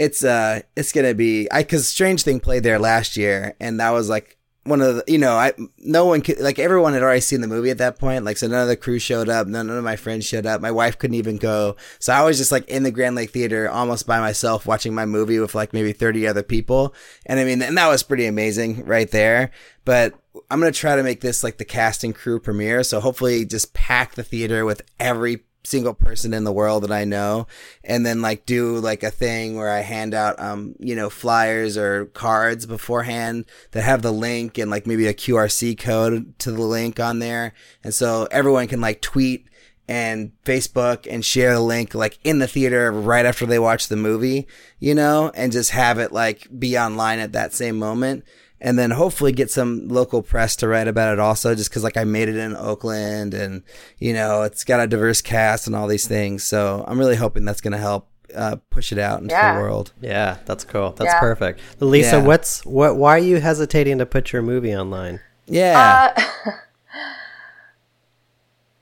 it's 0.00 0.24
uh, 0.24 0.62
it's 0.76 0.92
gonna 0.92 1.14
be 1.14 1.46
I 1.50 1.62
because 1.62 1.86
Strange 1.86 2.22
Thing 2.22 2.40
played 2.40 2.62
there 2.62 2.78
last 2.78 3.18
year, 3.18 3.54
and 3.60 3.78
that 3.80 3.90
was 3.90 4.08
like 4.08 4.38
one 4.64 4.80
of 4.80 4.96
the 4.96 5.04
you 5.06 5.18
know 5.18 5.34
I 5.34 5.52
no 5.78 6.06
one 6.06 6.22
could 6.22 6.40
like 6.40 6.58
everyone 6.58 6.94
had 6.94 7.02
already 7.02 7.20
seen 7.20 7.42
the 7.42 7.46
movie 7.46 7.68
at 7.68 7.76
that 7.78 7.98
point. 7.98 8.24
Like 8.24 8.38
so, 8.38 8.48
none 8.48 8.62
of 8.62 8.68
the 8.68 8.78
crew 8.78 8.98
showed 8.98 9.28
up, 9.28 9.46
none, 9.46 9.66
none 9.66 9.76
of 9.76 9.84
my 9.84 9.96
friends 9.96 10.24
showed 10.24 10.46
up. 10.46 10.62
My 10.62 10.70
wife 10.70 10.98
couldn't 10.98 11.16
even 11.16 11.36
go, 11.36 11.76
so 11.98 12.14
I 12.14 12.24
was 12.24 12.38
just 12.38 12.50
like 12.50 12.66
in 12.66 12.82
the 12.82 12.90
Grand 12.90 13.14
Lake 13.14 13.30
Theater 13.30 13.68
almost 13.68 14.06
by 14.06 14.20
myself 14.20 14.66
watching 14.66 14.94
my 14.94 15.04
movie 15.04 15.38
with 15.38 15.54
like 15.54 15.74
maybe 15.74 15.92
thirty 15.92 16.26
other 16.26 16.42
people, 16.42 16.94
and 17.26 17.38
I 17.38 17.44
mean, 17.44 17.60
and 17.60 17.76
that 17.76 17.88
was 17.88 18.02
pretty 18.02 18.24
amazing 18.24 18.86
right 18.86 19.10
there. 19.10 19.50
But 19.84 20.14
I'm 20.50 20.60
gonna 20.60 20.72
try 20.72 20.96
to 20.96 21.02
make 21.02 21.20
this 21.20 21.44
like 21.44 21.58
the 21.58 21.66
cast 21.66 22.04
and 22.04 22.14
crew 22.14 22.40
premiere, 22.40 22.84
so 22.84 23.00
hopefully 23.00 23.44
just 23.44 23.74
pack 23.74 24.14
the 24.14 24.24
theater 24.24 24.64
with 24.64 24.80
every 24.98 25.44
single 25.62 25.94
person 25.94 26.32
in 26.32 26.44
the 26.44 26.52
world 26.52 26.82
that 26.82 26.92
I 26.92 27.04
know 27.04 27.46
and 27.84 28.04
then 28.06 28.22
like 28.22 28.46
do 28.46 28.78
like 28.78 29.02
a 29.02 29.10
thing 29.10 29.56
where 29.56 29.70
I 29.70 29.80
hand 29.80 30.14
out 30.14 30.40
um 30.40 30.74
you 30.78 30.96
know 30.96 31.10
flyers 31.10 31.76
or 31.76 32.06
cards 32.06 32.64
beforehand 32.64 33.44
that 33.72 33.82
have 33.82 34.02
the 34.02 34.12
link 34.12 34.56
and 34.56 34.70
like 34.70 34.86
maybe 34.86 35.06
a 35.06 35.14
QRC 35.14 35.78
code 35.78 36.38
to 36.40 36.50
the 36.50 36.62
link 36.62 36.98
on 36.98 37.18
there. 37.18 37.52
And 37.84 37.92
so 37.92 38.26
everyone 38.30 38.68
can 38.68 38.80
like 38.80 39.02
tweet 39.02 39.46
and 39.86 40.32
Facebook 40.44 41.06
and 41.10 41.24
share 41.24 41.52
the 41.52 41.60
link 41.60 41.94
like 41.94 42.18
in 42.22 42.38
the 42.38 42.46
theater 42.46 42.92
right 42.92 43.26
after 43.26 43.44
they 43.44 43.58
watch 43.58 43.88
the 43.88 43.96
movie, 43.96 44.46
you 44.78 44.94
know, 44.94 45.30
and 45.34 45.52
just 45.52 45.72
have 45.72 45.98
it 45.98 46.12
like 46.12 46.46
be 46.58 46.78
online 46.78 47.18
at 47.18 47.32
that 47.32 47.52
same 47.52 47.78
moment 47.78 48.24
and 48.60 48.78
then 48.78 48.90
hopefully 48.90 49.32
get 49.32 49.50
some 49.50 49.88
local 49.88 50.22
press 50.22 50.54
to 50.56 50.68
write 50.68 50.86
about 50.88 51.12
it 51.12 51.18
also 51.18 51.54
just 51.54 51.70
because 51.70 51.82
like 51.84 51.96
i 51.96 52.04
made 52.04 52.28
it 52.28 52.36
in 52.36 52.54
oakland 52.56 53.32
and 53.34 53.62
you 53.98 54.12
know 54.12 54.42
it's 54.42 54.64
got 54.64 54.80
a 54.80 54.86
diverse 54.86 55.22
cast 55.22 55.66
and 55.66 55.74
all 55.74 55.86
these 55.88 56.06
things 56.06 56.44
so 56.44 56.84
i'm 56.86 56.98
really 56.98 57.16
hoping 57.16 57.44
that's 57.44 57.60
going 57.60 57.72
to 57.72 57.78
help 57.78 58.06
uh, 58.34 58.56
push 58.70 58.92
it 58.92 58.98
out 58.98 59.20
into 59.20 59.34
Yeah. 59.34 59.54
the 59.54 59.60
world 59.60 59.92
Yeah, 60.00 60.36
that's 60.44 60.62
cool. 60.62 60.92
That's 60.92 61.12
Yeah. 61.14 61.18
perfect. 61.18 61.60
Lisa, 61.80 62.18
Yeah. 62.18 62.22
what's 62.22 62.64
what? 62.64 62.94
Why 62.96 63.16
are 63.16 63.18
you 63.18 63.40
hesitating 63.40 63.98
to 63.98 64.06
put 64.06 64.32
your 64.32 64.40
movie 64.40 64.72
online? 64.72 65.18
yeah 65.48 66.12
Uh, 66.46 66.52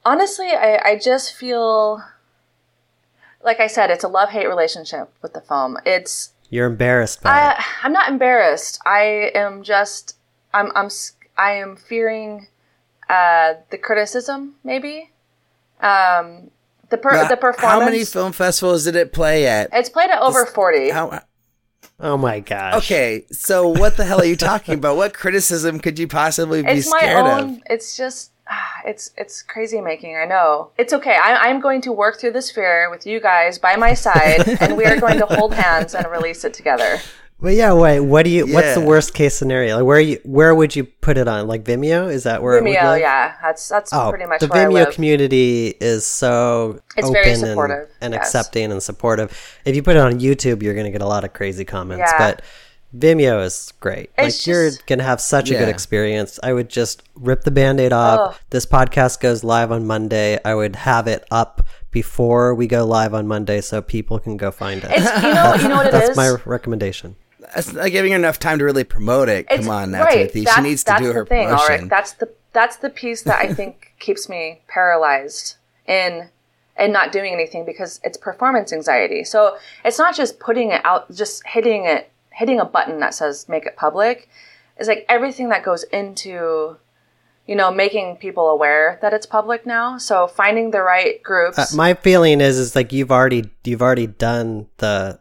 honestly, 0.04 0.48
I, 0.50 0.78
I 0.84 0.98
just 0.98 1.34
feel 1.34 2.02
like 3.42 3.60
I 3.60 3.66
said, 3.68 3.90
it's 3.90 4.04
a 4.04 4.08
love 4.08 4.30
hate 4.30 4.46
relationship 4.48 5.10
with 5.22 5.32
the 5.32 5.40
film. 5.40 5.78
It's 5.86 6.32
You're 6.50 6.66
embarrassed 6.66 7.22
by 7.22 7.30
it. 7.30 7.56
I, 7.58 7.64
I'm 7.82 7.92
not 7.92 8.08
embarrassed. 8.08 8.80
I 8.86 9.30
am 9.34 9.62
just 9.62 10.16
I'm 10.54 10.70
I'm 10.74 10.88
I 11.36 11.52
am 11.52 11.76
fearing 11.76 12.48
uh, 13.08 13.54
the 13.70 13.78
criticism, 13.78 14.54
maybe. 14.64 15.10
Um, 15.80 16.50
the 16.90 16.96
per, 16.96 17.12
Now, 17.12 17.28
the 17.28 17.36
performance. 17.36 17.72
how 17.72 17.84
many 17.84 18.04
film 18.04 18.32
festivals 18.32 18.84
did 18.84 18.96
it 18.96 19.12
play 19.12 19.46
at 19.46 19.68
it's 19.72 19.88
played 19.90 20.10
at 20.10 20.20
over 20.20 20.46
forty. 20.46 20.90
how, 20.90 21.20
Oh 22.00 22.16
my 22.16 22.40
gosh. 22.40 22.74
okay 22.76 23.26
so 23.30 23.68
what 23.68 23.96
the 23.96 24.04
hell 24.04 24.20
are 24.20 24.24
you 24.24 24.36
talking 24.36 24.74
about 24.74 24.96
what 24.96 25.12
criticism 25.14 25.80
could 25.80 25.98
you 25.98 26.08
possibly 26.08 26.62
be 26.62 26.70
it's 26.70 26.90
my 26.90 26.98
scared 27.00 27.26
own. 27.26 27.50
of 27.56 27.62
It's 27.66 27.96
just. 27.96 28.32
Ah, 28.48 28.64
It's 28.86 29.10
it's 29.16 29.42
crazy 29.42 29.80
making. 29.80 30.16
I 30.16 30.24
know 30.24 30.70
it's 30.78 30.92
okay. 30.92 31.16
I, 31.16 31.48
I'm 31.48 31.60
going 31.60 31.80
to 31.82 31.92
work 31.92 32.18
through 32.18 32.32
this 32.32 32.50
fear 32.50 32.88
with 32.90 33.06
you 33.06 33.20
guys 33.20 33.58
by 33.58 33.76
my 33.76 33.94
side, 33.94 34.48
and 34.60 34.76
we 34.76 34.84
are 34.86 34.98
going 34.98 35.18
to 35.18 35.26
hold 35.26 35.52
hands 35.54 35.94
and 35.94 36.06
release 36.10 36.44
it 36.44 36.54
together. 36.54 36.98
But 37.40 37.54
yeah, 37.54 37.72
wait. 37.72 38.00
What 38.00 38.24
do 38.24 38.30
you? 38.30 38.52
What's 38.52 38.74
the 38.74 38.80
worst 38.80 39.14
case 39.14 39.34
scenario? 39.36 39.76
Like 39.76 39.84
where 39.84 40.00
you? 40.00 40.20
Where 40.24 40.52
would 40.54 40.74
you 40.74 40.84
put 40.84 41.16
it 41.18 41.28
on? 41.28 41.46
Like 41.46 41.62
Vimeo? 41.64 42.10
Is 42.10 42.24
that 42.24 42.42
where 42.42 42.56
it 42.58 42.64
would 42.64 42.70
Vimeo, 42.72 42.82
live? 42.82 43.00
yeah, 43.00 43.34
that's 43.42 43.68
that's 43.68 43.92
Oh, 43.92 44.10
pretty 44.10 44.26
much 44.26 44.40
the 44.40 44.48
where 44.48 44.62
I 44.66 44.70
Vimeo 44.70 44.84
live. 44.86 44.94
community 44.94 45.68
is 45.80 46.04
so 46.06 46.80
It's 46.96 47.06
open 47.06 47.12
very 47.12 47.30
and, 47.30 47.38
supportive, 47.40 47.90
and 48.00 48.12
yes. 48.14 48.22
accepting 48.26 48.72
and 48.72 48.82
supportive. 48.82 49.30
If 49.64 49.76
you 49.76 49.82
put 49.84 49.94
it 49.94 50.00
on 50.02 50.18
YouTube, 50.18 50.62
you're 50.64 50.74
going 50.74 50.86
to 50.86 50.90
get 50.92 51.02
a 51.02 51.06
lot 51.06 51.22
of 51.24 51.32
crazy 51.32 51.64
comments. 51.64 52.10
Yeah. 52.12 52.18
But 52.18 52.42
Vimeo 52.96 53.44
is 53.44 53.72
great. 53.80 54.10
It's 54.16 54.38
like 54.40 54.46
you're 54.46 54.70
going 54.86 54.98
to 54.98 55.04
have 55.04 55.20
such 55.20 55.50
a 55.50 55.54
good 55.58 55.68
experience. 55.68 56.38
I 56.42 56.52
would 56.54 56.68
just 56.70 57.02
rip 57.14 57.42
the 57.42 57.50
band-aid 57.50 57.92
off. 57.92 58.34
Ugh. 58.34 58.40
This 58.50 58.64
podcast 58.64 59.20
goes 59.20 59.44
live 59.44 59.70
on 59.70 59.86
Monday. 59.86 60.38
I 60.44 60.54
would 60.54 60.74
have 60.76 61.06
it 61.06 61.26
up 61.30 61.66
before 61.90 62.54
we 62.54 62.66
go 62.66 62.86
live 62.86 63.12
on 63.12 63.26
Monday 63.26 63.60
so 63.60 63.82
people 63.82 64.18
can 64.18 64.36
go 64.38 64.50
find 64.50 64.82
it. 64.84 64.90
It's 64.92 65.22
you 65.22 65.34
know 65.34 65.54
you 65.54 65.68
know 65.68 65.76
what 65.76 65.86
it 65.86 65.92
That's 65.92 66.10
is. 66.10 66.16
my 66.16 66.36
recommendation. 66.46 67.16
that's 67.54 67.72
not 67.72 67.90
giving 67.90 68.12
her 68.12 68.18
enough 68.18 68.38
time 68.38 68.58
to 68.58 68.64
really 68.64 68.84
promote 68.84 69.28
it 69.28 69.46
It's- 69.50 69.60
come 69.60 69.70
on 69.70 69.90
now 69.92 70.04
right. 70.04 70.12
timothy 70.14 70.40
she 70.40 70.44
That's- 70.44 70.64
needs 70.64 70.84
to 70.84 70.96
do 70.98 71.06
the 71.08 71.12
her 71.14 71.26
thing, 71.26 71.46
promotion 71.48 71.74
Ulrich. 71.74 71.90
That's 71.90 72.12
the 72.12 72.28
that's 72.52 72.76
the 72.76 72.90
piece 72.90 73.22
that 73.22 73.38
I 73.38 73.52
think 73.54 73.92
keeps 73.98 74.28
me 74.28 74.60
paralyzed 74.68 75.56
in 75.86 76.28
and 76.76 76.92
not 76.92 77.10
doing 77.12 77.32
anything 77.32 77.64
because 77.64 78.00
it's 78.04 78.16
performance 78.18 78.72
anxiety. 78.72 79.24
So 79.24 79.56
it's 79.84 79.98
not 79.98 80.14
just 80.14 80.38
putting 80.40 80.70
it 80.72 80.80
out, 80.84 81.10
just 81.14 81.46
hitting 81.46 81.84
it, 81.86 82.10
hitting 82.38 82.60
a 82.60 82.64
button 82.64 83.00
that 83.00 83.14
says 83.14 83.48
make 83.48 83.66
it 83.66 83.76
public. 83.76 84.28
is 84.78 84.86
like 84.86 85.04
everything 85.08 85.48
that 85.48 85.64
goes 85.64 85.82
into, 85.84 86.76
you 87.46 87.56
know, 87.56 87.72
making 87.72 88.16
people 88.16 88.48
aware 88.48 88.98
that 89.02 89.12
it's 89.12 89.26
public 89.26 89.66
now. 89.66 89.98
So 89.98 90.28
finding 90.28 90.70
the 90.70 90.80
right 90.80 91.20
groups. 91.20 91.58
Uh, 91.58 91.66
my 91.76 91.94
feeling 91.94 92.40
is 92.40 92.56
is 92.56 92.76
like 92.76 92.92
you've 92.92 93.10
already 93.10 93.50
you've 93.64 93.82
already 93.82 94.06
done 94.06 94.68
the 94.76 95.18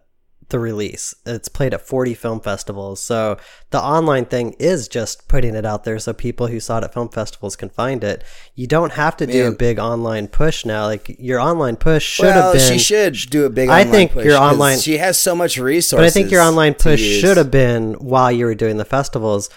the 0.49 0.59
release. 0.59 1.13
It's 1.25 1.49
played 1.49 1.73
at 1.73 1.81
40 1.81 2.13
film 2.13 2.39
festivals. 2.39 3.01
So 3.01 3.37
the 3.71 3.81
online 3.81 4.25
thing 4.25 4.55
is 4.59 4.87
just 4.87 5.27
putting 5.27 5.55
it 5.55 5.65
out 5.65 5.83
there 5.83 5.99
so 5.99 6.13
people 6.13 6.47
who 6.47 6.59
saw 6.59 6.77
it 6.77 6.83
at 6.85 6.93
film 6.93 7.09
festivals 7.09 7.55
can 7.55 7.69
find 7.69 8.03
it. 8.03 8.23
You 8.55 8.67
don't 8.67 8.93
have 8.93 9.17
to 9.17 9.27
do 9.27 9.47
a 9.47 9.51
big 9.51 9.79
online 9.79 10.27
push 10.27 10.65
now. 10.65 10.85
Like 10.85 11.15
your 11.19 11.39
online 11.39 11.75
push 11.75 12.03
should 12.05 12.25
well, 12.25 12.53
have 12.53 12.53
been 12.53 12.77
she 12.77 12.79
should 12.79 13.15
do 13.29 13.45
a 13.45 13.49
big. 13.49 13.69
I 13.69 13.83
think 13.83 14.11
push 14.11 14.25
your 14.25 14.37
online- 14.37 14.79
She 14.79 14.97
has 14.97 15.19
so 15.19 15.35
much 15.35 15.57
resources. 15.57 16.01
but 16.01 16.05
I 16.05 16.09
think 16.09 16.31
your 16.31 16.41
online 16.41 16.73
push 16.73 17.01
should 17.01 17.37
have 17.37 17.51
been 17.51 17.93
while 17.95 18.31
you 18.31 18.45
were 18.45 18.55
doing 18.55 18.77
the 18.77 18.85
festivals. 18.85 19.49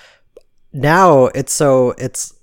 Now 0.73 1.27
it's 1.27 1.53
so 1.53 1.95
it's 1.99 2.35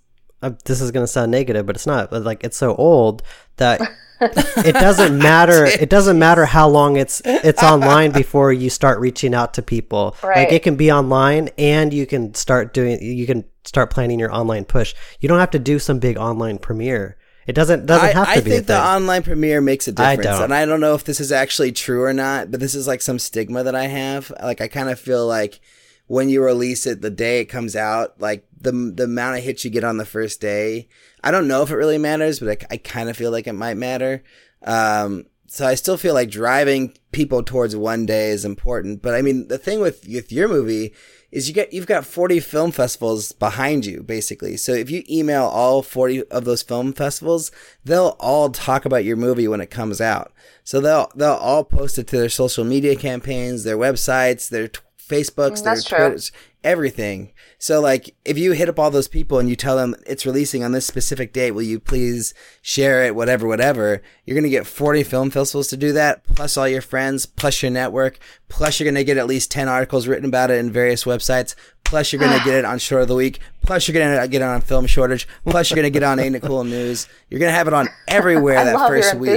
uh, 0.41 0.51
this 0.65 0.81
is 0.81 0.91
going 0.91 1.03
to 1.03 1.11
sound 1.11 1.31
negative, 1.31 1.65
but 1.65 1.75
it's 1.75 1.87
not. 1.87 2.09
But 2.11 2.23
like 2.23 2.43
it's 2.43 2.57
so 2.57 2.75
old 2.75 3.23
that 3.57 3.81
it 4.21 4.73
doesn't 4.73 5.17
matter. 5.29 5.65
It 5.65 5.89
doesn't 5.89 6.17
matter 6.17 6.45
how 6.45 6.67
long 6.67 6.97
it's 6.97 7.21
it's 7.25 7.63
online 7.63 8.11
before 8.11 8.51
you 8.53 8.69
start 8.69 8.99
reaching 8.99 9.33
out 9.33 9.53
to 9.55 9.61
people. 9.61 10.15
Like 10.23 10.51
it 10.51 10.63
can 10.63 10.75
be 10.75 10.91
online, 10.91 11.49
and 11.57 11.93
you 11.93 12.05
can 12.05 12.33
start 12.33 12.73
doing. 12.73 13.01
You 13.01 13.25
can 13.25 13.45
start 13.63 13.89
planning 13.91 14.19
your 14.19 14.33
online 14.33 14.65
push. 14.65 14.95
You 15.19 15.29
don't 15.29 15.39
have 15.39 15.51
to 15.51 15.59
do 15.59 15.79
some 15.79 15.99
big 15.99 16.17
online 16.17 16.57
premiere. 16.57 17.17
It 17.45 17.53
doesn't 17.53 17.85
doesn't 17.85 18.09
I, 18.09 18.11
have 18.11 18.27
to 18.27 18.31
I 18.31 18.41
be. 18.41 18.49
think 18.51 18.63
a 18.63 18.67
the 18.67 18.81
online 18.81 19.23
premiere 19.23 19.61
makes 19.61 19.87
a 19.87 19.93
I 19.97 20.15
difference, 20.15 20.37
don't. 20.37 20.43
and 20.45 20.53
I 20.53 20.65
don't 20.65 20.81
know 20.81 20.95
if 20.95 21.05
this 21.05 21.19
is 21.21 21.31
actually 21.31 21.71
true 21.71 22.03
or 22.03 22.13
not. 22.13 22.51
But 22.51 22.59
this 22.59 22.75
is 22.75 22.87
like 22.87 23.01
some 23.01 23.19
stigma 23.19 23.63
that 23.63 23.75
I 23.75 23.85
have. 23.85 24.31
Like 24.43 24.59
I 24.59 24.67
kind 24.67 24.89
of 24.89 24.99
feel 24.99 25.25
like 25.25 25.61
when 26.07 26.29
you 26.29 26.41
release 26.41 26.87
it 26.87 27.01
the 27.01 27.09
day 27.09 27.41
it 27.41 27.45
comes 27.45 27.75
out, 27.75 28.19
like 28.19 28.45
the 28.59 28.71
the 28.71 29.03
amount 29.03 29.37
of 29.37 29.43
hits 29.43 29.63
you 29.63 29.71
get 29.71 29.83
on 29.83 29.97
the 29.97 30.05
first 30.05 30.41
day. 30.41 30.87
I 31.23 31.31
don't 31.31 31.47
know 31.47 31.61
if 31.61 31.69
it 31.69 31.75
really 31.75 31.97
matters, 31.97 32.39
but 32.39 32.63
I, 32.63 32.75
I 32.75 32.77
kind 32.77 33.09
of 33.09 33.17
feel 33.17 33.31
like 33.31 33.47
it 33.47 33.53
might 33.53 33.77
matter. 33.77 34.23
Um, 34.63 35.25
so 35.47 35.65
I 35.65 35.75
still 35.75 35.97
feel 35.97 36.13
like 36.13 36.29
driving 36.29 36.93
people 37.11 37.41
towards 37.41 37.75
one 37.75 38.05
day 38.05 38.29
is 38.29 38.45
important. 38.45 39.01
But 39.01 39.15
I 39.15 39.21
mean, 39.21 39.47
the 39.47 39.57
thing 39.57 39.79
with 39.79 40.05
with 40.07 40.31
your 40.31 40.47
movie 40.47 40.93
is 41.31 41.47
you 41.47 41.53
get 41.53 41.73
you've 41.73 41.87
got 41.87 42.05
40 42.05 42.39
film 42.39 42.71
festivals 42.71 43.31
behind 43.31 43.85
you 43.85 44.03
basically. 44.03 44.57
So 44.57 44.73
if 44.73 44.89
you 44.89 45.03
email 45.09 45.43
all 45.43 45.81
40 45.81 46.23
of 46.25 46.45
those 46.45 46.61
film 46.61 46.93
festivals, 46.93 47.51
they'll 47.83 48.15
all 48.19 48.49
talk 48.49 48.85
about 48.85 49.05
your 49.05 49.17
movie 49.17 49.47
when 49.47 49.61
it 49.61 49.69
comes 49.69 49.99
out. 50.01 50.33
So 50.63 50.79
they'll 50.81 51.11
they'll 51.15 51.33
all 51.33 51.63
post 51.63 51.97
it 51.97 52.07
to 52.07 52.17
their 52.17 52.29
social 52.29 52.63
media 52.63 52.95
campaigns, 52.95 53.63
their 53.63 53.77
websites, 53.77 54.49
their 54.49 54.69
Facebooks, 55.07 55.63
their. 55.63 55.75
Twitters, 55.75 56.31
everything. 56.63 57.31
So 57.59 57.79
like 57.79 58.15
if 58.25 58.37
you 58.37 58.51
hit 58.51 58.69
up 58.69 58.77
all 58.77 58.91
those 58.91 59.07
people 59.07 59.39
and 59.39 59.49
you 59.49 59.55
tell 59.55 59.77
them 59.77 59.95
it's 60.05 60.25
releasing 60.25 60.63
on 60.63 60.73
this 60.73 60.85
specific 60.85 61.33
date, 61.33 61.51
will 61.51 61.61
you 61.63 61.79
please 61.79 62.33
share 62.61 63.03
it, 63.05 63.15
whatever, 63.15 63.47
whatever, 63.47 64.01
you're 64.25 64.35
gonna 64.35 64.49
get 64.49 64.67
40 64.67 65.03
film 65.03 65.29
festivals 65.31 65.67
to 65.69 65.77
do 65.77 65.91
that, 65.93 66.23
plus 66.25 66.57
all 66.57 66.67
your 66.67 66.81
friends, 66.81 67.25
plus 67.25 67.61
your 67.63 67.71
network, 67.71 68.19
plus 68.49 68.79
you're 68.79 68.89
gonna 68.89 69.03
get 69.03 69.17
at 69.17 69.27
least 69.27 69.49
10 69.51 69.67
articles 69.69 70.07
written 70.07 70.25
about 70.25 70.51
it 70.51 70.57
in 70.59 70.71
various 70.71 71.05
websites, 71.05 71.55
plus 71.83 72.11
you're 72.11 72.19
gonna 72.21 72.37
get 72.45 72.55
it 72.55 72.65
on 72.65 72.77
Short 72.79 73.03
of 73.03 73.07
the 73.07 73.15
Week, 73.15 73.39
plus 73.63 73.87
you're 73.87 73.93
gonna 73.99 74.27
get 74.27 74.41
it 74.41 74.45
on 74.45 74.61
Film 74.61 74.85
Shortage, 74.85 75.27
plus 75.45 75.69
you're 75.71 75.75
gonna 75.77 75.89
get 75.89 76.03
it 76.03 76.05
on 76.05 76.19
Ain't 76.19 76.35
It 76.35 76.41
Cool 76.41 76.63
News. 76.65 77.07
You're 77.29 77.39
gonna 77.39 77.51
have 77.53 77.67
it 77.67 77.73
on 77.73 77.87
everywhere 78.09 78.57
I 78.59 78.63
that 78.65 78.75
love 78.75 78.91
your 78.91 79.01
first 79.01 79.15
week. 79.15 79.29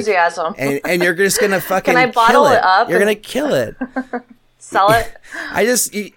And, 0.59 0.81
and 0.85 1.03
you're 1.03 1.15
just 1.15 1.41
gonna 1.41 1.61
fucking 1.61 1.97
I 1.97 2.11
bottle 2.11 2.45
kill 2.45 2.53
it 2.53 2.63
up 2.65 2.89
You're 2.89 2.99
and- 2.99 3.07
gonna 3.07 3.15
kill 3.15 3.55
it. 3.55 3.77
Sell 4.61 4.91
it. 4.93 5.17
I 5.53 5.65
just 5.65 5.95
eh, 5.95 6.11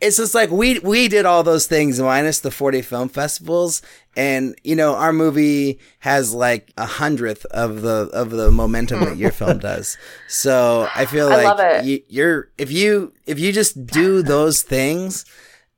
it's 0.00 0.16
just 0.16 0.34
like 0.34 0.50
we 0.50 0.78
we 0.80 1.08
did 1.08 1.26
all 1.26 1.42
those 1.42 1.66
things 1.66 2.00
minus 2.00 2.40
the 2.40 2.50
40 2.50 2.82
film 2.82 3.08
festivals 3.08 3.82
and 4.16 4.58
you 4.64 4.74
know 4.74 4.94
our 4.94 5.12
movie 5.12 5.78
has 6.00 6.32
like 6.32 6.72
a 6.76 6.86
hundredth 6.86 7.44
of 7.46 7.82
the 7.82 8.08
of 8.12 8.30
the 8.30 8.50
momentum 8.50 9.00
that 9.00 9.16
your 9.16 9.30
film 9.30 9.58
does 9.70 9.98
so 10.26 10.88
i 10.94 11.04
feel 11.04 11.28
I 11.28 11.52
like. 11.52 11.84
You, 11.84 12.02
you're 12.08 12.48
if 12.56 12.72
you 12.72 13.12
if 13.26 13.38
you 13.38 13.52
just 13.52 13.86
do 13.86 14.22
those 14.22 14.62
things 14.62 15.24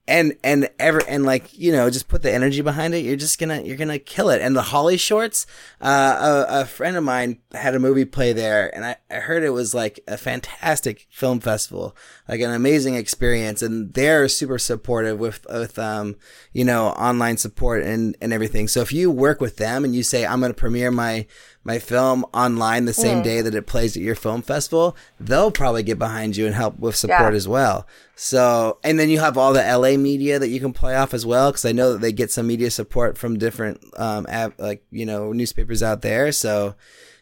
and 0.09 0.37
and 0.43 0.69
ever 0.81 1.01
and 1.09 1.25
like 1.25 1.57
you 1.57 1.71
know 1.71 1.89
just 1.89 2.09
put 2.09 2.23
the 2.23 2.33
energy 2.33 2.61
behind 2.61 2.93
it 2.93 3.05
you're 3.05 3.15
just 3.15 3.39
gonna 3.39 3.61
you're 3.63 3.77
gonna 3.77 3.99
kill 3.99 4.31
it. 4.31 4.43
And 4.43 4.57
the 4.57 4.63
holly 4.63 4.97
shorts 4.97 5.47
uh 5.81 6.45
a, 6.49 6.63
a 6.63 6.65
friend 6.65 6.97
of 6.97 7.05
mine 7.05 7.39
had 7.53 7.75
a 7.75 7.79
movie 7.79 8.05
play 8.05 8.33
there 8.33 8.75
and 8.75 8.85
I, 8.85 8.97
I 9.11 9.17
heard 9.17 9.45
it 9.45 9.51
was 9.51 9.75
like 9.75 10.01
a 10.09 10.17
fantastic 10.17 11.07
film 11.11 11.39
festival 11.39 11.97
like 12.29 12.41
an 12.41 12.51
amazing 12.51 12.97
experience 12.97 13.63
and 13.63 13.95
they're 13.95 14.29
super 14.29 14.59
supportive 14.59 15.21
with 15.21 15.47
with 15.49 15.79
um 15.79 16.17
you 16.53 16.65
know 16.65 16.89
online 16.89 17.37
support 17.37 17.83
and 17.83 18.17
and 18.21 18.33
everything. 18.33 18.69
So 18.69 18.81
if 18.81 18.93
you 18.93 19.11
work 19.11 19.41
with 19.41 19.57
them 19.57 19.85
and 19.85 19.95
you 19.95 20.03
say 20.03 20.27
i'm 20.27 20.41
gonna 20.41 20.55
premiere 20.55 20.91
my 20.91 21.27
my 21.65 21.79
film 21.79 22.25
online 22.35 22.85
the 22.87 22.93
same 22.93 23.23
day 23.23 23.41
that 23.41 23.55
it 23.55 23.67
plays 23.67 23.97
at 23.97 24.03
your 24.03 24.15
film 24.17 24.43
festival 24.43 24.97
they'll 25.21 25.51
probably 25.53 25.83
get 25.83 25.99
behind 25.99 26.37
you 26.37 26.45
and 26.47 26.55
help 26.55 26.79
with 26.79 26.97
support 26.97 27.33
Yeah. 27.33 27.37
as 27.37 27.47
well 27.49 27.87
so, 28.15 28.79
and 28.85 28.99
then 29.01 29.11
you 29.11 29.19
have 29.19 29.37
all 29.37 29.53
the 29.53 29.63
LA 29.63 29.97
media 29.97 30.39
that 30.39 30.49
you 30.49 30.61
can 30.61 30.73
play 30.73 30.95
off 30.95 31.13
as 31.13 31.27
well, 31.27 31.51
because 31.51 31.65
I 31.65 31.73
know 31.73 31.93
that 31.95 32.01
they 32.03 32.13
get 32.13 32.31
some 32.31 32.47
media 32.47 32.71
support 32.71 33.19
from 33.19 33.37
different, 33.37 33.81
um, 33.97 34.27
av- 34.29 34.53
like 34.59 34.85
you 34.93 35.05
know, 35.05 35.33
newspapers 35.33 35.83
out 35.83 36.03
there. 36.03 36.31
So, 36.31 36.77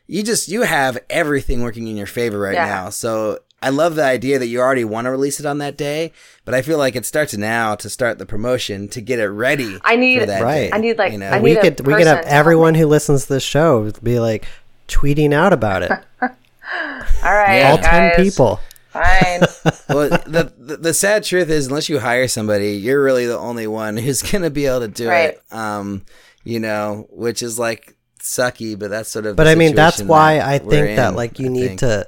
you 0.07 0.22
just 0.22 0.49
you 0.49 0.62
have 0.62 0.99
everything 1.09 1.62
working 1.62 1.86
in 1.88 1.97
your 1.97 2.07
favor 2.09 2.38
right 2.38 2.53
Yeah. 2.55 2.66
now. 2.66 2.91
So 2.91 3.38
I 3.62 3.68
love 3.68 3.94
the 3.94 4.04
idea 4.04 4.38
that 4.38 4.46
you 4.46 4.61
already 4.61 4.84
want 4.84 5.04
to 5.04 5.11
release 5.11 5.38
it 5.38 5.44
on 5.46 5.58
that 5.58 5.76
day, 5.76 6.12
but 6.46 6.54
I 6.54 6.62
feel 6.62 6.78
like 6.78 6.96
it 6.96 7.04
starts 7.04 7.36
now 7.36 7.74
to 7.74 7.90
start 7.90 8.18
the 8.18 8.24
promotion 8.26 8.88
to 8.88 9.00
get 9.02 9.18
it 9.18 9.28
ready. 9.28 9.78
I 9.84 9.96
need- 9.96 10.20
for 10.20 10.26
that 10.26 10.42
Right. 10.42 10.70
day, 10.70 10.72
I 10.72 10.78
need, 10.78 10.96
like, 10.98 11.12
you 11.12 11.18
know? 11.18 11.28
I 11.28 11.38
need 11.38 11.42
we 11.42 11.56
could 11.56 11.86
we 11.86 11.94
could 11.94 12.06
have 12.06 12.16
person 12.18 12.24
to 12.24 12.28
help 12.30 12.40
everyone 12.40 12.74
who 12.74 12.86
listens 12.86 13.26
to 13.26 13.34
this 13.34 13.42
show 13.42 13.90
be 14.02 14.18
like 14.18 14.46
tweeting 14.88 15.32
out 15.34 15.52
about 15.52 15.82
it. 15.82 15.90
All 16.22 17.34
right, 17.34 17.58
Yeah. 17.58 17.70
All 17.72 17.78
ten 17.78 18.11
guys. 18.16 18.16
people. 18.30 18.61
Fine. 18.88 19.40
well, 19.88 20.08
the, 20.08 20.52
the 20.58 20.76
the 20.78 20.94
sad 20.94 21.22
truth 21.22 21.48
is, 21.48 21.68
unless 21.68 21.88
you 21.88 22.00
hire 22.00 22.26
somebody, 22.28 22.72
you're 22.72 23.02
really 23.02 23.26
the 23.26 23.38
only 23.38 23.66
one 23.68 23.96
who's 23.96 24.22
gonna 24.22 24.50
be 24.50 24.66
able 24.66 24.80
to 24.80 24.88
do 24.88 25.08
Right. 25.08 25.34
it. 25.34 25.42
Um, 25.52 26.04
you 26.44 26.58
know, 26.58 27.06
which 27.11 27.42
is 27.42 27.58
like 27.58 27.94
sucky, 28.20 28.76
but 28.78 28.90
that's 28.90 29.08
sort 29.11 29.26
of. 29.26 29.36
But 29.36 29.44
the 29.44 29.50
I 29.50 29.54
mean, 29.54 29.74
that's 29.76 29.96
situation 29.98 30.08
why 30.08 30.36
that 30.38 30.46
I 30.62 30.64
we're 30.64 30.70
think 30.70 30.96
that 30.96 31.14
like 31.14 31.38
you 31.38 31.46
I 31.46 31.50
need 31.50 31.66
think. 31.68 31.80
to 31.80 32.06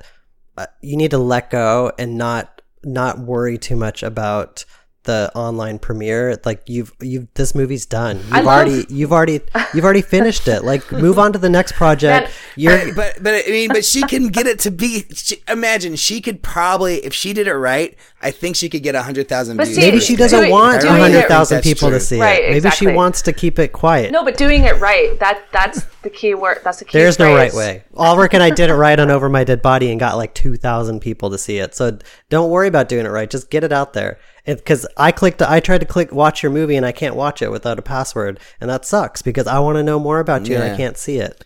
Uh, 0.63 0.67
you 0.81 0.97
need 0.97 1.11
to 1.11 1.19
let 1.19 1.51
go 1.51 1.91
and 1.99 2.17
not 2.17 2.63
not 2.85 3.19
worry 3.19 3.59
too 3.59 3.75
much 3.75 4.05
about 4.05 4.65
the 5.05 5.33
online 5.35 5.79
premiere 5.81 6.39
like 6.45 6.63
you've 6.69 6.93
you've 7.01 7.27
this 7.35 7.55
movie's 7.57 7.87
done 7.87 8.19
you've 8.19 8.33
I 8.33 8.41
love- 8.41 8.69
already 8.69 8.87
you've 8.95 9.13
already 9.13 9.41
you've 9.75 9.85
already 9.85 10.03
finished 10.03 10.47
it 10.47 10.63
like 10.63 10.93
move 10.93 11.19
on 11.19 11.33
to 11.33 11.39
the 11.41 11.49
next 11.51 11.73
project 11.73 12.29
Man, 12.29 12.33
you're 12.57 12.95
but 12.95 13.19
but 13.21 13.35
I 13.47 13.51
mean, 13.51 13.69
but 13.69 13.85
she 13.85 14.03
can 14.03 14.29
get 14.29 14.47
it 14.47 14.59
to 14.61 14.71
be. 14.71 15.05
She, 15.15 15.37
imagine 15.49 15.97
she 15.97 16.21
could 16.21 16.43
probably, 16.43 16.97
if 17.05 17.15
she 17.15 17.33
did 17.33 17.47
it 17.47 17.55
right, 17.55 17.97
I 18.21 18.31
think 18.31 18.57
she 18.57 18.69
could 18.69 18.83
get 18.83 18.95
a 18.95 19.03
hundred 19.03 19.29
thousand 19.29 19.57
views. 19.57 19.75
see, 19.75 19.81
maybe 19.81 20.01
she 20.01 20.17
doesn't 20.17 20.39
doing- 20.39 20.51
want 20.51 20.85
a 20.85 20.91
hundred 20.91 21.27
thousand 21.29 21.57
That's 21.57 21.67
people 21.67 21.89
to 21.89 21.95
true. 21.97 22.01
see 22.01 22.21
Right, 22.21 22.43
it 22.43 22.47
maybe 22.49 22.57
exactly. 22.59 22.89
she 22.89 22.93
wants 22.95 23.23
to 23.23 23.33
keep 23.33 23.59
it 23.59 23.73
quiet 23.73 24.13
no, 24.13 24.23
but 24.25 24.37
doing 24.37 24.65
it 24.65 24.79
right. 24.81 25.19
That 25.19 25.43
that's 25.53 25.83
the 26.03 26.11
key 26.11 26.35
word. 26.35 26.61
That's 26.63 26.79
the 26.81 26.85
key. 26.85 26.99
There's 26.99 27.19
no 27.19 27.35
right 27.35 27.53
way. 27.55 27.85
Ulrich 27.97 28.35
and 28.35 28.43
I 28.43 28.51
did 28.51 28.69
it 28.71 28.75
right 28.75 28.99
on 29.01 29.11
Over 29.11 29.29
My 29.29 29.45
Dead 29.45 29.63
Body 29.63 29.91
and 29.91 29.99
got 29.99 30.17
like 30.17 30.35
2,000 30.35 31.01
people 31.01 31.31
to 31.31 31.39
see 31.39 31.59
it. 31.59 31.75
So 31.75 31.99
don't 32.29 32.51
worry 32.51 32.69
about 32.69 32.89
doing 32.89 33.07
it 33.07 33.11
right. 33.11 33.29
Just 33.31 33.51
get 33.51 33.65
it 33.65 33.73
out 33.73 33.93
there. 33.95 34.19
Because 34.45 34.87
I 34.97 35.13
clicked, 35.13 35.41
I 35.41 35.61
tried 35.61 35.79
to 35.79 35.87
click 35.87 36.13
watch 36.13 36.43
your 36.43 36.51
movie 36.51 36.77
and 36.77 36.85
I 36.85 36.93
can't 36.93 37.15
watch 37.15 37.43
it 37.43 37.51
without 37.51 37.79
a 37.79 37.83
password. 37.83 38.41
And 38.61 38.69
that 38.69 38.85
sucks 38.85 39.23
because 39.23 39.47
I 39.47 39.61
want 39.61 39.77
to 39.77 39.83
know 39.83 40.01
more 40.01 40.19
about 40.19 40.49
you 40.49 40.57
and 40.57 40.65
I 40.65 40.77
can't 40.77 40.97
see 40.97 41.19
it. 41.19 41.45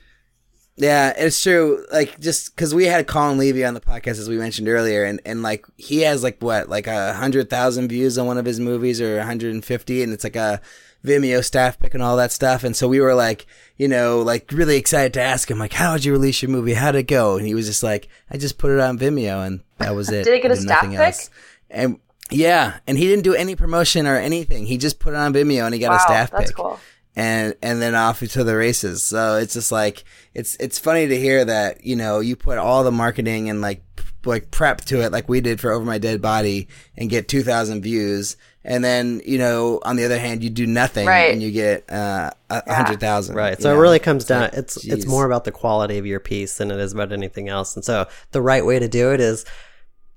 Yeah, 0.76 1.14
it's 1.16 1.42
true. 1.42 1.84
Like 1.90 2.20
just 2.20 2.55
because 2.55 2.74
we 2.74 2.84
had 2.84 3.07
Colin 3.07 3.38
Levy 3.38 3.64
on 3.64 3.74
the 3.74 3.80
podcast 3.80 4.18
as 4.18 4.28
we 4.28 4.36
mentioned 4.36 4.68
earlier, 4.68 5.05
and 5.05 5.20
and 5.24 5.42
like 5.42 5.64
he 5.78 6.03
has 6.03 6.22
like 6.22 6.36
what 6.40 6.68
like 6.68 6.86
a 6.86 7.14
hundred 7.14 7.49
thousand 7.49 7.88
views 7.88 8.18
on 8.18 8.26
one 8.26 8.36
of 8.36 8.44
his 8.44 8.61
movies 8.61 9.01
or 9.01 9.16
150, 9.16 10.03
and 10.03 10.12
it's 10.12 10.24
like 10.24 10.36
a 10.36 10.61
Vimeo 11.03 11.42
staff 11.42 11.78
pick 11.78 11.94
and 11.94 12.03
all 12.03 12.18
that 12.18 12.30
stuff. 12.30 12.62
And 12.62 12.76
so 12.76 12.88
we 12.88 13.01
were 13.01 13.14
like, 13.14 13.47
you 13.78 13.88
know, 13.88 14.20
like 14.20 14.53
really 14.53 14.76
excited 14.76 15.14
to 15.14 15.22
ask 15.22 15.51
him 15.51 15.59
like, 15.59 15.72
how 15.72 15.94
did 15.94 16.05
you 16.05 16.12
release 16.12 16.42
your 16.42 16.51
movie? 16.51 16.74
How'd 16.74 16.94
it 16.94 17.05
go? 17.05 17.38
And 17.38 17.47
he 17.47 17.55
was 17.55 17.66
just 17.66 17.82
like, 17.82 18.09
I 18.30 18.36
just 18.36 18.59
put 18.59 18.70
it 18.70 18.80
on 18.80 18.99
Vimeo, 18.99 19.47
and 19.47 19.62
that 19.78 19.94
was 19.94 20.11
it. 20.12 20.24
Did 20.24 20.34
it 20.34 20.42
get 20.42 20.51
a 20.51 20.57
did 20.57 20.62
staff 20.62 20.82
pick? 20.82 20.99
else. 20.99 21.30
And 21.70 21.99
yeah, 22.31 22.79
and 22.87 22.99
he 22.99 23.07
didn't 23.07 23.24
do 23.24 23.35
any 23.35 23.55
promotion 23.57 24.07
or 24.07 24.16
anything. 24.16 24.66
He 24.66 24.79
just 24.79 24.99
put 24.99 25.12
it 25.14 25.16
on 25.16 25.33
Vimeo, 25.33 25.64
and 25.64 25.74
he 25.74 25.81
got 25.81 25.91
Wow, 25.91 25.97
a 25.97 26.01
staff 26.01 26.31
that's 26.31 26.51
pick 26.51 26.57
cool. 26.57 26.79
and 27.14 27.55
and 27.62 27.81
then 27.81 27.95
off 27.95 28.20
to 28.20 28.45
the 28.45 28.57
races. 28.57 29.03
So 29.03 29.37
it's 29.37 29.55
just 29.55 29.70
like 29.72 30.05
it's 30.35 30.57
it's 30.57 30.79
funny 30.79 31.07
to 31.07 31.18
hear 31.18 31.45
that 31.45 31.85
you 31.85 31.97
know 31.97 32.20
you 32.20 32.37
put 32.37 32.59
all 32.59 32.85
the 32.85 32.93
marketing 32.93 33.49
and 33.51 33.61
like 33.61 33.83
p- 33.97 34.05
like 34.24 34.51
prep 34.51 34.81
to 34.87 35.03
it 35.03 35.12
like 35.12 35.29
we 35.29 35.41
did 35.41 35.61
for 35.61 35.70
Over 35.70 35.85
My 35.85 35.99
Dead 35.99 36.20
Body 36.20 36.68
and 36.97 37.09
get 37.09 37.29
two 37.29 37.43
thousand 37.45 37.83
views, 37.83 38.37
and 38.64 38.83
then 38.85 39.22
you 39.24 39.39
know 39.39 39.81
on 39.85 39.95
the 39.95 40.05
other 40.05 40.18
hand 40.18 40.43
you 40.43 40.51
do 40.51 40.66
nothing 40.66 41.07
Right. 41.07 41.33
and 41.33 41.41
you 41.41 41.53
get 41.53 41.89
uh, 41.93 42.33
a 42.51 42.62
a 42.66 42.74
hundred 42.74 42.99
thousand. 42.99 43.37
Right. 43.37 43.61
So 43.62 43.70
know? 43.70 43.79
it 43.79 43.81
really 43.81 44.01
comes 44.01 44.24
It's 44.24 44.29
down, 44.29 44.43
like, 44.43 44.55
it's, 44.55 44.85
it's 44.85 45.07
more 45.07 45.27
about 45.27 45.45
the 45.45 45.53
quality 45.53 45.99
of 45.99 46.07
your 46.07 46.18
piece 46.20 46.57
than 46.59 46.72
it 46.72 46.81
is 46.81 46.93
about 46.93 47.12
anything 47.12 47.49
else. 47.49 47.77
And 47.77 47.85
so 47.85 48.09
the 48.33 48.43
right 48.43 48.66
way 48.66 48.81
to 48.81 48.89
do 48.89 49.12
it 49.12 49.20
is 49.20 49.45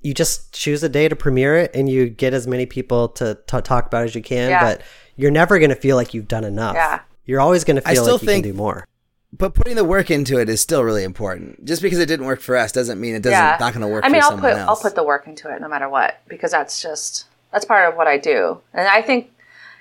you 0.02 0.14
just 0.14 0.54
choose 0.54 0.84
a 0.84 0.90
day 0.90 1.08
to 1.10 1.16
premiere 1.16 1.58
it 1.58 1.72
and 1.74 1.90
you 1.90 2.10
get 2.10 2.34
as 2.34 2.48
many 2.48 2.66
people 2.66 3.10
to, 3.10 3.38
to 3.48 3.62
talk 3.62 3.86
about 3.88 4.06
as 4.06 4.16
you 4.16 4.22
can, 4.22 4.50
Yeah. 4.50 4.62
but 4.62 4.82
you're 5.16 5.32
never 5.32 5.60
going 5.60 5.70
to 5.70 5.76
feel 5.76 5.96
like 5.96 6.14
you've 6.14 6.28
done 6.28 6.44
enough. 6.44 6.76
Yeah. 6.76 7.02
You're 7.26 7.42
always 7.42 7.64
going 7.64 7.76
to 7.76 7.82
feel 7.82 8.04
still 8.04 8.14
like 8.16 8.22
you 8.22 8.28
think- 8.28 8.46
can 8.46 8.52
do 8.54 8.58
more. 8.58 8.86
But 9.32 9.54
putting 9.54 9.76
the 9.76 9.84
work 9.84 10.10
into 10.10 10.40
it 10.40 10.50
is 10.50 10.60
still 10.60 10.84
really 10.84 11.04
important. 11.04 11.64
Just 11.64 11.84
because 11.84 12.00
it 12.00 12.08
didn't 12.08 12.26
work 12.26 12.42
for 12.42 12.56
us 12.58 12.72
doesn't 12.72 13.00
mean 13.00 13.14
it 13.14 13.22
doesn't 13.22 13.38
yeah. 13.38 13.58
not 13.60 13.74
going 13.74 13.82
to 13.82 13.88
work. 13.88 14.04
I 14.04 14.10
mean, 14.10 14.22
for 14.22 14.26
I'll 14.26 14.32
someone 14.32 14.52
put 14.54 14.58
else. 14.58 14.70
I'll 14.70 14.90
put 14.90 14.96
the 14.96 15.04
work 15.04 15.28
into 15.28 15.54
it 15.54 15.62
no 15.62 15.68
matter 15.68 15.88
what 15.88 16.20
because 16.28 16.50
that's 16.50 16.82
just 16.82 17.26
that's 17.52 17.64
part 17.64 17.88
of 17.88 17.96
what 17.96 18.08
I 18.08 18.18
do, 18.18 18.60
and 18.74 18.88
I 18.88 19.04
think. 19.04 19.32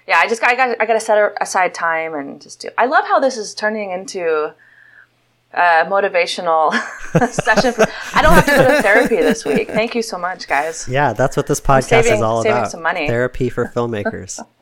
Yeah, 0.07 0.19
I 0.19 0.29
just 0.29 0.43
I 0.43 0.55
got 0.55 0.77
I 0.81 0.85
got 0.85 0.93
to 0.93 1.01
set 1.01 1.33
aside 1.41 1.73
time 1.73 2.13
and 2.13 2.43
just 2.43 2.61
do. 2.61 2.69
I 2.77 2.85
love 2.85 3.07
how 3.07 3.21
this 3.21 3.39
is 3.39 3.55
turning 3.55 3.91
into 3.91 4.53
a 5.53 5.85
motivational 5.87 6.73
session. 7.33 7.73
For, 7.73 7.87
I 8.15 8.23
don't 8.23 8.33
have 8.33 8.47
to 8.47 8.53
go 8.53 8.69
to 8.77 8.83
therapy 8.83 9.17
this 9.17 9.45
week. 9.45 9.69
Thank 9.69 9.95
you 9.95 10.03
so 10.03 10.19
much, 10.19 10.47
guys. 10.49 10.87
Yeah, 10.89 11.13
that's 11.13 11.37
what 11.37 11.47
this 11.47 11.61
podcast 11.61 11.85
saving- 12.05 12.15
is 12.15 12.21
all 12.23 12.43
saving 12.43 12.57
about. 12.59 12.67
Saving 12.67 12.71
some 12.71 12.83
money. 12.83 13.09
Therapy 13.09 13.49
for 13.49 13.67
filmmakers. 13.67 14.41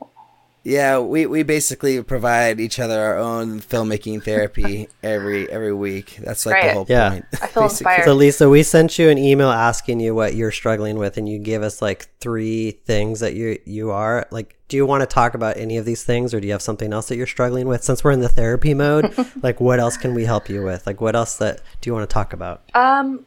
Yeah, 0.69 0.99
we, 0.99 1.25
we 1.27 1.43
basically 1.43 2.03
provide 2.03 2.59
each 2.59 2.77
other 2.77 2.99
our 2.99 3.17
own 3.17 3.61
filmmaking 3.61 4.23
therapy 4.23 4.89
every 5.03 5.49
every 5.49 5.73
week. 5.73 6.17
That's 6.21 6.45
like 6.45 6.55
the 6.57 6.61
Great. 6.61 6.73
whole 6.73 6.85
Yeah. 6.89 7.09
point. 7.11 7.25
I 7.41 7.47
feel 7.47 7.63
basically. 7.63 7.93
inspired. 7.93 8.03
so 8.05 8.13
Lisa, 8.13 8.49
we 8.49 8.63
sent 8.63 8.99
you 8.99 9.07
an 9.09 9.17
email 9.17 9.49
asking 9.49 10.01
you 10.01 10.13
what 10.13 10.35
you're 10.35 10.51
struggling 10.51 10.97
with, 10.97 11.17
and 11.17 11.29
you 11.29 11.39
gave 11.39 11.61
us 11.61 11.81
like 11.81 12.09
three 12.19 12.71
things 12.71 13.21
that 13.21 13.33
you 13.33 13.57
you 13.65 13.91
are 13.91 14.27
like. 14.29 14.55
Do 14.67 14.75
you 14.75 14.85
want 14.85 14.99
to 14.99 15.07
talk 15.07 15.33
about 15.33 15.55
any 15.55 15.77
of 15.77 15.85
these 15.85 16.03
things, 16.03 16.33
or 16.33 16.41
do 16.41 16.47
you 16.47 16.51
have 16.51 16.61
something 16.61 16.91
else 16.91 17.07
that 17.07 17.15
you're 17.15 17.25
struggling 17.25 17.69
with? 17.69 17.85
Since 17.85 18.03
we're 18.03 18.11
in 18.11 18.19
the 18.19 18.27
therapy 18.27 18.73
mode, 18.73 19.15
like 19.41 19.61
what 19.61 19.79
else 19.79 19.95
can 19.95 20.13
we 20.13 20.25
help 20.25 20.49
you 20.49 20.61
with? 20.61 20.85
Like 20.85 20.99
what 20.99 21.15
else 21.15 21.37
that 21.37 21.61
do 21.79 21.89
you 21.89 21.93
want 21.93 22.09
to 22.09 22.13
talk 22.13 22.33
about? 22.33 22.63
Um, 22.73 23.25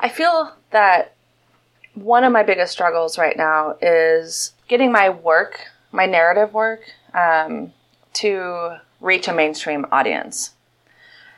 I 0.00 0.10
feel 0.10 0.54
that 0.72 1.14
one 1.94 2.24
of 2.24 2.32
my 2.32 2.42
biggest 2.42 2.72
struggles 2.72 3.16
right 3.16 3.38
now 3.38 3.76
is 3.80 4.52
getting 4.68 4.92
my 4.92 5.08
work, 5.08 5.60
my 5.92 6.06
narrative 6.06 6.52
work, 6.54 6.80
um, 7.14 7.72
to 8.14 8.78
reach 9.00 9.28
a 9.28 9.32
mainstream 9.32 9.86
audience. 9.92 10.54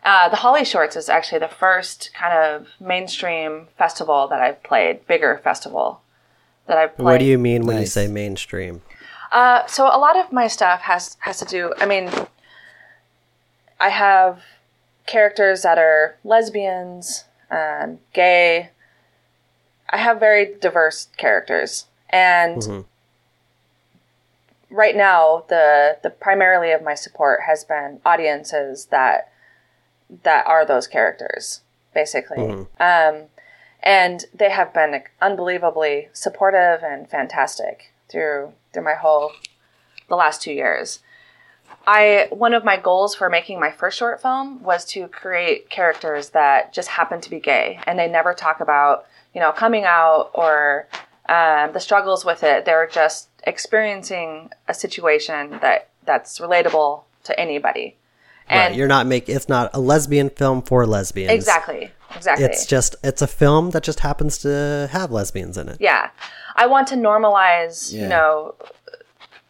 Uh, 0.05 0.29
the 0.31 0.37
Holly 0.37 0.65
Shorts 0.65 0.97
is 0.97 1.09
actually 1.09 1.41
the 1.41 1.49
first 1.49 2.11
kind 2.15 2.33
of 2.33 2.69
mainstream 2.81 3.69
festival 3.77 4.29
that 4.29 4.41
I've 4.41 4.63
played, 4.63 5.07
bigger 5.07 5.39
festival 5.45 6.01
that 6.67 6.79
I've 6.79 6.97
played. 6.97 7.05
What 7.05 7.19
do 7.21 7.27
you 7.27 7.37
mean 7.39 7.67
when 7.67 7.79
you 7.79 7.87
say 7.87 8.07
mainstream? 8.07 8.81
Uh, 9.31 9.67
so 9.67 9.85
a 9.87 9.99
lot 9.99 10.17
of 10.17 10.33
my 10.33 10.49
stuff 10.49 10.81
has 10.83 11.17
has 11.21 11.39
to 11.39 11.45
do. 11.45 11.73
I 11.79 11.87
mean, 11.87 12.11
I 13.79 13.91
have 13.91 14.43
characters 15.07 15.63
that 15.63 15.79
are 15.79 16.17
lesbians, 16.25 17.25
um, 17.51 17.99
gay. 18.13 18.71
I 19.91 19.99
have 19.99 20.19
very 20.19 20.55
diverse 20.61 21.09
characters, 21.17 21.87
and 22.09 22.63
Mhm. 22.63 22.85
Right 24.71 24.97
now 24.97 25.45
the 25.49 25.99
the 26.03 26.11
primarily 26.11 26.73
of 26.73 26.83
my 26.83 26.95
support 26.95 27.41
has 27.47 27.65
been 27.65 28.01
audiences 28.05 28.87
that 28.87 29.33
that 30.23 30.47
are 30.47 30.65
those 30.65 30.87
characters, 30.87 31.61
basically. 31.95 32.43
Um, 32.81 33.25
and 33.83 34.25
they 34.35 34.51
have 34.51 34.75
been 34.75 35.03
unbelievably 35.21 36.09
supportive 36.13 36.83
and 36.83 37.09
fantastic 37.09 37.93
through 38.09 38.53
through 38.73 38.85
my 38.85 38.95
whole 38.95 39.33
the 40.09 40.17
last 40.17 40.43
two 40.43 40.53
years. 40.53 41.01
I 41.87 42.29
one 42.31 42.53
of 42.53 42.65
my 42.65 42.77
goals 42.77 43.15
for 43.15 43.31
making 43.31 43.59
my 43.59 43.71
first 43.71 43.99
short 43.99 44.21
film 44.21 44.63
was 44.63 44.85
to 44.87 45.09
create 45.09 45.71
characters 45.71 46.31
that 46.31 46.73
just 46.73 46.89
happen 46.89 47.21
to 47.21 47.31
be 47.31 47.41
gay, 47.41 47.81
and 47.87 47.99
they 47.99 48.09
never 48.09 48.35
talk 48.35 48.61
about 48.61 49.07
you 49.35 49.41
know 49.41 49.53
coming 49.53 49.85
out 49.85 50.31
or 50.35 50.89
um, 51.37 51.73
the 51.73 51.81
struggles 51.81 52.25
with 52.25 52.43
it. 52.43 52.65
They're 52.65 52.89
just 52.89 53.29
experiencing 53.45 54.51
a 54.69 54.75
situation 54.75 55.51
that 55.63 55.89
that's 56.05 56.39
relatable 56.41 57.03
to 57.25 57.39
anybody. 57.41 57.97
Right, 58.51 58.57
And 58.67 58.77
you're 58.77 58.89
not 58.89 59.07
making 59.07 59.37
it's 59.37 59.49
not 59.49 59.71
a 59.73 59.81
lesbian 59.81 60.29
film 60.31 60.63
for 60.63 60.85
lesbians. 60.87 61.31
exactly, 61.33 61.93
exactly. 62.17 62.45
It's 62.47 62.67
just 62.67 62.97
it's 63.05 63.23
a 63.23 63.27
film 63.29 63.71
that 63.71 63.83
just 63.85 64.01
happens 64.01 64.39
to 64.39 64.89
have 64.91 65.11
lesbians 65.13 65.57
in 65.57 65.69
it. 65.69 65.77
yeah 65.81 66.11
i 66.57 66.67
want 66.67 66.89
to 66.89 66.97
normalize 66.97 67.93
Yeah. 67.93 68.03
you 68.03 68.09
know 68.09 68.55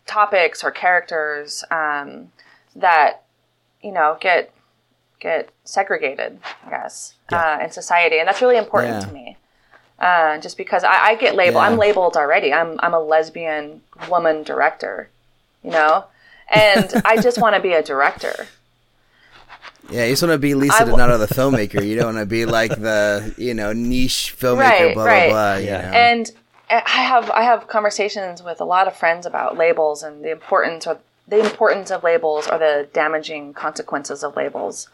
topics 0.07 0.63
or 0.65 0.71
characters 0.71 1.65
um, 1.71 2.31
that 2.77 3.23
you 3.83 3.93
know 3.93 4.19
get 4.21 4.53
get 5.21 5.51
segregated 5.65 6.39
i 6.67 6.71
guess 6.71 7.15
uh, 7.33 7.59
in 7.63 7.71
society 7.71 8.19
and 8.19 8.27
that's 8.29 8.43
really 8.43 8.57
important 8.59 8.95
Yeah. 9.01 9.07
to 9.09 9.13
me 9.13 9.37
uh, 10.01 10.39
just 10.39 10.57
because 10.57 10.83
I, 10.85 11.11
I 11.11 11.15
get 11.17 11.35
labeled 11.35 11.63
Yeah. 11.63 11.69
i'm 11.71 11.79
labeled 11.79 12.17
already 12.17 12.53
i'm 12.53 12.79
i'm 12.83 12.95
a 12.95 13.01
lesbian 13.01 13.83
woman 14.09 14.43
director 14.43 15.09
you 15.63 15.71
know 15.71 16.05
and 16.49 16.91
i 17.05 17.21
just 17.21 17.41
want 17.41 17.55
to 17.57 17.61
be 17.63 17.73
a 17.73 17.83
director 17.83 18.47
Yeah, 19.91 20.05
you 20.05 20.13
just 20.13 20.23
want 20.23 20.33
to 20.33 20.39
be 20.39 20.55
Lisa 20.55 20.75
I 20.75 20.79
w- 20.81 20.97
Donato, 20.97 21.19
the 21.19 21.27
filmmaker. 21.35 21.85
You 21.85 21.97
don't 21.97 22.15
want 22.15 22.19
to 22.19 22.27
be 22.27 22.45
like 22.47 22.71
the 22.71 23.35
you 23.37 23.55
know 23.55 23.73
niche 23.73 24.37
filmmaker. 24.39 24.59
Right, 24.59 24.95
blah 24.95 25.05
right. 25.05 25.29
blah 25.31 25.57
blah. 25.57 25.65
Yeah. 25.65 25.81
know? 25.91 25.97
and 25.97 26.31
I 26.71 27.03
have 27.13 27.29
I 27.31 27.43
have 27.43 27.67
conversations 27.67 28.41
with 28.43 28.61
a 28.61 28.65
lot 28.65 28.87
of 28.87 28.95
friends 28.95 29.27
about 29.27 29.57
labels 29.59 30.05
and 30.05 30.25
the 30.25 30.31
importance 30.31 30.87
or 30.87 30.99
the 31.27 31.41
importance 31.41 31.91
of 31.91 32.05
labels 32.05 32.47
or 32.47 32.59
the 32.59 32.89
damaging 32.93 33.53
consequences 33.55 34.23
of 34.23 34.37
labels. 34.37 34.89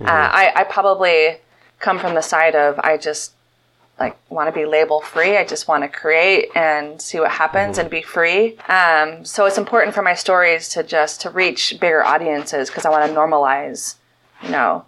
Uh, 0.00 0.04
I, 0.42 0.52
I 0.56 0.64
probably 0.64 1.38
come 1.78 1.98
from 1.98 2.14
the 2.14 2.20
side 2.22 2.54
of 2.54 2.78
I 2.80 2.96
just 2.98 3.32
like 4.02 4.18
want 4.30 4.48
to 4.48 4.52
be 4.52 4.66
label 4.66 5.00
free. 5.00 5.36
I 5.36 5.44
just 5.44 5.68
want 5.68 5.84
to 5.84 5.88
create 5.88 6.48
and 6.56 7.00
see 7.00 7.20
what 7.20 7.30
happens 7.30 7.78
and 7.78 7.88
be 7.88 8.02
free. 8.02 8.58
Um, 8.68 9.24
so 9.24 9.46
it's 9.46 9.58
important 9.58 9.94
for 9.94 10.02
my 10.02 10.14
stories 10.14 10.68
to 10.70 10.82
just 10.82 11.20
to 11.20 11.30
reach 11.30 11.78
bigger 11.80 12.02
audiences 12.02 12.68
because 12.68 12.84
I 12.84 12.90
want 12.90 13.08
to 13.08 13.16
normalize, 13.16 13.94
you 14.42 14.50
know, 14.50 14.84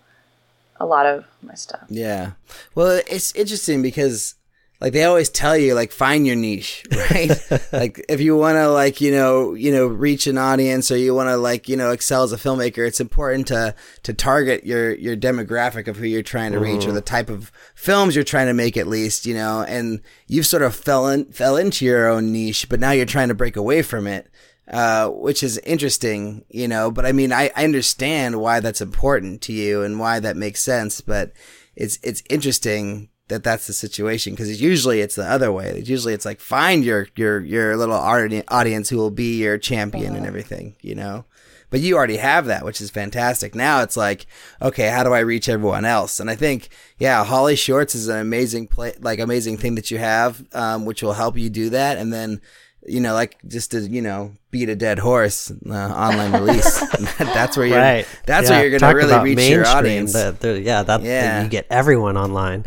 a 0.80 0.86
lot 0.86 1.06
of 1.06 1.24
my 1.42 1.54
stuff. 1.54 1.84
Yeah. 1.88 2.32
Well, 2.74 3.00
it's 3.08 3.32
interesting 3.36 3.82
because 3.82 4.34
like 4.80 4.92
they 4.92 5.04
always 5.04 5.30
tell 5.30 5.56
you 5.56 5.74
like 5.74 5.92
find 5.92 6.26
your 6.26 6.36
niche, 6.36 6.84
right? 7.10 7.30
like 7.72 8.04
if 8.08 8.20
you 8.20 8.36
want 8.36 8.56
to 8.56 8.68
like, 8.68 9.00
you 9.00 9.12
know, 9.12 9.54
you 9.54 9.70
know, 9.70 9.86
reach 9.86 10.26
an 10.26 10.36
audience 10.36 10.90
or 10.90 10.96
you 10.96 11.14
want 11.14 11.28
to 11.28 11.36
like, 11.36 11.68
you 11.68 11.76
know, 11.76 11.90
excel 11.90 12.24
as 12.24 12.32
a 12.32 12.36
filmmaker, 12.36 12.86
it's 12.86 13.00
important 13.00 13.46
to 13.48 13.74
to 14.02 14.12
target 14.12 14.66
your 14.66 14.94
your 14.94 15.16
demographic 15.16 15.86
of 15.86 15.96
who 15.96 16.06
you're 16.06 16.22
trying 16.22 16.52
to 16.52 16.58
reach 16.58 16.86
or 16.86 16.92
the 16.92 17.00
type 17.00 17.30
of 17.30 17.52
films 17.74 18.14
you're 18.14 18.24
trying 18.24 18.48
to 18.48 18.54
make 18.54 18.76
at 18.76 18.88
least, 18.88 19.26
you 19.26 19.34
know, 19.34 19.62
and 19.62 20.00
you've 20.26 20.46
sort 20.46 20.62
of 20.62 20.74
fell 20.74 21.08
in, 21.08 21.26
fell 21.32 21.56
into 21.56 21.84
your 21.84 22.08
own 22.08 22.32
niche, 22.32 22.68
but 22.68 22.80
now 22.80 22.90
you're 22.90 23.06
trying 23.06 23.28
to 23.28 23.34
break 23.34 23.56
away 23.56 23.82
from 23.82 24.06
it. 24.06 24.28
Uh, 24.66 25.08
which 25.08 25.42
is 25.42 25.58
interesting, 25.58 26.42
you 26.48 26.66
know, 26.66 26.90
but 26.90 27.04
I 27.04 27.12
mean, 27.12 27.34
I, 27.34 27.50
I 27.54 27.64
understand 27.64 28.40
why 28.40 28.60
that's 28.60 28.80
important 28.80 29.42
to 29.42 29.52
you 29.52 29.82
and 29.82 30.00
why 30.00 30.20
that 30.20 30.38
makes 30.38 30.62
sense, 30.62 31.02
but 31.02 31.34
it's, 31.76 31.98
it's 32.02 32.22
interesting 32.30 33.10
that 33.28 33.42
that's 33.42 33.66
the 33.66 33.72
situation 33.72 34.34
because 34.34 34.60
usually 34.60 35.00
it's 35.00 35.14
the 35.14 35.24
other 35.24 35.50
way. 35.50 35.82
Usually 35.84 36.12
it's 36.14 36.24
like 36.26 36.40
find 36.40 36.84
your, 36.84 37.08
your, 37.16 37.40
your 37.40 37.76
little 37.76 37.94
audience 37.96 38.88
who 38.90 38.96
will 38.98 39.10
be 39.10 39.38
your 39.42 39.56
champion 39.58 40.14
and 40.14 40.26
everything, 40.26 40.76
you 40.82 40.94
know, 40.94 41.24
but 41.70 41.80
you 41.80 41.96
already 41.96 42.18
have 42.18 42.46
that, 42.46 42.64
which 42.64 42.80
is 42.82 42.90
fantastic. 42.90 43.54
Now 43.54 43.82
it's 43.82 43.96
like, 43.96 44.26
okay, 44.60 44.88
how 44.90 45.02
do 45.04 45.12
I 45.14 45.20
reach 45.20 45.48
everyone 45.48 45.84
else? 45.86 46.20
And 46.20 46.28
I 46.30 46.36
think, 46.36 46.68
yeah, 46.98 47.24
Holly 47.24 47.56
Shorts 47.56 47.94
is 47.94 48.08
an 48.08 48.18
amazing 48.18 48.66
play, 48.68 48.92
like 49.00 49.18
amazing 49.18 49.56
thing 49.56 49.74
that 49.76 49.90
you 49.90 49.98
have, 49.98 50.44
um, 50.52 50.84
which 50.84 51.02
will 51.02 51.14
help 51.14 51.38
you 51.38 51.48
do 51.48 51.70
that. 51.70 51.96
And 51.96 52.12
then, 52.12 52.42
you 52.86 53.00
know, 53.00 53.14
like 53.14 53.38
just 53.48 53.70
to, 53.70 53.80
you 53.80 54.02
know, 54.02 54.34
beat 54.50 54.68
a 54.68 54.76
dead 54.76 54.98
horse, 54.98 55.50
uh, 55.50 55.72
online 55.72 56.32
release. 56.42 56.78
that's 57.18 57.56
where 57.56 57.66
you're, 57.66 57.78
Right. 57.78 58.06
that's 58.26 58.50
Yeah, 58.50 58.56
where 58.58 58.68
you're 58.68 58.78
going 58.78 58.92
to 58.92 58.96
really 59.14 59.34
reach 59.34 59.48
your 59.50 59.66
audience. 59.66 60.12
there- 60.12 60.58
yeah, 60.58 60.82
that, 60.82 61.02
Yeah. 61.02 61.42
you 61.42 61.48
get 61.48 61.66
everyone 61.70 62.18
online. 62.18 62.66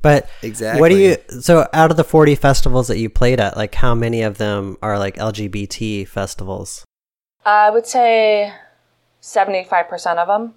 But 0.00 0.28
exactly, 0.42 0.80
what 0.80 0.90
do 0.90 0.96
you? 0.96 1.16
So 1.40 1.68
out 1.72 1.90
of 1.90 1.96
the 1.96 2.04
forty 2.04 2.34
festivals 2.36 2.86
that 2.88 2.98
you 2.98 3.10
played 3.10 3.40
at, 3.40 3.56
like 3.56 3.74
how 3.74 3.94
many 3.94 4.22
of 4.22 4.38
them 4.38 4.76
are 4.80 4.98
like 4.98 5.16
LGBT 5.16 6.06
festivals? 6.06 6.84
I 7.44 7.70
would 7.70 7.86
say 7.86 8.52
75% 9.22 10.16
of 10.16 10.28
them. 10.28 10.54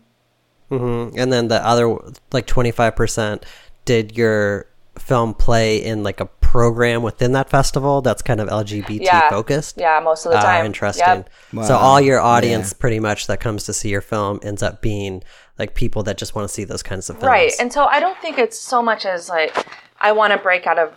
Mm-hmm. 0.70 1.18
And 1.18 1.34
then 1.34 1.48
the 1.48 1.66
other 1.66 1.96
like 2.32 2.46
twenty 2.48 2.72
five 2.72 2.96
percent, 2.96 3.46
did 3.86 4.16
your 4.18 4.68
film 4.98 5.34
play 5.34 5.84
in 5.84 6.04
like 6.04 6.20
a 6.20 6.26
program 6.26 7.02
within 7.02 7.32
that 7.32 7.50
festival 7.50 8.02
that's 8.02 8.22
kind 8.22 8.40
of 8.40 8.48
LGBT 8.48 9.00
Yeah. 9.02 9.30
focused? 9.30 9.76
Yeah, 9.78 10.00
most 10.04 10.26
of 10.26 10.32
the 10.32 10.38
Ah, 10.38 10.42
time. 10.44 10.66
interesting. 10.66 11.26
Yep. 11.54 11.66
So 11.66 11.76
all 11.76 12.00
your 12.00 12.20
audience 12.22 12.72
Yeah. 12.74 12.80
pretty 12.80 13.00
much 13.00 13.28
that 13.28 13.40
comes 13.40 13.64
to 13.66 13.74
see 13.74 13.90
your 13.90 14.02
film 14.02 14.40
ends 14.44 14.62
up 14.62 14.82
being 14.82 15.24
like 15.62 15.76
people 15.76 16.02
that 16.02 16.18
just 16.18 16.34
want 16.34 16.48
to 16.48 16.54
see 16.54 16.64
those 16.64 16.82
kinds 16.82 17.08
of 17.10 17.18
films. 17.18 17.28
Right. 17.28 17.54
And 17.60 17.72
so 17.72 17.86
I 17.86 18.00
don't 18.00 18.18
think 18.18 18.40
it's 18.40 18.60
so 18.60 18.82
much 18.82 19.06
as 19.06 19.30
like 19.30 19.56
I 20.02 20.12
want 20.12 20.34
to 20.34 20.40
break 20.40 20.66
out 20.66 20.80
of 20.80 20.90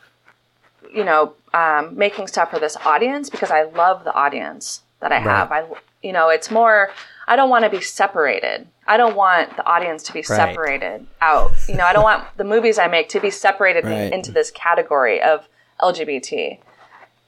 you 0.93 1.05
know 1.05 1.35
um, 1.53 1.97
making 1.97 2.27
stuff 2.29 2.51
for 2.51 2.59
this 2.59 2.77
audience 2.79 3.29
because 3.29 3.51
I 3.51 3.65
love 3.65 4.05
the 4.05 4.15
audience 4.15 4.81
that 5.01 5.13
I 5.13 5.21
have. 5.21 5.53
I 5.53 5.67
you 6.03 6.13
know 6.13 6.31
it's 6.31 6.51
more 6.51 6.91
I 7.29 7.37
don't 7.37 7.51
want 7.51 7.65
to 7.65 7.71
be 7.71 7.83
separated. 7.83 8.67
I 8.87 8.97
don't 8.97 9.17
want 9.17 9.55
the 9.57 9.67
audience 9.67 10.03
to 10.05 10.13
be 10.15 10.23
separated 10.23 11.07
out. 11.21 11.51
You 11.69 11.77
know 11.77 11.85
I 11.85 11.93
don't 11.93 12.03
want 12.03 12.25
the 12.39 12.45
movies 12.45 12.79
I 12.79 12.89
make 12.89 13.11
to 13.11 13.21
be 13.21 13.31
separated 13.31 13.85
Right. 13.85 14.11
into 14.13 14.33
this 14.33 14.51
category 14.51 15.21
of 15.21 15.47
LGBT. 15.81 16.59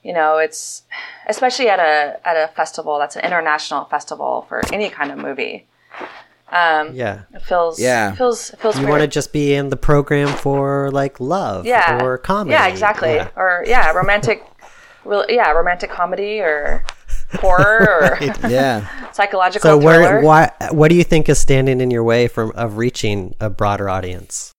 You 0.03 0.13
know 0.15 0.39
it's 0.39 0.85
especially 1.29 1.69
at 1.69 1.81
a 1.81 2.27
at 2.27 2.37
a 2.45 2.49
festival 2.55 2.99
that's 2.99 3.17
an 3.17 3.25
international 3.27 3.85
festival 3.85 4.47
for 4.49 4.63
any 4.73 4.89
kind 4.89 5.11
of 5.13 5.19
movie. 5.19 5.67
Yeah. 6.53 7.23
It 7.35 7.43
feels 7.43 7.79
Yeah. 7.81 8.13
it 8.13 8.17
feels 8.17 8.51
it 8.51 8.59
feels 8.61 8.79
You 8.79 8.87
want 8.87 9.03
to 9.03 9.09
just 9.09 9.33
be 9.33 9.55
in 9.55 9.69
the 9.71 9.77
program 9.77 10.29
for 10.29 10.91
like 10.93 11.19
love 11.21 11.67
yeah 11.67 12.03
or 12.03 12.19
comedy. 12.19 12.53
yeah 12.53 12.67
exactly 12.69 13.15
Yeah. 13.17 13.29
or 13.37 13.65
yeah 13.67 13.91
romantic 13.93 14.43
real 15.05 15.25
yeah 15.29 15.51
romantic 15.53 15.91
comedy 15.91 16.41
or 16.41 16.85
horror 17.41 18.19
or 18.21 18.49
yeah. 18.49 18.87
psychological 19.13 19.69
So 19.71 19.81
thriller 19.81 20.01
where 20.01 20.21
why 20.23 20.51
what 20.71 20.89
do 20.89 20.95
you 20.95 21.05
think 21.05 21.29
is 21.29 21.39
standing 21.39 21.81
in 21.81 21.91
your 21.91 22.05
way 22.05 22.29
from 22.29 22.53
of 22.55 22.77
reaching 22.77 23.35
a 23.41 23.51
broader 23.51 23.89
audience? 23.89 24.53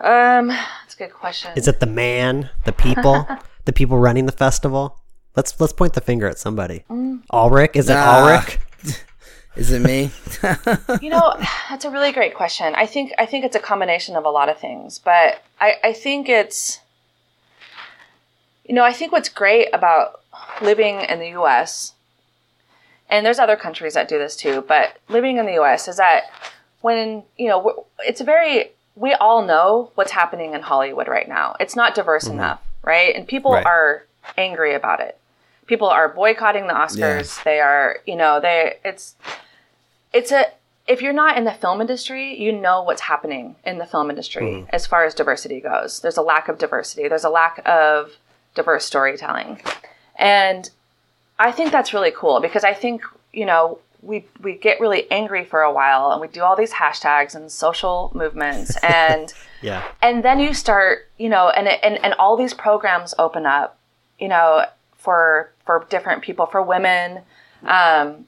um 0.00 0.48
that's 0.48 0.94
a 0.94 0.98
good 0.98 1.12
question 1.12 1.52
Is 1.56 1.68
it 1.68 1.80
the 1.80 1.86
man, 1.86 2.50
the 2.64 2.72
people, 2.72 3.26
the 3.64 3.72
people 3.72 3.96
running 3.98 4.26
the 4.26 4.32
festival? 4.32 5.00
Let's 5.36 5.58
let's 5.60 5.72
point 5.72 5.94
the 5.94 6.00
finger 6.00 6.28
at 6.28 6.38
somebody. 6.38 6.84
Mm. 6.90 7.22
Ulrich? 7.32 7.72
Is 7.74 7.88
it 7.88 7.94
Nah. 7.94 8.18
Ulrich? 8.20 8.58
Is 9.56 9.70
it 9.70 9.80
me? 9.80 10.10
you 11.00 11.10
know 11.10 11.34
that's 11.70 11.84
a 11.84 11.90
really 11.90 12.12
great 12.12 12.34
question. 12.34 12.74
I 12.74 12.86
think 12.86 13.12
i 13.18 13.26
think 13.26 13.44
it's 13.44 13.56
a 13.56 13.60
combination 13.60 14.16
of 14.16 14.24
a 14.24 14.30
lot 14.30 14.48
of 14.48 14.58
things 14.58 14.98
but 14.98 15.42
i 15.60 15.74
i 15.82 15.92
think 15.92 16.28
it's 16.28 16.80
you 18.64 18.74
know 18.74 18.84
i 18.84 18.92
think 18.92 19.12
what's 19.12 19.28
great 19.28 19.68
about 19.72 20.20
living 20.60 21.00
in 21.00 21.20
the 21.20 21.28
us 21.28 21.94
and 23.08 23.24
there's 23.24 23.38
other 23.38 23.56
countries 23.56 23.94
that 23.94 24.08
do 24.08 24.18
this 24.18 24.36
too 24.36 24.64
but 24.66 24.98
living 25.08 25.36
in 25.38 25.46
the 25.46 25.52
us 25.52 25.88
is 25.88 25.96
that 25.96 26.24
when 26.80 27.22
you 27.36 27.48
know 27.48 27.86
it's 28.00 28.20
a 28.20 28.24
very 28.24 28.70
we 28.96 29.12
all 29.14 29.44
know 29.44 29.90
what's 29.94 30.12
happening 30.12 30.54
in 30.54 30.62
hollywood 30.62 31.08
right 31.08 31.28
now. 31.28 31.56
It's 31.60 31.74
not 31.76 31.94
diverse 31.94 32.24
mm-hmm. 32.24 32.38
enough 32.38 32.60
right? 32.84 33.14
And 33.16 33.26
people 33.26 33.52
Right. 33.52 33.66
are 33.66 34.04
angry 34.36 34.74
about 34.74 35.00
it. 35.00 35.18
People 35.66 35.88
are 35.88 36.08
boycotting 36.08 36.66
the 36.66 36.74
oscars. 36.74 37.42
They 37.44 37.60
are 37.60 38.00
you 38.06 38.16
know 38.16 38.40
they 38.40 38.78
it's 38.84 39.14
it's 40.14 40.32
a 40.32 40.46
if 40.86 41.00
you're 41.02 41.12
not 41.14 41.36
in 41.38 41.44
the 41.44 41.52
film 41.52 41.80
industry, 41.80 42.38
you 42.40 42.52
know 42.52 42.82
what's 42.82 43.00
happening 43.02 43.56
in 43.64 43.78
the 43.78 43.86
film 43.86 44.10
industry 44.10 44.66
as 44.70 44.86
far 44.86 45.04
as 45.04 45.14
diversity 45.14 45.60
goes. 45.60 46.00
There's 46.00 46.18
a 46.18 46.22
lack 46.22 46.48
of 46.48 46.58
diversity. 46.58 47.08
There's 47.08 47.24
a 47.24 47.30
lack 47.30 47.60
of 47.66 48.12
diverse 48.54 48.84
storytelling. 48.84 49.60
And 50.16 50.68
I 51.38 51.52
think 51.52 51.72
that's 51.72 51.92
really 51.94 52.12
cool 52.14 52.40
because 52.40 52.64
I 52.64 52.74
think, 52.74 53.02
you 53.32 53.46
know, 53.46 53.78
we 54.02 54.26
we 54.42 54.54
get 54.56 54.78
really 54.78 55.10
angry 55.10 55.44
for 55.46 55.62
a 55.62 55.72
while 55.72 56.12
and 56.12 56.20
we 56.20 56.28
do 56.28 56.42
all 56.42 56.54
these 56.54 56.72
hashtags 56.74 57.34
and 57.34 57.50
social 57.50 58.12
movements 58.14 58.76
and 58.82 59.32
Yeah. 59.62 59.82
and 60.02 60.22
then 60.22 60.38
you 60.38 60.52
start 60.52 61.08
you 61.16 61.30
know 61.30 61.48
and 61.48 61.66
and 61.66 61.96
and 62.04 62.12
all 62.18 62.36
these 62.36 62.52
programs 62.52 63.14
open 63.18 63.46
up 63.46 63.78
you 64.18 64.28
know 64.28 64.66
for 64.98 65.50
for 65.64 65.86
different 65.88 66.20
people 66.22 66.44
for 66.44 66.60
women 66.60 67.22
um, 67.66 68.26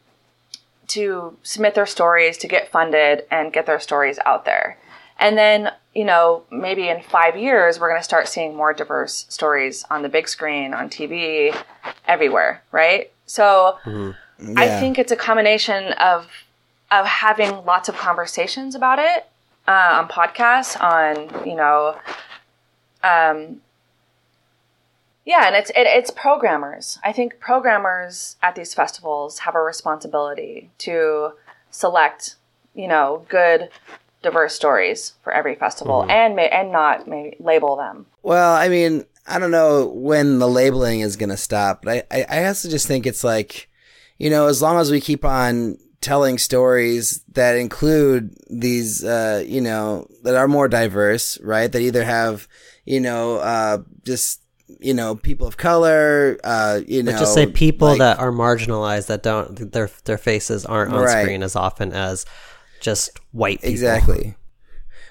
to 0.88 1.36
submit 1.42 1.74
their 1.74 1.86
stories 1.86 2.38
to 2.38 2.48
get 2.48 2.68
funded 2.70 3.24
and 3.30 3.52
get 3.52 3.66
their 3.66 3.80
stories 3.80 4.18
out 4.24 4.44
there. 4.44 4.78
And 5.18 5.36
then 5.38 5.72
you 5.94 6.04
know 6.04 6.42
maybe 6.50 6.88
in 6.88 7.02
five 7.02 7.36
years 7.36 7.80
we're 7.80 7.88
going 7.88 8.00
to 8.00 8.04
start 8.04 8.28
seeing 8.28 8.54
more 8.54 8.72
diverse 8.74 9.24
stories 9.28 9.84
on 9.90 10.02
the 10.02 10.08
big 10.10 10.28
screen 10.28 10.74
on 10.74 10.90
tv 10.90 11.56
everywhere 12.06 12.62
right? 12.72 13.10
So 13.26 13.78
i 14.56 14.66
Yeah. 14.66 14.78
think 14.80 14.98
it's 14.98 15.12
a 15.12 15.16
combination 15.16 15.92
of 15.94 16.28
of 16.90 17.06
having 17.06 17.64
lots 17.64 17.88
of 17.88 17.96
conversations 17.96 18.74
about 18.74 18.98
it 18.98 19.26
uh, 19.66 19.98
on 20.00 20.08
podcasts, 20.08 20.80
on 20.80 21.46
you 21.48 21.56
know, 21.56 21.96
um, 23.02 23.60
yeah, 25.26 25.48
and 25.48 25.56
it's 25.56 25.70
it, 25.70 25.86
it's 25.86 26.10
programmers. 26.10 26.98
I 27.04 27.12
think 27.12 27.40
programmers 27.40 28.36
at 28.42 28.54
these 28.54 28.72
festivals 28.72 29.40
have 29.40 29.56
a 29.56 29.60
responsibility 29.60 30.70
to 30.78 31.32
select, 31.70 32.36
you 32.74 32.86
know, 32.86 33.26
good, 33.28 33.68
diverse 34.22 34.54
stories 34.54 35.14
for 35.22 35.32
every 35.32 35.56
festival, 35.56 36.06
and 36.08 36.36
may 36.36 36.48
and 36.48 36.70
not 36.70 37.06
maybe 37.08 37.36
label 37.40 37.76
them. 37.76 38.06
Well, 38.22 38.54
I 38.54 38.68
mean, 38.68 39.04
I 39.26 39.40
don't 39.40 39.50
know 39.50 39.88
when 39.88 40.38
the 40.38 40.48
labeling 40.48 41.00
is 41.00 41.16
going 41.16 41.30
to 41.30 41.36
stop, 41.36 41.82
but 41.82 42.06
I, 42.10 42.22
I, 42.22 42.40
I 42.42 42.46
also 42.46 42.70
just 42.70 42.86
think 42.86 43.04
it's 43.04 43.24
like, 43.24 43.68
you 44.18 44.30
know, 44.30 44.46
as 44.46 44.62
long 44.62 44.78
as 44.78 44.92
we 44.92 45.00
keep 45.00 45.24
on 45.24 45.78
telling 46.00 46.38
stories 46.38 47.24
that 47.32 47.56
include 47.56 48.32
these, 48.48 49.02
uh, 49.02 49.42
you 49.44 49.60
know, 49.60 50.06
that 50.22 50.36
are 50.36 50.46
more 50.46 50.68
diverse, 50.68 51.40
right? 51.40 51.72
That 51.72 51.82
either 51.82 52.04
have, 52.04 52.46
you 52.84 53.00
know, 53.00 53.38
uh, 53.38 53.78
just, 54.04 54.42
you 54.80 54.92
know, 54.94 55.14
people 55.14 55.46
of 55.46 55.56
color, 55.56 56.38
uh, 56.44 56.80
you 56.86 57.02
know, 57.02 57.10
Let's 57.12 57.22
just 57.22 57.34
say 57.34 57.46
people 57.46 57.88
like- 57.88 57.98
that 57.98 58.18
are 58.18 58.32
marginalized 58.32 59.06
that 59.06 59.22
don't 59.22 59.72
their 59.72 59.90
their 60.04 60.18
faces 60.18 60.64
aren't 60.66 60.92
on 60.92 61.02
Right. 61.04 61.22
screen 61.22 61.42
as 61.42 61.54
often 61.56 61.92
as 61.92 62.26
just 62.80 63.10
white 63.32 63.58
people. 63.60 63.70
Exactly. 63.70 64.34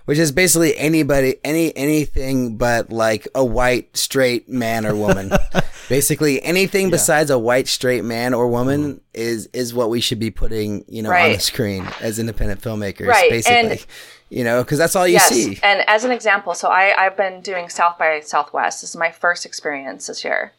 which 0.05 0.19
is 0.19 0.31
basically 0.31 0.77
anybody, 0.77 1.37
any 1.43 1.75
anything 1.75 2.57
but 2.57 2.91
like 2.91 3.27
a 3.33 3.43
white 3.43 3.97
straight 3.97 4.47
man 4.47 4.85
or 4.85 4.93
woman. 4.93 5.31
basically, 5.89 6.39
anything 6.43 6.91
besides 6.91 7.31
a 7.31 7.39
white 7.39 7.67
straight 7.67 8.03
man 8.03 8.31
or 8.35 8.47
woman 8.47 9.01
is 9.15 9.47
is 9.51 9.73
what 9.73 9.89
we 9.89 9.99
should 9.99 10.19
be 10.19 10.29
putting, 10.29 10.85
you 10.87 11.01
know, 11.01 11.11
on 11.11 11.31
the 11.31 11.39
screen 11.39 11.87
as 12.01 12.19
independent 12.19 12.61
filmmakers. 12.61 13.07
Right, 13.07 13.31
Basically, 13.31 13.71
and- 13.71 13.85
you 14.29 14.43
know, 14.43 14.63
because 14.63 14.77
that's 14.77 14.95
all 14.95 15.07
you 15.07 15.13
yes. 15.13 15.29
see. 15.29 15.59
And 15.63 15.87
as 15.87 16.03
an 16.03 16.11
example, 16.11 16.53
so 16.53 16.69
I, 16.69 16.93
I've 16.97 17.15
been 17.15 17.41
doing 17.41 17.69
South 17.69 17.97
by 17.97 18.19
Southwest. 18.21 18.81
This 18.81 18.91
is 18.91 18.95
my 18.95 19.11
first 19.11 19.45
experience 19.45 20.07
this 20.07 20.23
year. 20.23 20.51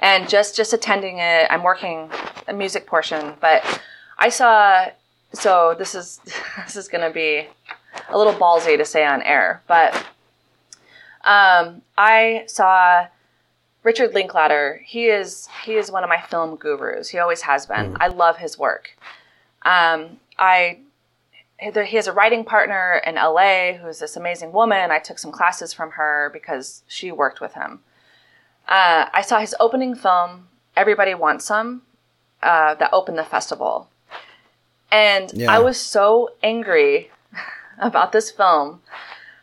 And 0.00 0.28
just 0.28 0.56
just 0.56 0.72
attending 0.72 1.18
it, 1.18 1.46
I'm 1.50 1.62
working 1.62 2.10
a 2.48 2.52
music 2.52 2.86
portion, 2.86 3.34
but 3.40 3.80
I 4.18 4.30
saw 4.30 4.86
so 5.32 5.74
this 5.78 5.94
is 5.94 6.20
this 6.64 6.76
is 6.76 6.88
gonna 6.88 7.10
be 7.10 7.46
a 8.08 8.18
little 8.18 8.34
ballsy 8.34 8.76
to 8.76 8.84
say 8.84 9.04
on 9.04 9.22
air, 9.22 9.62
but 9.66 9.94
um, 11.24 11.82
I 11.96 12.44
saw 12.46 13.06
Richard 13.84 14.14
Linklater. 14.14 14.80
He 14.84 15.06
is 15.06 15.48
he 15.64 15.74
is 15.74 15.90
one 15.90 16.02
of 16.02 16.08
my 16.08 16.20
film 16.20 16.56
gurus. 16.56 17.08
He 17.08 17.18
always 17.18 17.42
has 17.42 17.66
been. 17.66 17.96
I 18.00 18.08
love 18.08 18.38
his 18.38 18.58
work. 18.58 18.96
Um, 19.64 20.18
I 20.38 20.78
he 21.70 21.96
has 21.96 22.06
a 22.06 22.12
writing 22.12 22.44
partner 22.44 23.00
in 23.06 23.14
LA 23.14 23.74
who's 23.74 24.00
this 24.00 24.16
amazing 24.16 24.52
woman. 24.52 24.90
I 24.90 24.98
took 24.98 25.18
some 25.18 25.32
classes 25.32 25.72
from 25.72 25.92
her 25.92 26.30
because 26.32 26.82
she 26.88 27.12
worked 27.12 27.40
with 27.40 27.54
him. 27.54 27.80
Uh, 28.68 29.06
I 29.12 29.22
saw 29.22 29.38
his 29.38 29.54
opening 29.60 29.94
film, 29.94 30.48
Everybody 30.76 31.14
Wants 31.14 31.44
Some, 31.44 31.82
uh, 32.42 32.74
that 32.74 32.90
opened 32.92 33.18
the 33.18 33.24
festival. 33.24 33.88
And 34.90 35.32
Yeah. 35.32 35.52
I 35.52 35.58
was 35.58 35.78
so 35.78 36.30
angry 36.42 37.10
about 37.78 38.12
this 38.12 38.30
film 38.30 38.82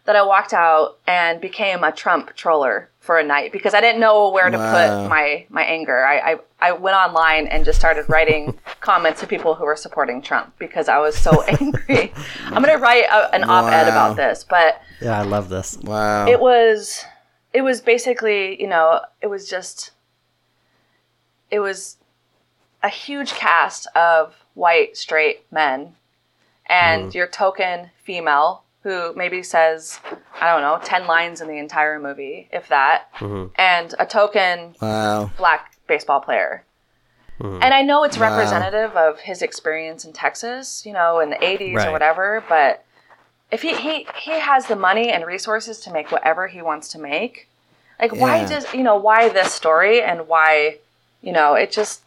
that 0.06 0.16
I 0.16 0.24
walked 0.24 0.54
out 0.54 0.98
and 1.08 1.40
became 1.40 1.84
a 1.84 1.92
Trump 1.92 2.36
troller 2.36 2.90
for 3.10 3.18
a 3.18 3.24
night 3.24 3.52
because 3.52 3.74
I 3.74 3.82
didn't 3.82 4.00
know 4.00 4.30
where 4.30 4.52
to 4.52 4.56
Wow. 4.56 5.02
put 5.02 5.10
my, 5.10 5.44
my 5.50 5.64
anger. 5.64 6.06
I, 6.06 6.34
I, 6.34 6.40
I 6.60 6.72
went 6.74 6.96
online 6.96 7.48
and 7.48 7.66
just 7.66 7.80
started 7.80 8.08
writing 8.08 8.56
comments 8.82 9.20
to 9.22 9.26
people 9.26 9.56
who 9.56 9.66
were 9.66 9.76
supporting 9.76 10.22
Trump 10.22 10.54
because 10.60 10.88
I 10.88 11.00
was 11.00 11.18
so 11.18 11.42
angry. 11.60 12.14
I'm 12.46 12.62
going 12.62 12.78
to 12.78 12.78
write 12.78 13.06
a, 13.06 13.34
an 13.34 13.50
op-ed 13.50 13.88
about 13.88 14.16
this, 14.16 14.46
but 14.48 14.80
Yeah, 15.02 15.18
I 15.20 15.24
love 15.24 15.50
this. 15.50 15.76
Wow. 15.80 16.28
it 16.28 16.40
was 16.40 17.04
it 17.52 17.64
was 17.64 17.82
basically 17.82 18.62
you 18.62 18.68
know 18.68 19.02
it 19.24 19.28
was 19.28 19.50
just 19.50 19.90
it 21.50 21.62
was 21.62 21.98
a 22.84 22.90
huge 22.90 23.32
cast 23.34 23.88
of 23.96 24.36
white 24.54 24.96
straight 24.96 25.52
men 25.52 25.96
and 26.68 27.10
mm. 27.10 27.14
your 27.16 27.26
token 27.26 27.90
female 28.04 28.62
who 28.84 29.14
maybe 29.16 29.44
says 29.44 30.00
i 30.40 30.52
don't 30.52 30.62
know 30.62 30.80
10 30.84 31.08
lines 31.08 31.42
in 31.42 31.48
the 31.48 31.58
entire 31.58 32.00
movie 32.00 32.48
if 32.52 32.68
that 32.70 33.14
mm-hmm. 33.16 33.48
and 33.56 33.94
a 34.00 34.06
token 34.06 34.76
wow. 34.82 35.30
black 35.38 35.70
baseball 35.90 36.22
player. 36.22 36.64
Mm-hmm. 37.42 37.62
And 37.62 37.74
I 37.74 37.82
know 37.82 38.04
it's 38.06 38.18
representative 38.18 38.96
of 38.96 39.20
his 39.20 39.42
experience 39.42 40.06
in 40.06 40.14
Texas, 40.14 40.86
you 40.86 40.94
know, 40.94 41.20
in 41.20 41.30
the 41.30 41.38
80s 41.38 41.76
Right. 41.76 41.88
or 41.88 41.92
whatever, 41.92 42.44
but 42.48 42.86
if 43.52 43.62
he, 43.62 43.76
he 43.76 44.08
he 44.22 44.40
has 44.40 44.68
the 44.68 44.76
money 44.76 45.10
and 45.10 45.26
resources 45.26 45.80
to 45.82 45.92
make 45.92 46.12
whatever 46.12 46.48
he 46.48 46.62
wants 46.62 46.90
to 46.90 47.00
make, 47.00 47.50
like 48.00 48.16
why 48.16 48.46
does, 48.46 48.72
you 48.74 48.84
know, 48.84 48.96
why 48.96 49.28
this 49.30 49.52
story 49.52 50.02
and 50.02 50.28
why, 50.28 50.78
you 51.22 51.34
know, 51.34 51.56
it 51.56 51.72
just 51.72 52.02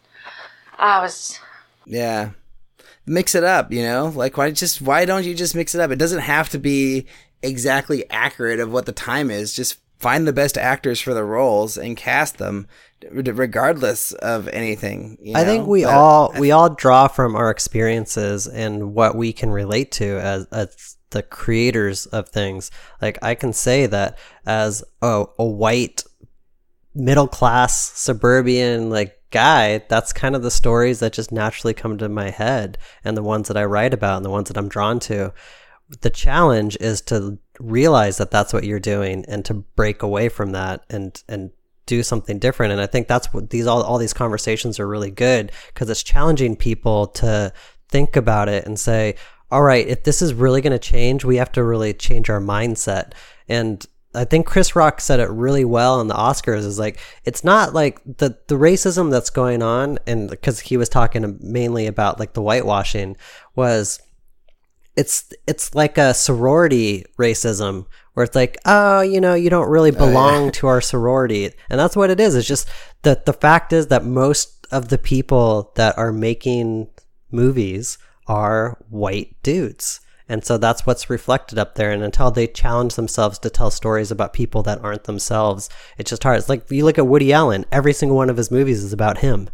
I 0.79 1.01
was 1.01 1.39
Yeah. 1.85 2.29
Mix 3.05 3.35
it 3.35 3.43
up, 3.43 3.71
you 3.71 3.83
know? 3.83 4.07
Like 4.15 4.37
why 4.37 4.51
just 4.51 4.81
why 4.81 5.05
don't 5.05 5.25
you 5.25 5.35
just 5.35 5.55
mix 5.55 5.75
it 5.75 5.81
up? 5.81 5.91
It 5.91 5.99
doesn't 5.99 6.21
have 6.21 6.49
to 6.49 6.59
be 6.59 7.05
exactly 7.41 8.09
accurate 8.09 8.59
of 8.59 8.71
what 8.71 8.85
the 8.85 8.91
time 8.91 9.29
is. 9.29 9.53
Just 9.53 9.77
find 9.99 10.27
the 10.27 10.33
best 10.33 10.57
actors 10.57 10.99
for 10.99 11.13
the 11.13 11.23
roles 11.23 11.77
and 11.77 11.95
cast 11.95 12.37
them 12.37 12.67
regardless 13.11 14.13
of 14.13 14.47
anything. 14.49 15.17
you 15.21 15.35
I 15.35 15.43
think 15.43 15.67
we 15.67 15.83
But- 15.83 15.93
all 15.93 16.33
we 16.37 16.51
all 16.51 16.69
draw 16.69 17.07
from 17.07 17.35
our 17.35 17.49
experiences 17.49 18.47
and 18.47 18.93
what 18.93 19.15
we 19.15 19.33
can 19.33 19.49
relate 19.51 19.91
to 19.93 20.19
as 20.19 20.45
as 20.51 20.97
the 21.09 21.23
creators 21.23 22.05
of 22.07 22.29
things. 22.29 22.71
Like 23.01 23.19
I 23.21 23.35
can 23.35 23.53
say 23.53 23.85
that 23.85 24.17
as 24.45 24.83
a, 25.01 25.25
a 25.37 25.45
white 25.45 26.03
middle 26.95 27.27
class 27.27 27.91
suburban 27.97 28.89
like 28.89 29.15
guy, 29.33 29.79
that's 29.89 30.13
kind 30.13 30.35
of 30.35 30.43
the 30.43 30.51
stories 30.51 30.99
that 30.99 31.11
just 31.11 31.31
naturally 31.31 31.73
come 31.73 31.97
to 31.97 32.07
my 32.07 32.29
head 32.29 32.77
and 33.03 33.17
the 33.17 33.23
ones 33.23 33.49
that 33.49 33.57
I 33.57 33.65
write 33.65 33.93
about 33.93 34.17
and 34.17 34.25
the 34.25 34.29
ones 34.29 34.47
that 34.47 34.57
I'm 34.57 34.69
drawn 34.69 34.99
to. 35.01 35.33
The 36.01 36.09
challenge 36.09 36.77
is 36.79 37.01
to 37.01 37.39
realize 37.59 38.17
that 38.17 38.31
that's 38.31 38.53
what 38.53 38.63
you're 38.63 38.79
doing 38.79 39.25
and 39.27 39.43
to 39.45 39.55
break 39.55 40.01
away 40.03 40.29
from 40.29 40.51
that 40.51 40.85
and 40.89 41.21
and 41.27 41.51
do 41.85 42.03
something 42.03 42.39
different. 42.39 42.71
And 42.71 42.81
I 42.81 42.87
think 42.87 43.07
that's 43.07 43.33
what 43.33 43.49
these 43.49 43.67
all 43.67 43.83
all 43.83 43.97
these 43.97 44.13
conversations 44.13 44.79
are 44.79 44.87
really 44.87 45.11
good 45.11 45.51
because 45.73 45.89
it's 45.89 46.03
challenging 46.03 46.55
people 46.55 47.07
to 47.07 47.51
think 47.89 48.15
about 48.15 48.49
it 48.49 48.65
and 48.65 48.79
say, 48.79 49.15
all 49.51 49.63
right, 49.63 49.85
if 49.87 50.03
this 50.03 50.21
is 50.21 50.33
really 50.33 50.61
going 50.61 50.71
to 50.71 50.79
change, 50.79 51.25
we 51.25 51.37
have 51.37 51.51
to 51.53 51.63
really 51.63 51.93
change 51.93 52.29
our 52.29 52.39
mindset. 52.39 53.13
And 53.49 53.85
I 54.15 54.25
think 54.25 54.45
Chris 54.45 54.75
Rock 54.75 55.01
said 55.01 55.19
it 55.19 55.29
really 55.29 55.65
well 55.65 55.99
in 55.99 56.07
the 56.07 56.13
Oscars 56.13 56.65
is 56.65 56.77
like 56.77 56.99
it's 57.25 57.43
not 57.43 57.73
like 57.73 58.01
the 58.03 58.37
the 58.47 58.55
racism 58.55 59.09
that's 59.09 59.29
going 59.29 59.61
on 59.61 59.97
and 60.05 60.29
because 60.29 60.59
he 60.59 60.77
was 60.77 60.89
talking 60.89 61.37
mainly 61.41 61.87
about 61.87 62.19
like 62.19 62.33
the 62.33 62.41
whitewashing 62.41 63.17
was 63.55 63.99
it's 64.95 65.33
it's 65.47 65.73
like 65.73 65.97
a 65.97 66.13
sorority 66.13 67.05
racism 67.17 67.87
where 68.13 68.23
it's 68.23 68.35
like 68.35 68.57
oh 68.65 69.01
you 69.01 69.19
know 69.19 69.33
you 69.33 69.49
don't 69.49 69.69
really 69.69 69.91
oh, 69.91 69.97
belong 69.97 70.51
to 70.51 70.67
our 70.67 70.81
sorority. 70.91 71.51
And 71.69 71.79
that's 71.79 71.95
what 71.95 72.11
it 72.11 72.19
is. 72.19 72.35
It's 72.35 72.47
just 72.47 72.69
that 73.01 73.25
the 73.25 73.33
fact 73.33 73.73
is 73.73 73.87
that 73.87 74.05
most 74.05 74.67
of 74.71 74.89
the 74.89 74.97
people 74.97 75.71
that 75.75 75.97
are 75.97 76.11
making 76.11 76.87
movies 77.31 77.97
are 78.27 78.77
white 78.89 79.35
dudes 79.43 79.99
and 80.29 80.43
so 80.45 80.57
that's 80.57 80.85
what's 80.85 81.09
reflected 81.09 81.59
up 81.59 81.75
there. 81.75 81.91
And 81.91 82.03
until 82.03 82.31
they 82.31 82.47
challenge 82.47 82.95
themselves 82.95 83.39
to 83.39 83.49
tell 83.49 83.71
stories 83.71 84.11
about 84.11 84.33
people 84.33 84.63
that 84.63 84.83
aren't 84.83 85.03
themselves 85.03 85.69
it's 85.97 86.09
just 86.09 86.23
hard. 86.23 86.39
It's 86.39 86.49
like 86.49 86.69
you 86.71 86.85
look 86.85 86.97
at 86.97 87.07
woody 87.07 87.33
allen 87.33 87.65
every 87.71 87.93
single 87.93 88.17
one 88.17 88.29
of 88.29 88.37
his 88.37 88.51
movies 88.51 88.83
is 88.83 88.93
about 88.93 89.19
him 89.19 89.49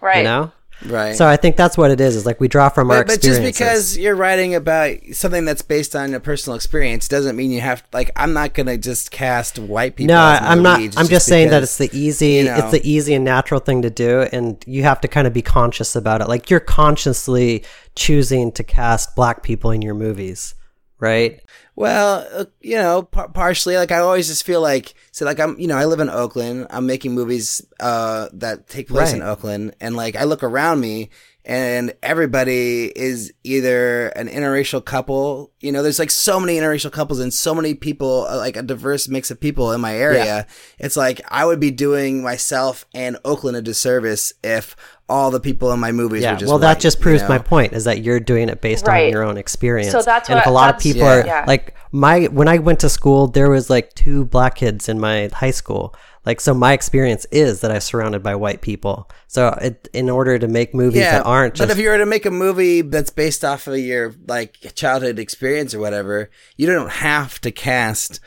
right. 0.00 0.18
you 0.18 0.24
know 0.24 0.52
right. 0.86 1.14
so 1.14 1.26
i 1.26 1.36
think 1.36 1.56
that's 1.56 1.76
what 1.76 1.90
it 1.90 2.00
is 2.00 2.16
is 2.16 2.26
like 2.26 2.40
we 2.40 2.48
draw 2.48 2.68
from 2.68 2.90
our 2.90 3.04
but, 3.04 3.14
but 3.14 3.22
just 3.22 3.42
because 3.42 3.96
you're 3.98 4.16
writing 4.16 4.54
about 4.54 4.96
something 5.12 5.44
that's 5.44 5.62
based 5.62 5.94
on 5.94 6.14
a 6.14 6.20
personal 6.20 6.56
experience 6.56 7.08
doesn't 7.08 7.36
mean 7.36 7.50
you 7.50 7.60
have 7.60 7.82
to, 7.82 7.88
like 7.92 8.10
I'm 8.16 8.32
not 8.32 8.54
gonna 8.54 8.78
just 8.78 9.10
cast 9.10 9.58
white 9.58 9.96
people. 9.96 10.14
No, 10.14 10.20
I'm 10.20 10.62
not. 10.62 10.80
I'm 10.96 11.08
just 11.08 11.26
saying 11.26 11.50
that 11.50 11.62
it's 11.62 11.78
the 11.78 11.90
easy, 11.92 12.32
you 12.32 12.44
know. 12.44 12.56
it's 12.56 12.70
the 12.70 12.88
easy 12.88 13.14
and 13.14 13.24
natural 13.24 13.60
thing 13.60 13.82
to 13.82 13.90
do, 13.90 14.22
and 14.32 14.62
you 14.66 14.82
have 14.84 15.00
to 15.02 15.08
kind 15.08 15.26
of 15.26 15.32
be 15.32 15.42
conscious 15.42 15.96
about 15.96 16.20
it. 16.20 16.28
Like 16.28 16.50
you're 16.50 16.60
consciously 16.60 17.64
choosing 17.94 18.52
to 18.52 18.64
cast 18.64 19.14
black 19.16 19.42
people 19.42 19.70
in 19.70 19.82
your 19.82 19.94
movies, 19.94 20.54
right? 20.98 21.40
Well, 21.76 22.26
uh, 22.32 22.44
you 22.60 22.76
know, 22.76 23.02
par- 23.02 23.28
partially. 23.28 23.76
Like 23.76 23.90
I 23.90 23.98
always 23.98 24.28
just 24.28 24.44
feel 24.44 24.60
like, 24.60 24.94
so 25.10 25.24
like 25.24 25.40
I'm, 25.40 25.58
you 25.58 25.66
know, 25.66 25.76
I 25.76 25.86
live 25.86 26.00
in 26.00 26.08
Oakland. 26.08 26.66
I'm 26.70 26.86
making 26.86 27.14
movies 27.14 27.66
uh, 27.80 28.28
that 28.34 28.68
take 28.68 28.88
place 28.88 29.12
in 29.16 29.22
Oakland, 29.22 29.74
and 29.80 29.96
like 29.96 30.14
I 30.16 30.24
look 30.24 30.42
around 30.42 30.80
me, 30.80 31.10
and 31.46 31.92
everybody 32.02 32.86
is 32.86 33.32
either 33.42 34.08
an 34.08 34.28
interracial 34.28 34.82
couple. 34.82 35.52
You 35.60 35.72
know, 35.72 35.82
there's 35.82 35.98
like 35.98 36.10
so 36.10 36.40
many 36.40 36.56
interracial 36.56 36.90
couples 36.90 37.20
and 37.20 37.32
so 37.34 37.54
many 37.54 37.74
people, 37.74 38.26
uh, 38.28 38.36
like 38.38 38.56
a 38.56 38.62
diverse 38.62 39.08
mix 39.08 39.30
of 39.30 39.38
people 39.40 39.72
in 39.72 39.80
my 39.80 39.94
area. 39.94 40.46
It's 40.78 40.96
like 40.96 41.20
I 41.28 41.44
would 41.44 41.60
be 41.60 41.70
doing 41.70 42.22
myself 42.22 42.86
and 42.94 43.18
Oakland 43.24 43.56
a 43.58 43.62
disservice 43.62 44.32
if 44.42 44.74
all 45.06 45.30
the 45.30 45.40
people 45.40 45.70
in 45.72 45.78
my 45.80 45.92
movies 45.92 46.22
Yeah. 46.22 46.32
were 46.32 46.38
just 46.38 46.48
well, 46.48 46.58
that 46.60 46.76
white, 46.76 46.80
just 46.80 46.98
you 46.98 47.02
proves 47.02 47.22
know? 47.22 47.28
my 47.28 47.38
point 47.38 47.74
is 47.74 47.84
that 47.84 48.02
you're 48.02 48.20
doing 48.20 48.48
it 48.48 48.62
based 48.62 48.88
on 48.88 49.08
your 49.10 49.22
own 49.22 49.36
experience. 49.36 49.92
So 49.92 50.00
that's 50.00 50.30
and 50.30 50.36
what- 50.36 50.42
if 50.44 50.46
a 50.46 50.50
lot 50.50 50.74
of 50.74 50.80
people 50.80 51.02
Yeah. 51.02 51.14
are 51.20 51.26
Yeah. 51.26 51.44
like 51.46 51.74
my 51.92 52.24
when 52.24 52.48
I 52.48 52.56
went 52.58 52.80
to 52.80 52.88
school, 52.88 53.26
there 53.26 53.50
was 53.50 53.68
like 53.68 53.92
two 53.94 54.24
black 54.24 54.54
kids 54.54 54.88
in 54.88 54.98
my 54.98 55.28
high 55.32 55.50
school. 55.50 55.94
Like 56.26 56.40
so, 56.40 56.54
my 56.54 56.72
experience 56.72 57.26
is 57.30 57.60
that 57.60 57.70
I'm 57.70 57.80
surrounded 57.80 58.22
by 58.22 58.34
white 58.34 58.60
people. 58.62 59.10
So, 59.26 59.48
it, 59.60 59.88
in 59.92 60.08
order 60.08 60.38
to 60.38 60.48
make 60.48 60.74
movies 60.74 61.02
that 61.02 61.26
aren't 61.26 61.54
just 61.54 61.68
but 61.68 61.76
if 61.76 61.82
you 61.82 61.90
were 61.90 61.98
to 61.98 62.06
make 62.06 62.24
a 62.26 62.30
movie 62.30 62.80
that's 62.80 63.10
based 63.10 63.44
off 63.44 63.66
of 63.66 63.78
your 63.78 64.14
like 64.26 64.56
childhood 64.74 65.18
experience 65.18 65.74
or 65.74 65.80
whatever, 65.80 66.30
you 66.56 66.66
don't 66.66 66.90
have 66.90 67.40
to 67.42 67.50
cast 67.50 68.20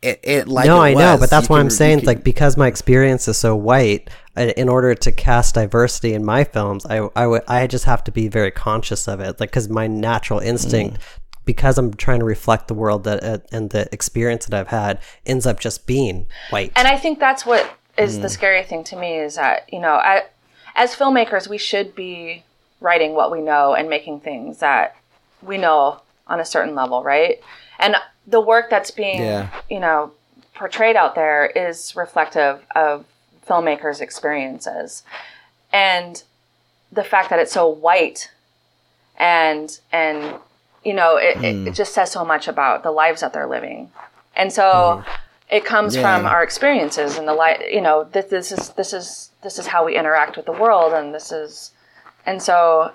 it, 0.00 0.20
it 0.22 0.48
like 0.48 0.66
no, 0.66 0.80
I 0.80 0.94
know, 0.94 1.16
but 1.18 1.28
that's 1.30 1.48
You 1.48 1.52
why 1.52 1.58
can- 1.58 1.66
I'm 1.66 1.70
saying 1.70 1.98
it's 1.98 2.06
like 2.06 2.24
because 2.24 2.56
my 2.56 2.68
experience 2.68 3.28
is 3.28 3.36
so 3.36 3.54
white. 3.56 4.10
In 4.36 4.68
order 4.68 4.96
to 4.96 5.12
cast 5.12 5.54
diversity 5.54 6.12
in 6.12 6.24
my 6.24 6.42
films, 6.42 6.84
I 6.86 7.08
I 7.14 7.26
would 7.26 7.42
I 7.46 7.68
just 7.68 7.84
have 7.84 8.02
to 8.04 8.12
be 8.12 8.26
very 8.26 8.50
conscious 8.50 9.06
of 9.06 9.20
it, 9.20 9.38
like 9.38 9.50
because 9.50 9.68
my 9.68 9.86
natural 9.86 10.40
instinct, 10.40 10.98
Mm. 10.98 11.02
Because 11.44 11.78
I'm 11.78 11.94
trying 11.94 12.20
to 12.20 12.24
reflect 12.24 12.68
the 12.68 12.74
world 12.74 13.04
that 13.04 13.22
uh, 13.24 13.38
and 13.52 13.70
the 13.70 13.88
experience 13.92 14.46
that 14.46 14.58
I've 14.58 14.68
had, 14.68 15.00
ends 15.26 15.46
up 15.46 15.60
just 15.60 15.86
being 15.86 16.26
white. 16.50 16.72
And 16.76 16.88
I 16.88 16.96
think 16.96 17.18
that's 17.18 17.44
what 17.44 17.78
is 17.96 18.20
the 18.20 18.28
scary 18.28 18.64
thing 18.64 18.82
to 18.84 18.96
me 18.96 19.18
is 19.18 19.36
that, 19.36 19.72
you 19.72 19.78
know, 19.78 19.94
I, 19.94 20.24
as 20.74 20.94
filmmakers, 20.96 21.48
we 21.48 21.58
should 21.58 21.94
be 21.94 22.42
writing 22.80 23.14
what 23.14 23.30
we 23.30 23.40
know 23.40 23.74
and 23.74 23.88
making 23.88 24.20
things 24.20 24.58
that 24.58 24.96
we 25.42 25.58
know 25.58 26.00
on 26.26 26.40
a 26.40 26.44
certain 26.44 26.74
level, 26.74 27.02
right? 27.04 27.40
And 27.78 27.96
the 28.26 28.40
work 28.40 28.70
that's 28.70 28.90
being 28.90 29.22
Yeah. 29.22 29.48
you 29.68 29.80
know 29.80 30.12
portrayed 30.54 30.96
out 30.96 31.14
there 31.14 31.46
is 31.46 31.94
reflective 31.96 32.64
of 32.74 33.04
filmmakers' 33.46 34.00
experiences, 34.00 35.02
and 35.72 36.22
the 36.90 37.04
fact 37.04 37.30
that 37.30 37.38
it's 37.38 37.52
so 37.52 37.68
white, 37.68 38.30
and 39.16 39.78
and 39.92 40.36
you 40.84 40.94
know 40.94 41.16
it, 41.16 41.42
it, 41.42 41.68
it 41.68 41.74
just 41.74 41.94
says 41.94 42.10
so 42.10 42.24
much 42.24 42.48
about 42.48 42.82
the 42.82 42.90
lives 42.90 43.20
that 43.22 43.32
they're 43.32 43.46
living, 43.48 43.90
and 44.36 44.52
so. 44.52 45.02
Hmm. 45.04 45.10
It 45.50 45.64
comes 45.66 45.94
Yeah. 45.94 46.02
from 46.02 46.26
our 46.26 46.42
experiences 46.42 47.18
and 47.18 47.28
the 47.28 47.34
light. 47.34 47.70
You 47.70 47.82
know, 47.82 48.04
this, 48.04 48.24
this 48.30 48.50
is 48.50 48.70
this 48.70 48.92
is 48.94 49.30
this 49.42 49.58
is 49.58 49.66
how 49.66 49.84
we 49.84 49.94
interact 49.94 50.38
with 50.38 50.46
the 50.46 50.52
world, 50.52 50.94
and 50.94 51.14
this 51.14 51.30
is, 51.30 51.70
and 52.24 52.42
so 52.42 52.92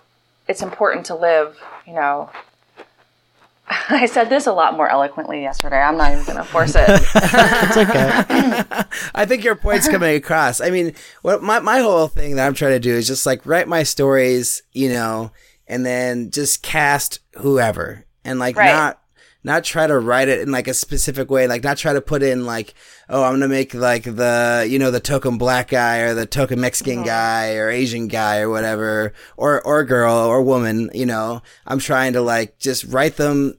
it's 0.47 0.63
important 0.63 1.05
to 1.05 1.15
live. 1.15 1.57
You 1.85 1.93
know, 1.93 2.31
I 3.89 4.07
said 4.07 4.29
this 4.29 4.47
a 4.47 4.51
lot 4.51 4.75
more 4.75 4.89
eloquently 4.89 5.41
yesterday. 5.43 5.77
I'm 5.79 5.95
not 5.95 6.11
even 6.11 6.25
going 6.25 6.37
to 6.39 6.43
force 6.43 6.73
it. 6.75 6.89
It's 6.89 7.77
okay. 7.77 8.83
I 9.13 9.25
think 9.25 9.43
your 9.43 9.55
point's 9.55 9.87
coming 9.87 10.15
across. 10.15 10.59
I 10.59 10.71
mean, 10.71 10.95
what 11.21 11.43
my 11.43 11.59
my 11.59 11.79
whole 11.79 12.07
thing 12.07 12.35
that 12.35 12.47
I'm 12.47 12.55
trying 12.55 12.71
to 12.71 12.79
do 12.79 12.93
is 12.95 13.05
just 13.07 13.27
like 13.27 13.45
write 13.45 13.67
my 13.67 13.83
stories, 13.83 14.63
you 14.73 14.89
know, 14.91 15.31
and 15.69 15.85
then 15.85 16.31
just 16.31 16.61
cast 16.63 17.19
whoever 17.37 18.05
and 18.25 18.39
like 18.39 18.57
Right. 18.57 18.71
not 18.71 19.01
not 19.41 19.63
try 19.63 19.87
to 19.87 19.97
write 19.97 20.27
it 20.27 20.41
in 20.41 20.51
like 20.51 20.67
a 20.67 20.73
specific 20.73 21.31
way, 21.31 21.47
like 21.47 21.63
not 21.63 21.77
try 21.77 21.93
to 21.93 22.01
put 22.01 22.21
in 22.21 22.45
like, 22.45 22.73
oh, 23.07 23.23
I'm 23.23 23.33
gonna 23.35 23.47
make 23.47 23.73
like 23.73 24.03
the 24.03 24.67
you 24.69 24.77
know 24.79 24.91
the 24.91 24.99
token 24.99 25.37
black 25.37 25.69
guy 25.69 25.99
or 25.99 26.13
the 26.13 26.25
token 26.25 26.59
Mexican 26.59 26.99
uh-huh. 26.99 27.05
guy 27.07 27.55
or 27.55 27.69
Asian 27.69 28.09
guy 28.09 28.39
or 28.39 28.49
whatever, 28.49 29.13
or 29.37 29.61
or 29.65 29.85
girl 29.85 30.13
or 30.13 30.41
woman, 30.41 30.89
you 30.93 31.05
know. 31.05 31.41
I'm 31.65 31.79
trying 31.79 32.13
to 32.13 32.21
like 32.21 32.59
just 32.59 32.83
write 32.83 33.15
them 33.15 33.57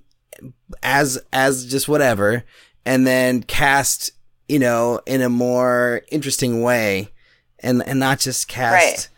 as 0.83 1.19
as 1.33 1.67
just 1.67 1.89
whatever 1.89 2.45
and 2.87 3.07
then 3.07 3.43
cast 3.43 4.13
you 4.49 4.59
know 4.59 5.01
in 5.07 5.21
a 5.23 5.29
more 5.29 6.03
interesting 6.11 6.63
way 6.63 7.11
and 7.59 7.83
and 7.87 7.99
not 7.99 8.19
just 8.19 8.49
cast 8.49 8.73
Right. 8.73 9.09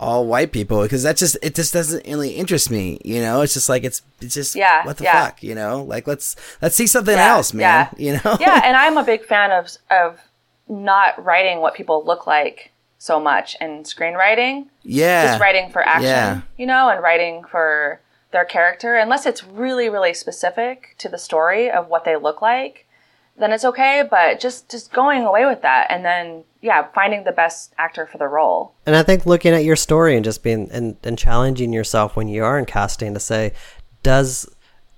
All 0.00 0.26
white 0.26 0.50
people 0.52 0.82
because 0.82 1.02
that 1.04 1.16
just 1.16 1.36
it 1.42 1.54
just 1.54 1.72
doesn't 1.72 2.04
really 2.06 2.30
interest 2.30 2.70
me 2.70 2.98
you 3.04 3.20
know 3.20 3.40
it's 3.42 3.54
just 3.54 3.68
like 3.68 3.84
it's 3.84 4.02
it's 4.20 4.34
just 4.34 4.54
Yeah, 4.56 4.84
what 4.84 4.96
the 4.98 5.04
yeah. 5.04 5.24
fuck 5.26 5.42
you 5.42 5.54
know 5.54 5.82
like 5.84 6.06
let's 6.06 6.34
let's 6.60 6.74
see 6.74 6.86
something 6.86 7.14
Yeah, 7.16 7.34
else 7.34 7.54
man 7.54 7.62
yeah. 7.62 7.90
you 7.96 8.12
know 8.24 8.36
yeah, 8.40 8.60
and 8.64 8.76
I'm 8.82 8.96
a 8.96 9.04
big 9.04 9.24
fan 9.24 9.50
of 9.52 9.68
of 9.90 10.20
not 10.68 11.22
writing 11.24 11.60
what 11.60 11.74
people 11.74 12.04
look 12.04 12.26
like 12.26 12.72
so 12.98 13.20
much 13.20 13.54
in 13.60 13.82
screenwriting. 13.84 14.66
yeah 14.82 15.26
Just 15.28 15.40
writing 15.40 15.70
for 15.70 15.82
action, 15.86 16.42
you 16.56 16.66
know, 16.66 16.88
and 16.88 17.02
writing 17.02 17.44
for 17.44 18.00
their 18.32 18.46
character. 18.46 18.96
Unless 18.96 19.26
it's 19.26 19.44
really, 19.44 19.90
really 19.90 20.14
specific 20.14 20.94
to 20.98 21.08
the 21.10 21.18
story 21.18 21.70
of 21.70 21.88
what 21.88 22.04
they 22.04 22.16
look 22.16 22.40
like, 22.40 22.83
then 23.38 23.52
it's 23.52 23.64
okay. 23.64 24.06
But 24.08 24.40
just 24.40 24.70
just 24.70 24.92
going 24.92 25.24
away 25.24 25.46
with 25.46 25.62
that, 25.62 25.86
and 25.90 26.04
then 26.04 26.44
yeah, 26.60 26.86
finding 26.94 27.24
the 27.24 27.32
best 27.32 27.74
actor 27.78 28.06
for 28.06 28.18
the 28.18 28.26
role. 28.26 28.74
And 28.86 28.96
I 28.96 29.02
think 29.02 29.26
looking 29.26 29.52
at 29.52 29.64
your 29.64 29.76
story 29.76 30.16
and 30.16 30.24
just 30.24 30.42
being 30.42 30.70
and, 30.70 30.96
and 31.04 31.18
challenging 31.18 31.72
yourself 31.72 32.16
when 32.16 32.28
you 32.28 32.44
are 32.44 32.58
in 32.58 32.64
casting 32.64 33.14
to 33.14 33.20
say, 33.20 33.52
does 34.02 34.48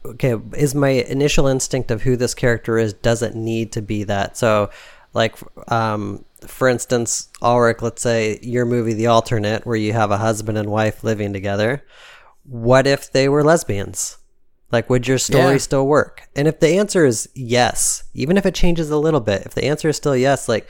okay, 0.05 0.37
is 0.57 0.75
my 0.75 0.91
initial 0.91 1.47
instinct 1.47 1.91
of 1.91 2.03
who 2.03 2.17
this 2.17 2.35
character 2.35 2.79
is 2.79 2.93
does 2.93 3.23
it 3.23 3.35
need 3.35 3.73
to 3.73 3.83
be 3.83 4.05
that? 4.05 4.37
So 4.37 4.71
like 5.13 5.37
um 5.71 6.25
for 6.47 6.69
instance, 6.69 7.29
Ulrich, 7.43 7.83
let's 7.83 8.03
say 8.03 8.39
your 8.43 8.67
movie 8.67 8.93
The 8.93 9.09
Alternate, 9.09 9.67
where 9.67 9.77
you 9.77 9.93
have 9.93 10.11
a 10.11 10.19
husband 10.19 10.59
and 10.59 10.71
wife 10.71 11.03
living 11.03 11.33
together. 11.33 11.85
What 12.45 12.87
if 12.87 13.11
they 13.11 13.29
were 13.29 13.43
lesbians? 13.43 14.19
Like, 14.73 14.91
would 14.91 15.07
your 15.07 15.19
story 15.19 15.53
Yeah. 15.53 15.59
still 15.59 15.87
work? 15.87 16.23
And 16.35 16.49
if 16.49 16.61
the 16.61 16.77
answer 16.79 17.07
is 17.07 17.29
yes, 17.35 18.03
even 18.15 18.37
if 18.37 18.45
it 18.47 18.55
changes 18.55 18.91
a 18.91 18.97
little 18.99 19.21
bit, 19.21 19.43
if 19.47 19.55
the 19.55 19.65
answer 19.65 19.89
is 19.89 19.97
still 19.97 20.17
yes, 20.17 20.49
like, 20.49 20.67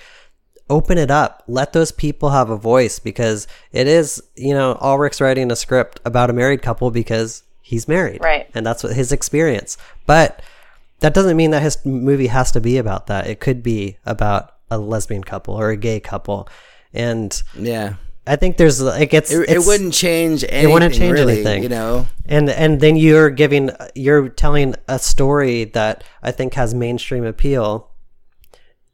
open 0.68 0.98
it 0.98 1.10
up. 1.10 1.42
Let 1.46 1.72
those 1.72 1.92
people 1.92 2.30
have 2.30 2.50
a 2.50 2.56
voice 2.56 2.98
because 2.98 3.46
it 3.72 3.86
is, 3.86 4.22
you 4.34 4.52
know, 4.52 4.76
Ulrich's 4.82 5.20
writing 5.20 5.50
a 5.52 5.56
script 5.56 6.00
about 6.04 6.28
a 6.28 6.32
married 6.32 6.60
couple 6.60 6.90
because 6.90 7.44
he's 7.62 7.86
married. 7.88 8.20
Right. 8.22 8.48
And 8.54 8.66
that's 8.66 8.82
what 8.82 8.94
his 8.94 9.12
experience. 9.12 9.78
But 10.06 10.42
that 11.00 11.14
doesn't 11.14 11.36
mean 11.36 11.52
that 11.52 11.62
his 11.62 11.78
movie 11.84 12.26
has 12.26 12.50
to 12.52 12.60
be 12.60 12.78
about 12.78 13.06
that. 13.06 13.28
It 13.28 13.38
could 13.40 13.62
be 13.62 13.98
about 14.04 14.54
a 14.70 14.78
lesbian 14.78 15.22
couple 15.22 15.54
or 15.54 15.70
a 15.70 15.76
gay 15.76 16.00
couple. 16.00 16.48
And 16.92 17.40
yeah 17.54 17.94
I 18.26 18.36
think 18.36 18.56
there's 18.56 18.80
like 18.80 19.14
it's 19.14 19.30
it, 19.32 19.48
it 19.48 19.66
wouldn't 19.66 19.94
change 19.94 20.42
anything 20.44 20.70
It 20.70 20.72
wouldn't 20.72 20.94
change 20.94 21.12
really, 21.12 21.34
anything. 21.34 21.62
you 21.62 21.68
know 21.68 22.06
and 22.24 22.50
and 22.50 22.80
then 22.80 22.96
you're 22.96 23.30
giving 23.30 23.70
you're 23.94 24.28
telling 24.28 24.74
a 24.88 24.98
story 24.98 25.64
that 25.64 26.02
I 26.22 26.32
think 26.32 26.54
has 26.54 26.74
mainstream 26.74 27.24
appeal 27.24 27.90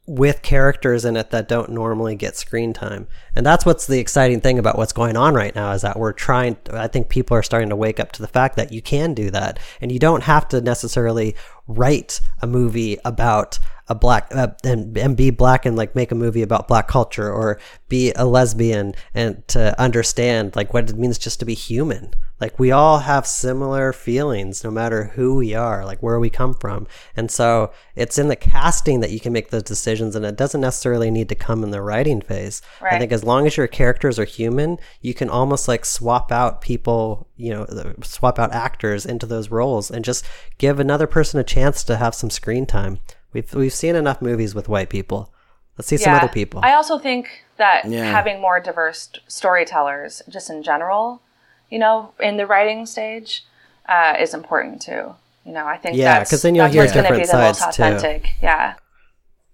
with 0.05 0.41
characters 0.41 1.05
in 1.05 1.15
it 1.15 1.29
that 1.29 1.47
don't 1.47 1.69
normally 1.69 2.13
get 2.13 2.35
screen 2.35 2.73
time. 2.73 3.07
And 3.35 3.45
that's 3.45 3.65
what's 3.65 3.87
the 3.87 3.99
exciting 3.99 4.41
thing 4.41 4.59
about 4.59 4.77
what's 4.77 4.91
going 4.91 5.15
on 5.15 5.33
right 5.33 5.55
now 5.55 5.71
is 5.71 5.81
that 5.83 5.97
we're 5.97 6.11
trying 6.11 6.57
I 6.71 6.87
think 6.87 7.07
people 7.07 7.37
are 7.37 7.43
starting 7.43 7.69
to 7.69 7.75
wake 7.77 8.01
up 8.01 8.11
to 8.13 8.21
the 8.21 8.27
fact 8.27 8.57
that 8.57 8.73
you 8.73 8.81
can 8.81 9.13
do 9.13 9.31
that 9.31 9.59
and 9.79 9.91
you 9.91 9.99
don't 9.99 10.23
have 10.23 10.47
to 10.49 10.59
necessarily 10.59 11.35
write 11.67 12.19
a 12.41 12.47
movie 12.47 12.97
about 13.05 13.59
a 13.87 13.95
black 13.95 14.27
uh, 14.31 14.47
and, 14.63 14.97
and 14.97 15.17
be 15.17 15.29
black 15.29 15.65
and 15.65 15.75
like 15.75 15.95
make 15.95 16.11
a 16.11 16.15
movie 16.15 16.41
about 16.41 16.67
black 16.67 16.87
culture 16.87 17.31
or 17.31 17.59
be 17.89 18.13
a 18.15 18.25
lesbian 18.25 18.95
and 19.13 19.45
to 19.47 19.79
understand 19.79 20.55
like 20.55 20.73
what 20.73 20.89
it 20.89 20.97
means 20.97 21.17
just 21.17 21.39
to 21.39 21.45
be 21.45 21.53
human. 21.53 22.13
Like 22.39 22.59
we 22.59 22.71
all 22.71 22.99
have 22.99 23.27
similar 23.27 23.93
feelings 23.93 24.63
no 24.63 24.71
matter 24.71 25.05
who 25.15 25.35
we 25.35 25.53
are 25.53 25.85
like 25.85 26.01
where 26.01 26.19
we 26.19 26.29
come 26.29 26.53
from. 26.53 26.87
And 27.15 27.29
so 27.29 27.71
it's 27.95 28.17
in 28.17 28.29
the 28.29 28.35
casting 28.35 29.01
that 29.01 29.11
you 29.11 29.19
can 29.19 29.33
make 29.33 29.49
those 29.49 29.63
decisions 29.63 30.15
and 30.15 30.25
it 30.25 30.37
doesn't 30.37 30.61
necessarily 30.61 31.11
need 31.11 31.29
to 31.29 31.35
come 31.35 31.63
in 31.63 31.71
the 31.71 31.81
writing 31.81 32.21
phase. 32.21 32.61
I 32.81 32.99
think 32.99 33.11
as 33.11 33.23
long 33.23 33.45
as 33.47 33.57
your 33.57 33.67
characters 33.67 34.17
are 34.17 34.25
human 34.25 34.77
you 35.01 35.13
can 35.13 35.29
almost 35.29 35.67
like 35.67 35.85
swap 35.85 36.31
out 36.31 36.61
people 36.61 37.27
you 37.35 37.51
know 37.51 37.93
swap 38.03 38.39
out 38.39 38.53
actors 38.53 39.05
into 39.05 39.25
those 39.25 39.49
roles 39.49 39.91
and 39.91 40.05
just 40.05 40.25
give 40.57 40.79
another 40.79 41.07
person 41.07 41.39
a 41.39 41.43
chance 41.43 41.83
to 41.83 41.97
have 41.97 42.15
some 42.15 42.29
screen 42.29 42.65
time 42.65 42.99
we've 43.33 43.53
we've 43.53 43.73
seen 43.73 43.95
enough 43.95 44.21
movies 44.21 44.53
with 44.55 44.69
white 44.69 44.89
people 44.89 45.33
let's 45.77 45.87
see 45.87 45.97
some 45.97 46.13
other 46.13 46.27
people 46.27 46.61
I 46.63 46.73
also 46.73 46.97
think 46.99 47.27
that 47.57 47.85
Yeah. 47.85 48.05
having 48.05 48.41
more 48.41 48.59
diverse 48.59 49.09
storytellers, 49.27 50.21
just 50.27 50.49
in 50.49 50.63
general, 50.63 51.21
you 51.69 51.77
know, 51.79 52.13
in 52.19 52.37
the 52.37 52.47
writing 52.47 52.85
stage, 52.87 53.43
uh, 53.87 54.15
is 54.19 54.33
important 54.33 54.81
too. 54.81 55.13
You 55.45 55.51
know, 55.53 55.65
I 55.67 55.77
think 55.77 55.95
Yeah, 55.95 56.19
because 56.21 56.41
then 56.41 56.55
you'll 56.55 56.67
hear 56.67 56.81
what's 56.81 56.93
going 56.93 57.05
to 57.05 57.11
be 57.11 57.17
different 57.19 57.31
the 57.31 57.47
most 57.47 57.59
sides, 57.59 57.75
too. 57.77 57.83
authentic. 57.83 58.31
Yeah, 58.41 58.73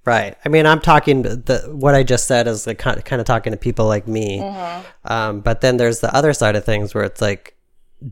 Right. 0.06 0.36
I 0.46 0.50
mean, 0.50 0.66
I'm 0.66 0.80
talking 0.80 1.24
the 1.24 1.70
what 1.74 1.94
I 1.94 2.04
just 2.04 2.26
said 2.26 2.48
is 2.48 2.66
like 2.66 2.80
kind 2.80 3.04
kind 3.04 3.20
of 3.20 3.26
talking 3.28 3.52
to 3.52 3.58
people 3.58 3.86
like 3.86 4.08
me. 4.08 4.40
Mm-hmm. 4.40 5.12
Um, 5.12 5.40
but 5.42 5.62
then 5.62 5.78
there's 5.78 6.00
the 6.00 6.14
other 6.16 6.34
side 6.34 6.56
of 6.56 6.64
things 6.64 6.96
where 6.96 7.04
it's 7.04 7.22
like 7.22 7.56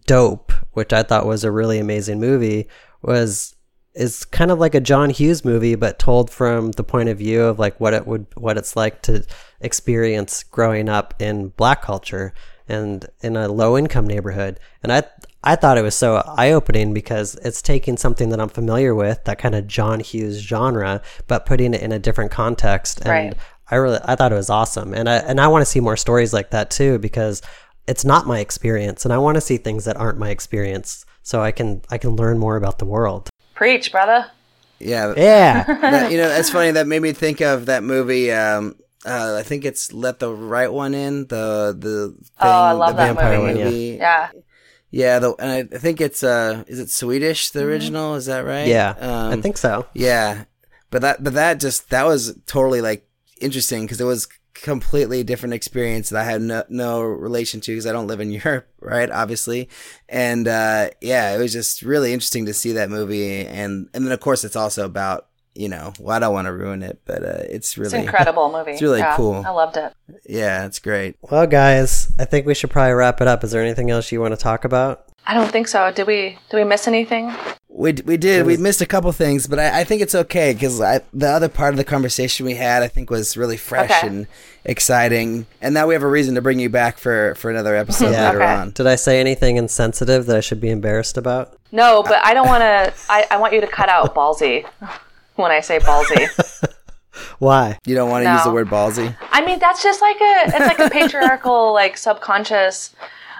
dope, 0.05 0.51
which 0.73 0.91
I 0.91 1.01
thought 1.03 1.25
was 1.25 1.43
a 1.43 1.51
really 1.51 1.79
amazing 1.79 2.19
movie. 2.19 2.67
Was 3.01 3.55
is 3.97 4.25
kind 4.25 4.51
of 4.51 4.59
like 4.59 4.75
a 4.75 4.79
John 4.79 5.09
Hughes 5.09 5.43
movie, 5.43 5.75
but 5.75 5.99
told 5.99 6.29
from 6.29 6.71
the 6.71 6.83
point 6.83 7.09
of 7.09 7.17
view 7.17 7.43
of 7.43 7.59
like 7.59 7.79
what 7.79 7.93
it 7.93 8.05
would 8.07 8.27
what 8.35 8.57
it's 8.57 8.75
like 8.75 9.01
to 9.03 9.25
experience 9.59 10.43
growing 10.43 10.87
up 10.87 11.13
in 11.19 11.49
black 11.49 11.81
culture 11.81 12.33
and 12.69 13.05
in 13.21 13.35
a 13.35 13.47
low 13.47 13.77
income 13.77 14.05
neighborhood. 14.05 14.59
And 14.83 14.91
I 14.91 15.03
I 15.43 15.55
thought 15.55 15.77
it 15.77 15.83
was 15.83 15.95
so 15.95 16.17
eye 16.37 16.51
opening 16.51 16.93
because 16.93 17.35
it's 17.35 17.61
taking 17.61 17.97
something 17.97 18.29
that 18.29 18.39
I'm 18.39 18.49
familiar 18.49 18.93
with, 18.93 19.23
that 19.25 19.39
kind 19.39 19.55
of 19.55 19.67
John 19.67 19.99
Hughes 19.99 20.39
genre, 20.39 21.01
but 21.27 21.45
putting 21.45 21.73
it 21.73 21.81
in 21.81 21.91
a 21.91 21.99
different 21.99 22.31
context. 22.31 22.99
And 22.99 23.09
Right. 23.09 23.33
I 23.69 23.75
really 23.75 23.99
I 24.03 24.15
thought 24.15 24.31
it 24.31 24.35
was 24.35 24.49
awesome. 24.49 24.93
And 24.93 25.09
I 25.09 25.17
and 25.17 25.41
I 25.41 25.47
want 25.47 25.61
to 25.61 25.71
see 25.71 25.79
more 25.79 25.97
stories 25.97 26.33
like 26.33 26.51
that 26.51 26.69
too 26.69 26.99
because 26.99 27.41
it's 27.87 28.05
not 28.05 28.27
my 28.27 28.39
experience 28.39 29.05
and 29.05 29.13
I 29.13 29.17
want 29.17 29.35
to 29.35 29.41
see 29.41 29.57
things 29.57 29.85
that 29.85 29.97
aren't 29.97 30.19
my 30.19 30.29
experience 30.29 31.05
so 31.23 31.41
I 31.41 31.51
can 31.51 31.81
I 31.89 31.97
can 31.97 32.15
learn 32.15 32.37
more 32.37 32.57
about 32.57 32.79
the 32.79 32.85
world. 32.85 33.29
Preach, 33.57 33.91
brother. 33.91 34.29
yeah 34.79 35.13
Yeah. 35.17 35.63
that, 35.93 36.11
you 36.11 36.17
know, 36.17 36.29
that's 36.29 36.49
funny. 36.49 36.71
That 36.71 36.87
made 36.87 37.01
me 37.01 37.11
think 37.13 37.41
of 37.41 37.65
that 37.65 37.83
movie. 37.83 38.31
Um, 38.31 38.75
uh, 39.05 39.35
I 39.39 39.43
think 39.43 39.63
it's 39.65 39.93
"Let 39.93 40.19
the 40.19 40.33
Right 40.33 40.71
One 40.71 40.93
In." 40.93 41.27
The 41.27 41.73
the 41.77 42.13
thing, 42.17 42.27
Oh, 42.39 42.49
I 42.49 42.71
love 42.73 42.91
the 42.97 43.03
that 43.03 43.15
vampire 43.15 43.39
movie. 43.39 43.97
yeah. 43.99 44.29
Yeah, 44.31 44.31
yeah. 44.91 45.19
The, 45.19 45.33
and 45.39 45.51
I, 45.51 45.59
I 45.75 45.79
think 45.79 46.01
it's 46.01 46.23
uh, 46.23 46.63
is 46.67 46.79
it 46.79 46.89
Swedish? 46.89 47.49
The 47.51 47.63
original 47.63 48.15
is 48.15 48.25
that 48.25 48.43
right? 48.45 48.67
yeah. 48.67 48.95
Um, 48.99 49.39
I 49.39 49.41
think 49.41 49.57
so. 49.57 49.85
Yeah, 49.93 50.43
but 50.91 51.01
that 51.03 51.23
but 51.23 51.33
that 51.33 51.59
just 51.59 51.89
that 51.89 52.05
was 52.05 52.35
totally 52.47 52.81
like 52.81 53.07
interesting 53.39 53.83
because 53.85 54.01
it 54.01 54.05
was 54.05 54.27
completely 54.63 55.23
different 55.23 55.53
experience 55.53 56.09
that 56.09 56.21
I 56.21 56.23
had 56.29 56.41
no 56.41 56.63
no 56.69 57.01
relation 57.01 57.61
to 57.61 57.71
because 57.71 57.85
I 57.87 57.91
don't 57.91 58.07
live 58.07 58.19
in 58.19 58.31
Europe, 58.43 58.67
right? 58.79 59.09
Obviously, 59.09 59.69
and 60.09 60.47
uh, 60.47 60.89
yeah, 61.01 61.35
it 61.35 61.39
was 61.39 61.53
just 61.53 61.81
really 61.81 62.13
interesting 62.13 62.45
to 62.47 62.53
see 62.53 62.73
that 62.73 62.89
movie, 62.89 63.45
and 63.45 63.89
and 63.93 64.05
then 64.05 64.11
of 64.11 64.19
course 64.19 64.43
it's 64.43 64.55
also 64.55 64.85
about 64.85 65.27
you 65.55 65.67
know 65.69 65.91
well 65.99 66.15
I 66.15 66.19
don't 66.19 66.33
want 66.33 66.45
to 66.47 66.53
ruin 66.53 66.83
it, 66.83 67.01
but 67.05 67.23
uh, 67.23 67.39
it's 67.49 67.53
it's 67.69 67.77
really 67.77 67.97
an 67.99 68.03
incredible 68.05 68.51
movie. 68.57 68.71
it's 68.71 68.81
really 68.81 68.99
Yeah, 68.99 69.15
cool. 69.15 69.43
I 69.45 69.49
loved 69.49 69.77
it. 69.77 69.93
yeah, 70.27 70.65
it's 70.65 70.79
great. 70.79 71.15
Well, 71.21 71.47
guys, 71.47 72.11
I 72.19 72.25
think 72.25 72.45
we 72.45 72.53
should 72.53 72.69
probably 72.69 72.93
wrap 72.93 73.21
it 73.21 73.27
up. 73.27 73.43
Is 73.43 73.51
there 73.51 73.61
anything 73.63 73.89
else 73.91 74.11
you 74.11 74.21
want 74.21 74.33
to 74.33 74.39
talk 74.39 74.65
about? 74.65 75.05
I 75.25 75.33
don't 75.33 75.51
think 75.51 75.67
so. 75.67 75.91
Did 75.91 76.07
we? 76.07 76.37
Did 76.49 76.57
we 76.57 76.63
miss 76.63 76.87
anything? 76.87 77.33
We 77.77 77.93
we 78.05 78.17
did. 78.17 78.47
We 78.47 78.57
missed 78.57 78.81
a 78.81 78.87
couple 78.87 79.11
things, 79.11 79.45
but 79.45 79.59
I, 79.59 79.81
I 79.81 79.83
think 79.83 80.01
it's 80.01 80.15
okay 80.15 80.51
because 80.53 80.79
the 80.79 81.27
other 81.27 81.47
part 81.47 81.75
of 81.75 81.77
the 81.77 81.83
conversation 81.83 82.47
we 82.47 82.55
had, 82.55 82.81
I 82.81 82.87
think, 82.87 83.11
was 83.11 83.37
really 83.37 83.55
fresh 83.55 83.91
Okay. 83.91 84.07
and 84.07 84.27
exciting. 84.65 85.45
And 85.61 85.75
now 85.75 85.85
we 85.85 85.93
have 85.93 86.01
a 86.01 86.07
reason 86.07 86.33
to 86.35 86.41
bring 86.41 86.59
you 86.59 86.69
back 86.69 86.97
for 86.97 87.35
for 87.35 87.51
another 87.51 87.75
episode 87.75 88.13
Yeah. 88.13 88.25
later 88.31 88.41
Okay. 88.41 88.51
on. 88.53 88.71
Did 88.71 88.87
I 88.87 88.95
say 88.95 89.19
anything 89.19 89.57
insensitive 89.57 90.25
that 90.25 90.35
I 90.35 90.39
should 90.39 90.59
be 90.59 90.71
embarrassed 90.71 91.17
about? 91.17 91.53
No, 91.71 92.01
but 92.01 92.19
I 92.25 92.33
don't 92.33 92.47
want 92.47 92.61
to. 92.61 92.93
I, 93.09 93.27
I 93.29 93.37
want 93.37 93.53
you 93.53 93.61
to 93.61 93.67
cut 93.67 93.89
out 93.89 94.15
ballsy 94.15 94.65
when 95.35 95.51
I 95.51 95.59
say 95.59 95.77
ballsy. 95.77 96.27
Why? 97.39 97.77
You 97.85 97.93
don't 97.93 98.09
want 98.09 98.25
to 98.25 98.31
use 98.33 98.43
the 98.43 98.51
word 98.51 98.69
ballsy. 98.69 99.15
I 99.31 99.45
mean, 99.45 99.59
that's 99.59 99.83
just 99.83 100.01
like 100.01 100.17
a. 100.17 100.43
It's 100.47 100.59
like 100.59 100.79
a 100.79 100.89
patriarchal, 100.89 101.73
like 101.73 101.95
subconscious. 101.97 102.95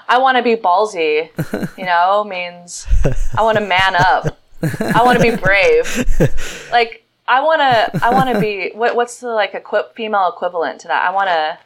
I 0.07 0.17
want 0.19 0.37
to 0.37 0.43
be 0.43 0.55
ballsy. 0.55 1.29
You 1.77 1.85
know, 1.85 2.23
means 2.29 2.85
I 3.37 3.41
want 3.41 3.57
to 3.57 3.65
man 3.65 3.95
up. 3.95 4.37
I 4.79 5.03
want 5.03 5.19
to 5.19 5.23
be 5.23 5.35
brave. 5.35 6.05
Like 6.71 7.03
I 7.27 7.41
want 7.41 7.59
to. 7.59 8.05
I 8.05 8.11
want 8.11 8.33
to 8.33 8.39
be. 8.39 8.71
What, 8.73 8.95
what's 8.95 9.19
the 9.19 9.29
like 9.29 9.53
equi- 9.53 9.93
female 9.95 10.29
equivalent 10.29 10.81
to 10.81 10.87
that? 10.87 11.07
I 11.07 11.13
want 11.13 11.27
to. 11.27 11.57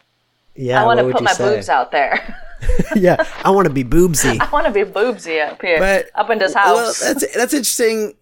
Yeah, 0.56 0.82
I 0.82 0.86
want 0.86 1.00
to 1.00 1.10
put 1.12 1.22
my 1.22 1.34
say? 1.34 1.56
boobs 1.56 1.70
out 1.70 1.92
there. 1.92 2.36
yeah, 2.96 3.26
I 3.44 3.52
want 3.52 3.68
to 3.68 3.74
be 3.74 3.84
boobsy. 3.96 4.40
I 4.40 4.50
want 4.50 4.66
to 4.66 4.72
be 4.72 4.84
boobsy 4.90 5.46
up 5.46 5.62
here, 5.62 5.80
But 5.80 6.10
up 6.16 6.30
in 6.30 6.40
this 6.40 6.54
house. 6.54 7.02
Well, 7.02 7.14
that's 7.14 7.36
that's 7.36 7.54
interesting. 7.54 8.16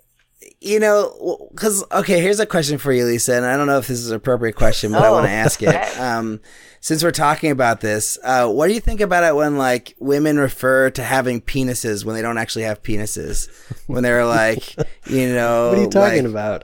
You 0.61 0.79
know, 0.81 1.47
because 1.51 1.85
okay, 1.89 2.19
here's 2.19 2.41
a 2.41 2.45
question 2.45 2.77
for 2.77 2.91
you, 2.91 3.05
Lisa, 3.05 3.33
and 3.35 3.45
I 3.45 3.55
don't 3.55 3.67
know 3.67 3.77
if 3.77 3.87
this 3.87 3.99
is 3.99 4.09
an 4.11 4.17
appropriate 4.17 4.57
question, 4.57 4.91
but 4.91 5.01
I 5.03 5.07
Oh, 5.07 5.13
want 5.13 5.25
to 5.25 5.31
ask 5.31 5.61
it. 5.63 5.99
Um, 5.99 6.41
since 6.81 7.01
we're 7.01 7.11
talking 7.11 7.51
about 7.51 7.79
this, 7.79 8.17
uh, 8.25 8.47
what 8.49 8.67
do 8.67 8.73
you 8.73 8.81
think 8.81 8.99
about 8.99 9.23
it 9.23 9.35
when 9.35 9.57
like 9.57 9.95
women 9.99 10.37
refer 10.37 10.89
to 10.91 11.03
having 11.03 11.39
penises 11.39 12.03
when 12.03 12.13
they 12.15 12.21
don't 12.21 12.37
actually 12.37 12.63
have 12.63 12.83
penises? 12.83 13.47
When 13.87 14.03
they're 14.03 14.25
like, 14.25 14.75
you 15.07 15.33
know, 15.33 15.69
What 15.69 15.77
are 15.77 15.81
you 15.81 15.89
talking 15.89 16.23
like, 16.23 16.31
about? 16.31 16.63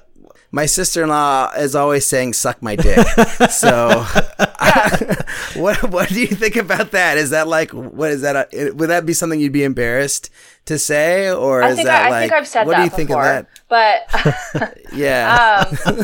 My 0.52 0.66
sister-in-law 0.66 1.54
is 1.58 1.76
always 1.76 2.06
saying 2.06 2.34
"suck 2.34 2.62
my 2.62 2.76
dick." 2.76 3.06
so, 3.50 3.90
what 5.56 5.84
what 5.90 6.10
do 6.10 6.22
you 6.22 6.28
think 6.28 6.56
about 6.56 6.92
that? 6.92 7.18
Is 7.18 7.32
that 7.32 7.48
like 7.48 7.72
what 7.72 8.12
is 8.12 8.22
that? 8.22 8.54
A, 8.54 8.72
would 8.72 8.90
that 8.90 9.06
be 9.06 9.14
something 9.14 9.40
you'd 9.40 9.52
be 9.52 9.64
embarrassed 9.64 10.30
to 10.66 10.80
say, 10.80 11.32
or 11.32 11.62
I 11.62 11.70
is 11.70 11.76
think 11.76 11.88
that 11.88 12.04
I, 12.04 12.08
I 12.08 12.10
like 12.10 12.30
think 12.30 12.34
I've 12.34 12.48
said 12.48 12.66
what 12.68 12.74
that 12.74 12.78
do 12.80 12.84
you 12.84 12.90
think 12.90 13.10
before, 13.10 13.26
of 13.26 13.48
that? 13.70 14.08
but 14.58 14.84
Yeah, 14.94 15.66
um, 15.86 15.98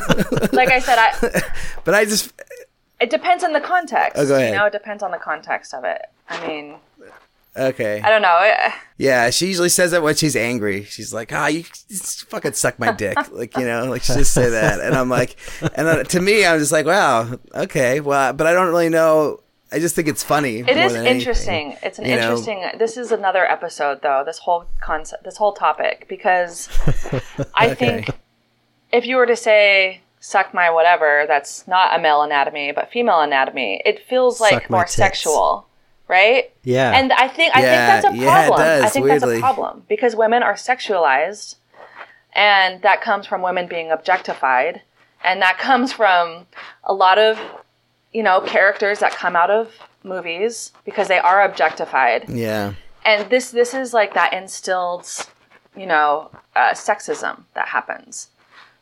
like 0.51 0.69
I 0.69 0.79
said, 0.79 0.97
I 0.97 1.41
but 1.83 1.93
I 1.93 2.05
just 2.05 2.33
it 2.99 3.09
depends 3.09 3.43
on 3.43 3.53
the 3.53 3.61
context. 3.61 4.17
Oh, 4.17 4.27
go 4.27 4.35
ahead. 4.35 4.53
You 4.53 4.59
know, 4.59 4.65
it 4.65 4.73
depends 4.73 5.01
on 5.01 5.11
the 5.11 5.17
context 5.17 5.73
of 5.73 5.83
it. 5.83 6.01
I 6.29 6.47
mean, 6.47 6.75
okay. 7.55 8.01
I 8.03 8.09
don't 8.09 8.21
know. 8.21 8.71
Yeah, 8.97 9.29
she 9.31 9.47
usually 9.47 9.69
says 9.69 9.91
that 9.91 10.03
when 10.03 10.15
she's 10.15 10.35
angry. 10.35 10.83
She's 10.83 11.13
like, 11.13 11.33
"Ah, 11.33 11.47
you 11.47 11.63
fucking 11.63 12.53
suck 12.53 12.77
my 12.79 12.91
dick," 12.91 13.17
like 13.31 13.57
you 13.57 13.65
know, 13.65 13.85
like 13.85 14.03
she 14.03 14.13
just 14.13 14.33
say 14.33 14.49
that, 14.49 14.79
and 14.79 14.93
I'm 14.95 15.09
like, 15.09 15.35
and 15.75 15.87
then, 15.87 16.05
to 16.05 16.21
me, 16.21 16.45
I'm 16.45 16.59
just 16.59 16.71
like, 16.71 16.85
"Wow, 16.85 17.39
okay, 17.55 17.99
well," 17.99 18.33
but 18.33 18.45
I 18.47 18.53
don't 18.53 18.67
really 18.69 18.89
know. 18.89 19.39
I 19.73 19.79
just 19.79 19.95
think 19.95 20.07
it's 20.09 20.21
funny. 20.23 20.59
It 20.59 20.69
is 20.77 20.91
than 20.93 21.05
anything. 21.05 21.17
interesting. 21.17 21.77
It's 21.81 21.97
an 21.97 22.05
you 22.05 22.11
know? 22.17 22.21
interesting. 22.21 22.65
This 22.77 22.97
is 22.97 23.11
another 23.11 23.49
episode, 23.49 24.01
though. 24.03 24.21
This 24.25 24.37
whole 24.39 24.65
concept, 24.81 25.23
this 25.23 25.37
whole 25.37 25.53
topic, 25.53 26.05
because 26.09 26.67
I 27.55 27.69
Okay. 27.71 27.75
think 28.03 28.09
if 28.91 29.05
you 29.05 29.15
were 29.15 29.25
to 29.25 29.35
say 29.37 30.01
"suck 30.19 30.53
my 30.53 30.69
whatever," 30.69 31.23
that's 31.27 31.67
not 31.67 31.97
a 31.97 32.01
male 32.01 32.21
anatomy, 32.21 32.71
but 32.73 32.91
female 32.91 33.21
anatomy. 33.21 33.81
It 33.85 34.05
feels 34.05 34.39
like 34.41 34.69
more 34.69 34.83
tits. 34.83 34.93
sexual, 34.95 35.67
right? 36.11 36.51
Yeah. 36.63 36.91
And 36.93 37.11
I 37.13 37.27
think 37.29 37.55
I 37.55 37.61
Yeah, 37.61 37.71
think 37.71 38.03
that's 38.03 38.05
a 38.13 38.17
yeah, 38.23 38.47
problem. 38.47 38.57
does, 38.59 38.83
I 38.83 38.89
think 38.89 39.07
that's 39.07 39.23
a 39.23 39.39
problem 39.39 39.83
because 39.87 40.15
women 40.15 40.43
are 40.43 40.53
sexualized, 40.55 41.55
and 42.33 42.81
that 42.83 43.01
comes 43.01 43.25
from 43.25 43.41
women 43.41 43.65
being 43.67 43.89
objectified, 43.91 44.81
and 45.23 45.41
that 45.41 45.57
comes 45.57 45.93
from 45.93 46.45
a 46.83 46.93
lot 46.93 47.17
of 47.17 47.39
you 48.11 48.21
know 48.21 48.41
characters 48.41 48.99
that 48.99 49.13
come 49.13 49.35
out 49.35 49.49
of 49.49 49.73
movies 50.03 50.73
because 50.83 51.07
they 51.07 51.17
are 51.19 51.41
objectified, 51.43 52.29
Yeah, 52.29 52.73
and 53.05 53.29
this 53.29 53.49
this 53.51 53.73
is 53.73 53.93
like 53.93 54.13
that 54.13 54.33
instilled 54.33 55.07
you 55.77 55.85
know 55.85 56.29
uh, 56.55 56.71
sexism 56.73 57.43
that 57.55 57.69
happens. 57.69 58.27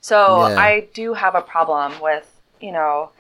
So 0.02 0.16
Yeah. 0.48 0.60
I 0.60 0.88
do 0.94 1.14
have 1.14 1.36
a 1.36 1.42
problem 1.42 2.02
with 2.02 2.42
you 2.60 2.72
know 2.72 3.12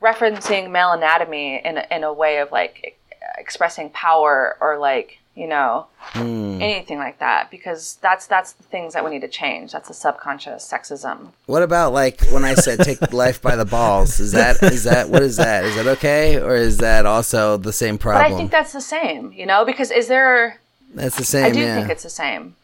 referencing 0.00 0.70
male 0.70 0.92
anatomy 0.92 1.60
in 1.64 1.78
in 1.90 2.04
a 2.04 2.12
way 2.12 2.38
of 2.38 2.52
like 2.52 2.97
expressing 3.36 3.90
power 3.90 4.56
or 4.60 4.78
like 4.78 5.18
you 5.34 5.46
know 5.46 5.86
Hmm. 6.00 6.58
anything 6.62 6.98
like 6.98 7.18
that 7.18 7.50
because 7.50 7.98
that's 8.00 8.26
that's 8.26 8.52
the 8.52 8.62
things 8.62 8.94
that 8.94 9.04
we 9.04 9.10
need 9.10 9.20
to 9.20 9.28
change. 9.28 9.72
That's 9.72 9.88
the 9.88 9.94
subconscious 9.94 10.66
sexism. 10.70 11.32
What 11.46 11.62
about 11.62 11.92
like 11.92 12.22
when 12.30 12.44
I 12.44 12.54
said 12.54 12.80
take 12.80 13.12
life 13.12 13.42
by 13.42 13.54
the 13.56 13.66
balls? 13.66 14.18
Is 14.20 14.32
that 14.32 14.62
is 14.62 14.84
that 14.84 15.10
what 15.10 15.22
is 15.22 15.36
that? 15.36 15.64
Is 15.64 15.76
that 15.76 15.86
okay, 15.86 16.40
or 16.40 16.56
is 16.56 16.78
that 16.78 17.04
also 17.04 17.56
the 17.58 17.72
same 17.72 17.96
But 17.96 18.02
problem? 18.02 18.32
I 18.32 18.36
think 18.36 18.50
that's 18.50 18.72
the 18.72 18.80
same, 18.80 19.32
you 19.32 19.44
know, 19.46 19.64
because 19.66 19.90
is 19.90 20.08
there? 20.08 20.58
That's 20.94 21.16
the 21.18 21.24
same. 21.24 21.44
I 21.44 21.50
do 21.50 21.60
yeah. 21.60 21.76
think 21.76 21.90
it's 21.90 22.02
the 22.04 22.10
same. 22.10 22.56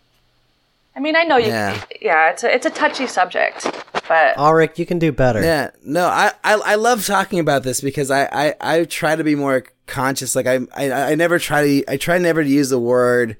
I 0.97 1.01
mean, 1.01 1.17
I 1.17 1.25
know 1.25 1.37
you. 1.37 1.49
Yeah. 1.49 1.85
Yeah, 2.01 2.31
it's 2.31 2.45
a 2.45 2.55
it's 2.55 2.65
a 2.67 2.71
touchy 2.71 3.07
subject, 3.07 3.67
but 4.09 4.35
ah, 4.37 4.49
Ulrich, 4.49 4.79
you 4.79 4.87
can 4.87 4.99
do 4.99 5.13
better. 5.13 5.43
Yeah, 5.43 5.71
no, 5.83 6.07
I, 6.07 6.33
I 6.43 6.55
I 6.55 6.75
love 6.77 7.07
talking 7.07 7.39
about 7.39 7.63
this 7.63 7.81
because 7.81 8.11
I, 8.11 8.25
I, 8.25 8.55
I 8.61 8.85
try 8.85 9.17
to 9.17 9.25
be 9.25 9.35
more 9.35 9.65
conscious. 9.87 10.37
Like 10.37 10.47
I, 10.47 10.61
I 10.77 11.13
I 11.13 11.15
never 11.15 11.39
try 11.39 11.67
to 11.67 11.93
I 11.93 11.97
try 11.97 12.19
never 12.19 12.43
to 12.43 12.49
use 12.49 12.71
the 12.71 12.79
word 12.79 13.37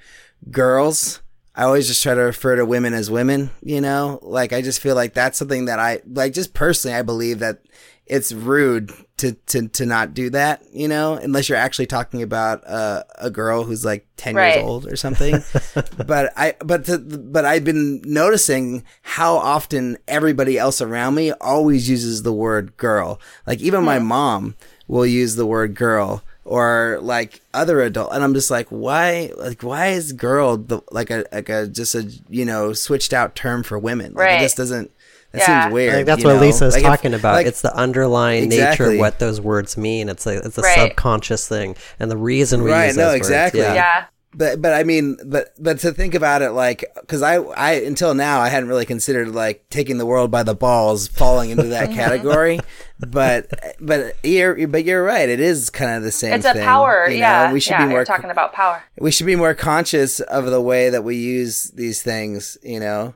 girls. 0.51 1.21
I 1.55 1.65
always 1.65 1.87
just 1.87 2.03
try 2.03 2.15
to 2.15 2.21
refer 2.21 2.57
to 2.57 2.67
women 2.67 2.95
as 2.95 3.11
women. 3.11 3.51
You 3.63 3.81
know, 3.81 4.19
like 4.23 4.53
I 4.53 4.63
just 4.63 4.81
feel 4.81 4.95
like 4.95 5.15
that's 5.15 5.39
something 5.39 5.67
that 5.67 5.79
I 5.79 6.01
like. 6.07 6.33
Just 6.33 6.55
personally, 6.55 6.97
I 6.97 7.03
believe 7.03 7.39
that 7.41 7.61
it's 8.07 8.33
rude 8.33 8.91
to 9.19 9.33
to 9.47 9.69
to 9.69 9.87
not 9.87 10.13
do 10.15 10.31
that. 10.31 10.63
You 10.73 10.89
know, 10.89 11.15
unless 11.15 11.49
you're 11.49 11.59
actually 11.59 11.87
talking 11.87 12.23
about 12.23 12.67
uh, 12.67 13.05
a 13.17 13.31
girl 13.31 13.63
who's 13.65 13.85
like 13.85 14.07
ten 14.17 14.35
Right. 14.35 14.55
years 14.55 14.65
old 14.65 14.87
or 14.87 14.97
something. 14.97 15.43
but 16.07 16.33
I 16.37 16.55
but 16.65 16.87
to, 16.87 16.99
but 16.99 17.45
I've 17.45 17.65
been 17.65 18.01
noticing 18.05 18.83
how 19.03 19.37
often 19.37 19.99
everybody 20.09 20.59
else 20.59 20.81
around 20.81 21.15
me 21.15 21.33
always 21.33 21.89
uses 21.89 22.23
the 22.23 22.33
word 22.33 22.77
girl. 22.77 23.21
Like 23.47 23.61
even 23.61 23.85
my 23.85 23.99
mom 23.99 24.57
will 24.89 25.07
use 25.07 25.37
the 25.37 25.47
word 25.47 25.75
girl 25.75 26.23
or 26.45 26.99
like 27.01 27.41
other 27.55 27.81
adult 27.81 28.13
and 28.13 28.23
I'm 28.23 28.35
just 28.35 28.51
like 28.51 28.67
why 28.69 29.33
like 29.39 29.63
why 29.63 29.89
is 29.89 30.13
girl 30.13 30.59
the, 30.59 30.83
like 30.91 31.09
a 31.11 31.25
like 31.33 31.49
a 31.49 31.67
just 31.67 31.95
a 31.95 32.03
you 32.29 32.45
know 32.45 32.75
switched 32.75 33.15
out 33.15 33.35
term 33.35 33.63
for 33.63 33.79
women. 33.79 34.13
Like 34.13 34.27
Right. 34.27 34.39
it 34.39 34.41
just 34.43 34.57
doesn't 34.59 34.91
that 35.35 35.41
Yeah. 35.49 35.63
seems 35.65 35.73
weird. 35.75 35.93
I 35.93 35.97
think 35.97 36.07
that's 36.07 36.25
what 36.25 36.35
know? 36.35 36.41
Lisa's 36.41 36.75
Like, 36.75 36.83
if- 36.83 36.89
talking 36.89 37.15
about. 37.15 37.35
like- 37.35 37.47
it's 37.47 37.61
the 37.61 37.75
underlying 37.75 38.49
nature 38.49 38.93
of 38.93 38.99
what 38.99 39.19
those 39.19 39.41
words 39.41 39.77
mean. 39.77 40.09
It's 40.09 40.27
a 40.27 40.39
it's 40.39 40.57
a 40.59 40.63
Right. 40.63 40.89
subconscious 40.89 41.47
thing, 41.47 41.77
and 42.01 42.11
the 42.11 42.17
reason 42.17 42.63
we 42.65 42.71
Right, 42.71 42.87
use 42.87 42.97
no, 42.97 43.07
those 43.09 43.17
exactly. 43.17 43.61
Words, 43.61 43.75
yeah. 43.75 43.75
yeah, 43.75 44.05
but 44.37 44.61
but 44.63 44.73
I 44.73 44.83
mean, 44.85 45.17
but 45.25 45.49
but 45.61 45.79
to 45.81 45.93
think 45.93 46.15
about 46.15 46.43
it, 46.43 46.51
like, 46.51 46.85
because 47.01 47.23
I 47.23 47.37
I 47.37 47.73
until 47.73 48.15
now 48.15 48.41
I 48.41 48.49
hadn't 48.49 48.69
really 48.69 48.87
considered 48.87 49.29
like 49.35 49.65
taking 49.71 49.99
the 49.99 50.07
world 50.07 50.31
by 50.31 50.43
the 50.43 50.55
balls, 50.55 51.07
falling 51.09 51.51
into 51.51 51.65
that 51.65 51.91
category. 52.01 52.61
But 53.01 53.47
but 53.81 54.17
you're 54.25 54.67
but 54.69 54.85
you're 54.85 55.03
right. 55.05 55.29
It 55.29 55.41
is 55.41 55.69
kind 55.71 55.97
of 55.97 56.03
the 56.05 56.13
same. 56.13 56.33
it's 56.35 56.47
a 56.47 56.53
thing, 56.55 56.63
power. 56.65 57.07
you 57.09 57.15
know? 57.17 57.21
yeah, 57.21 57.53
we 57.53 57.61
should 57.61 57.73
yeah. 57.73 57.87
be 57.87 57.91
more 57.91 58.05
talking 58.05 58.31
about 58.31 58.53
power. 58.53 58.83
we 58.99 59.11
should 59.11 59.27
be 59.27 59.37
more 59.37 59.53
conscious 59.55 60.21
of 60.21 60.47
the 60.47 60.61
way 60.61 60.91
that 60.91 61.03
we 61.05 61.17
use 61.17 61.71
these 61.75 62.03
things. 62.03 62.57
You 62.63 62.81
know. 62.81 63.15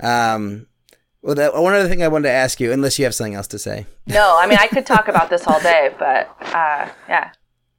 Um. 0.00 0.66
Well, 1.26 1.34
that, 1.34 1.54
one 1.54 1.74
other 1.74 1.88
thing 1.88 2.04
I 2.04 2.08
wanted 2.08 2.28
to 2.28 2.34
ask 2.34 2.60
you, 2.60 2.70
unless 2.70 3.00
you 3.00 3.04
have 3.04 3.14
something 3.14 3.34
else 3.34 3.48
to 3.48 3.58
say. 3.58 3.86
No, 4.06 4.36
I 4.38 4.46
mean 4.46 4.58
I 4.60 4.68
could 4.68 4.86
talk 4.86 5.08
about 5.08 5.28
this 5.28 5.44
all 5.46 5.60
day, 5.60 5.92
but 5.98 6.30
uh, 6.40 6.88
yeah, 7.08 7.32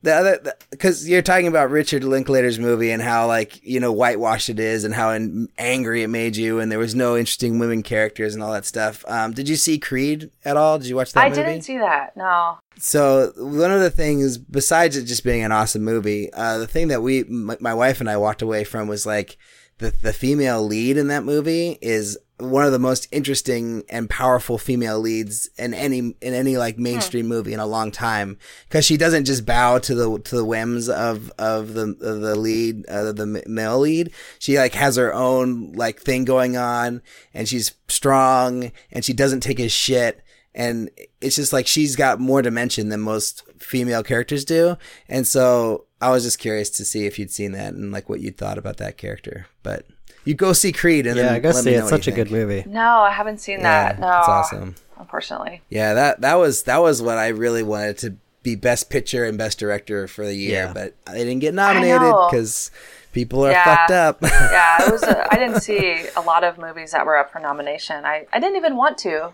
the 0.04 0.14
other 0.14 0.54
because 0.70 1.08
you're 1.08 1.22
talking 1.22 1.48
about 1.48 1.72
Richard 1.72 2.04
Linklater's 2.04 2.60
movie 2.60 2.92
and 2.92 3.02
how 3.02 3.26
like 3.26 3.64
you 3.64 3.80
know 3.80 3.94
whitewashed 3.94 4.50
it 4.50 4.60
is 4.60 4.84
and 4.84 4.94
how 4.94 5.12
an- 5.12 5.48
angry 5.58 6.04
it 6.04 6.10
made 6.10 6.36
you 6.36 6.60
and 6.60 6.70
there 6.70 6.78
was 6.78 6.94
no 6.94 7.16
interesting 7.16 7.58
women 7.58 7.84
characters 7.84 8.36
and 8.36 8.44
all 8.44 8.52
that 8.52 8.66
stuff. 8.66 9.06
Um, 9.08 9.32
did 9.32 9.48
you 9.48 9.56
see 9.56 9.80
Creed 9.80 10.30
at 10.44 10.58
all? 10.58 10.78
Did 10.78 10.90
you 10.90 10.98
watch 10.98 11.14
that 11.14 11.24
I 11.24 11.30
movie? 11.30 11.42
didn't 11.44 11.62
see 11.64 11.78
that. 11.78 12.18
No. 12.18 12.60
So 12.78 13.32
one 13.38 13.72
of 13.72 13.80
the 13.80 13.90
things, 13.90 14.38
besides 14.38 14.98
it 14.98 15.06
just 15.06 15.24
being 15.24 15.44
an 15.44 15.52
awesome 15.54 15.84
movie, 15.84 16.32
uh, 16.34 16.58
the 16.60 16.68
thing 16.68 16.90
that 16.90 17.02
we, 17.02 17.24
my, 17.24 17.58
my 17.60 17.74
wife 17.74 18.00
and 18.02 18.10
I 18.10 18.18
walked 18.18 18.42
away 18.42 18.66
from 18.66 18.88
was 18.88 19.06
like 19.06 19.38
the 19.80 19.92
the 19.92 20.14
female 20.14 20.62
lead 20.62 20.98
in 20.98 21.08
that 21.08 21.24
movie 21.24 21.78
is 21.82 22.18
one 22.40 22.66
of 22.66 22.72
the 22.72 22.80
most 22.80 23.08
interesting 23.12 23.84
and 23.90 24.10
powerful 24.10 24.60
female 24.60 25.00
leads 25.00 25.50
in 25.58 25.74
any 25.74 26.00
in 26.00 26.34
any 26.34 26.56
like 26.56 26.78
mainstream 26.78 27.28
movie 27.28 27.54
in 27.54 27.60
a 27.60 27.66
long 27.66 27.92
time. 27.92 28.38
Because 28.68 28.86
she 28.86 28.96
doesn't 28.96 29.26
just 29.26 29.46
bow 29.46 29.80
to 29.80 29.96
the 29.96 30.20
to 30.20 30.36
the 30.36 30.46
whims 30.46 30.88
of 30.88 31.32
of 31.40 31.74
the 31.74 31.98
of 32.02 32.22
the 32.22 32.36
lead 32.36 32.86
uh, 32.88 33.12
the 33.12 33.44
male 33.48 33.80
lead. 33.80 34.12
She 34.38 34.58
like 34.58 34.76
has 34.76 34.98
her 34.98 35.14
own 35.14 35.72
like 35.74 36.00
thing 36.00 36.26
going 36.26 36.58
on 36.58 37.02
and 37.34 37.48
she's 37.48 37.74
strong 37.88 38.72
and 38.92 39.04
she 39.04 39.14
doesn't 39.14 39.42
take 39.42 39.58
his 39.58 39.72
shit. 39.72 40.22
And 40.54 40.90
it's 41.22 41.36
just 41.36 41.54
like 41.54 41.68
she's 41.68 41.96
got 41.96 42.20
more 42.20 42.42
dimension 42.42 42.90
than 42.90 43.02
most 43.02 43.44
female 43.60 44.04
characters 44.04 44.46
do. 44.46 44.78
And 45.08 45.26
so 45.28 45.86
I 46.02 46.12
was 46.12 46.24
just 46.24 46.40
curious 46.40 46.70
to 46.72 46.86
see 46.86 47.06
if 47.06 47.18
you'd 47.18 47.32
seen 47.32 47.54
that 47.54 47.74
and 47.74 47.92
like 47.92 48.10
what 48.10 48.22
you'd 48.22 48.38
thought 48.38 48.58
about 48.60 48.78
that 48.78 48.98
character. 48.98 49.48
But 49.64 49.88
you 50.28 50.34
go 50.36 50.54
see 50.54 50.72
Creed 50.72 51.08
and 51.08 51.16
Yeah, 51.18 51.24
then 51.34 51.42
go 51.42 51.50
let 51.50 51.64
see 51.64 51.74
it. 51.74 51.80
It's 51.80 51.90
such 51.90 52.08
a 52.08 52.12
you 52.12 52.16
good 52.16 52.32
movie. 52.32 52.64
No, 52.68 53.00
I 53.00 53.12
haven't 53.12 53.40
seen 53.40 53.60
Yeah, 53.60 53.94
that. 53.94 54.00
No, 54.00 54.08
it's 54.20 54.28
awesome. 54.28 54.76
Unfortunately. 55.00 55.62
Yeah, 55.70 55.94
that 55.94 56.22
that 56.22 56.36
was 56.36 56.64
that 56.64 56.78
was 56.82 57.02
what 57.02 57.18
I 57.18 57.30
really 57.30 57.64
wanted 57.64 57.98
to 58.00 58.16
be 58.44 58.56
best 58.56 58.90
picture 58.90 59.26
and 59.26 59.38
best 59.38 59.60
director 59.60 60.08
for 60.08 60.26
the 60.26 60.34
year, 60.36 60.66
Yeah. 60.66 60.74
but 60.74 60.94
they 61.12 61.24
didn't 61.24 61.40
get 61.40 61.54
nominated 61.54 62.00
because 62.30 62.72
people 63.12 63.46
are 63.46 63.52
Yeah. 63.52 63.64
fucked 63.64 63.92
up. 63.92 64.22
yeah, 64.24 64.86
it 64.86 64.92
was. 64.92 65.04
A, 65.04 65.32
I 65.34 65.38
didn't 65.38 65.62
see 65.62 66.06
a 66.16 66.22
lot 66.22 66.44
of 66.44 66.58
movies 66.58 66.92
that 66.92 67.06
were 67.06 67.18
up 67.18 67.32
for 67.32 67.40
nomination. 67.40 68.06
I, 68.06 68.26
I 68.34 68.40
didn't 68.40 68.56
even 68.58 68.76
want 68.76 68.98
to. 69.00 69.32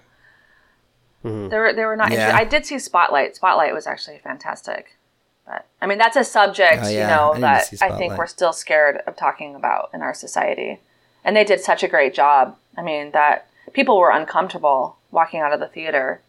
They 1.23 1.29
were 1.57 1.71
they 1.73 1.85
were 1.85 1.95
not. 1.95 2.07
Mm-hmm. 2.09 2.15
Yeah. 2.19 2.35
I 2.35 2.43
did 2.43 2.65
see 2.65 2.77
Spotlight. 2.79 3.35
Spotlight 3.37 3.73
was 3.73 3.87
actually 3.87 4.17
fantastic. 4.19 4.97
But 5.45 5.65
I 5.81 5.87
mean, 5.87 5.97
that's 5.97 6.15
a 6.15 6.23
subject 6.23 6.83
Oh, 6.83 6.89
you 6.89 6.97
yeah. 6.99 7.07
I 7.07 7.15
know 7.15 7.33
didn't 7.33 7.41
that 7.41 7.73
I 7.81 7.97
think 7.97 8.17
we're 8.17 8.27
still 8.27 8.53
scared 8.53 9.01
of 9.07 9.15
talking 9.15 9.55
about 9.55 9.89
in 9.93 10.01
our 10.01 10.13
society. 10.13 10.79
And 11.23 11.35
they 11.35 11.43
did 11.43 11.59
such 11.61 11.83
a 11.83 11.87
great 11.87 12.13
job. 12.13 12.57
I 12.77 12.81
mean, 12.81 13.11
that 13.11 13.47
people 13.73 13.97
were 13.97 14.11
uncomfortable 14.11 14.97
walking 15.11 15.39
out 15.39 15.53
of 15.53 15.59
the 15.59 15.67
theater. 15.67 16.21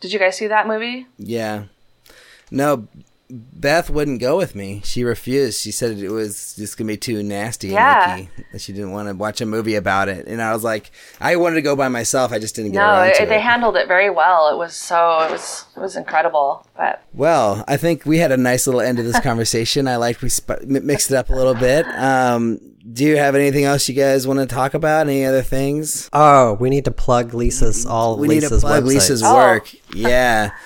Did 0.00 0.12
you 0.12 0.18
guys 0.18 0.36
see 0.36 0.46
that 0.46 0.66
movie? 0.66 1.06
yeah, 1.18 1.64
no, 2.50 2.86
Beth 3.34 3.88
wouldn't 3.88 4.20
go 4.20 4.36
with 4.36 4.54
me. 4.54 4.82
She 4.84 5.04
refused. 5.04 5.58
She 5.62 5.70
said 5.70 5.96
it 5.98 6.10
was 6.10 6.54
just 6.54 6.76
gonna 6.76 6.88
be 6.88 6.98
too 6.98 7.22
nasty 7.22 7.68
Yeah. 7.68 8.12
and 8.16 8.20
icky. 8.36 8.44
That 8.52 8.60
she 8.60 8.74
didn't 8.74 8.92
want 8.92 9.08
to 9.08 9.14
watch 9.14 9.40
a 9.40 9.46
movie 9.46 9.74
about 9.74 10.10
it. 10.10 10.26
And 10.26 10.42
I 10.42 10.52
was 10.52 10.62
like, 10.62 10.90
I 11.18 11.36
wanted 11.36 11.54
to 11.54 11.62
go 11.62 11.74
by 11.74 11.88
myself. 11.88 12.30
I 12.30 12.38
just 12.38 12.54
didn't 12.54 12.72
get 12.72 12.80
No, 12.80 12.84
around 12.84 13.06
to 13.14 13.22
it, 13.22 13.24
No, 13.24 13.26
they 13.30 13.40
handled 13.40 13.76
it 13.76 13.88
very 13.88 14.10
well. 14.10 14.52
It 14.52 14.58
was 14.58 14.74
so 14.74 15.20
it 15.22 15.30
was 15.30 15.64
it 15.74 15.80
was 15.80 15.96
incredible. 15.96 16.66
But 16.76 17.02
Well, 17.14 17.64
I 17.66 17.78
think 17.78 18.04
we 18.04 18.18
had 18.18 18.32
a 18.32 18.36
nice 18.36 18.66
little 18.66 18.82
end 18.82 18.98
to 18.98 19.02
this 19.02 19.18
conversation. 19.20 19.88
I 19.88 19.96
liked 19.96 20.20
we 20.20 20.28
sp- 20.28 20.60
mixed 20.66 21.10
it 21.10 21.16
up 21.16 21.30
a 21.30 21.34
little 21.34 21.54
bit. 21.54 21.86
Um, 21.86 22.60
do 22.92 23.04
you 23.04 23.16
have 23.16 23.34
anything 23.34 23.64
else 23.64 23.88
you 23.88 23.94
guys 23.94 24.26
want 24.26 24.40
to 24.40 24.46
talk 24.46 24.74
about? 24.74 25.06
Any 25.08 25.24
other 25.24 25.40
things? 25.42 26.10
Oh, 26.12 26.54
we 26.54 26.68
need 26.68 26.84
to 26.84 26.90
plug 26.90 27.32
Lisa's 27.32 27.86
all 27.86 28.18
We 28.18 28.28
Lisa's 28.28 28.50
need 28.50 28.56
to 28.56 28.60
plug 28.60 28.82
websites. 28.82 28.86
Lisa's 28.88 29.22
Oh. 29.24 29.34
work. 29.36 29.70
Yeah. 29.94 30.50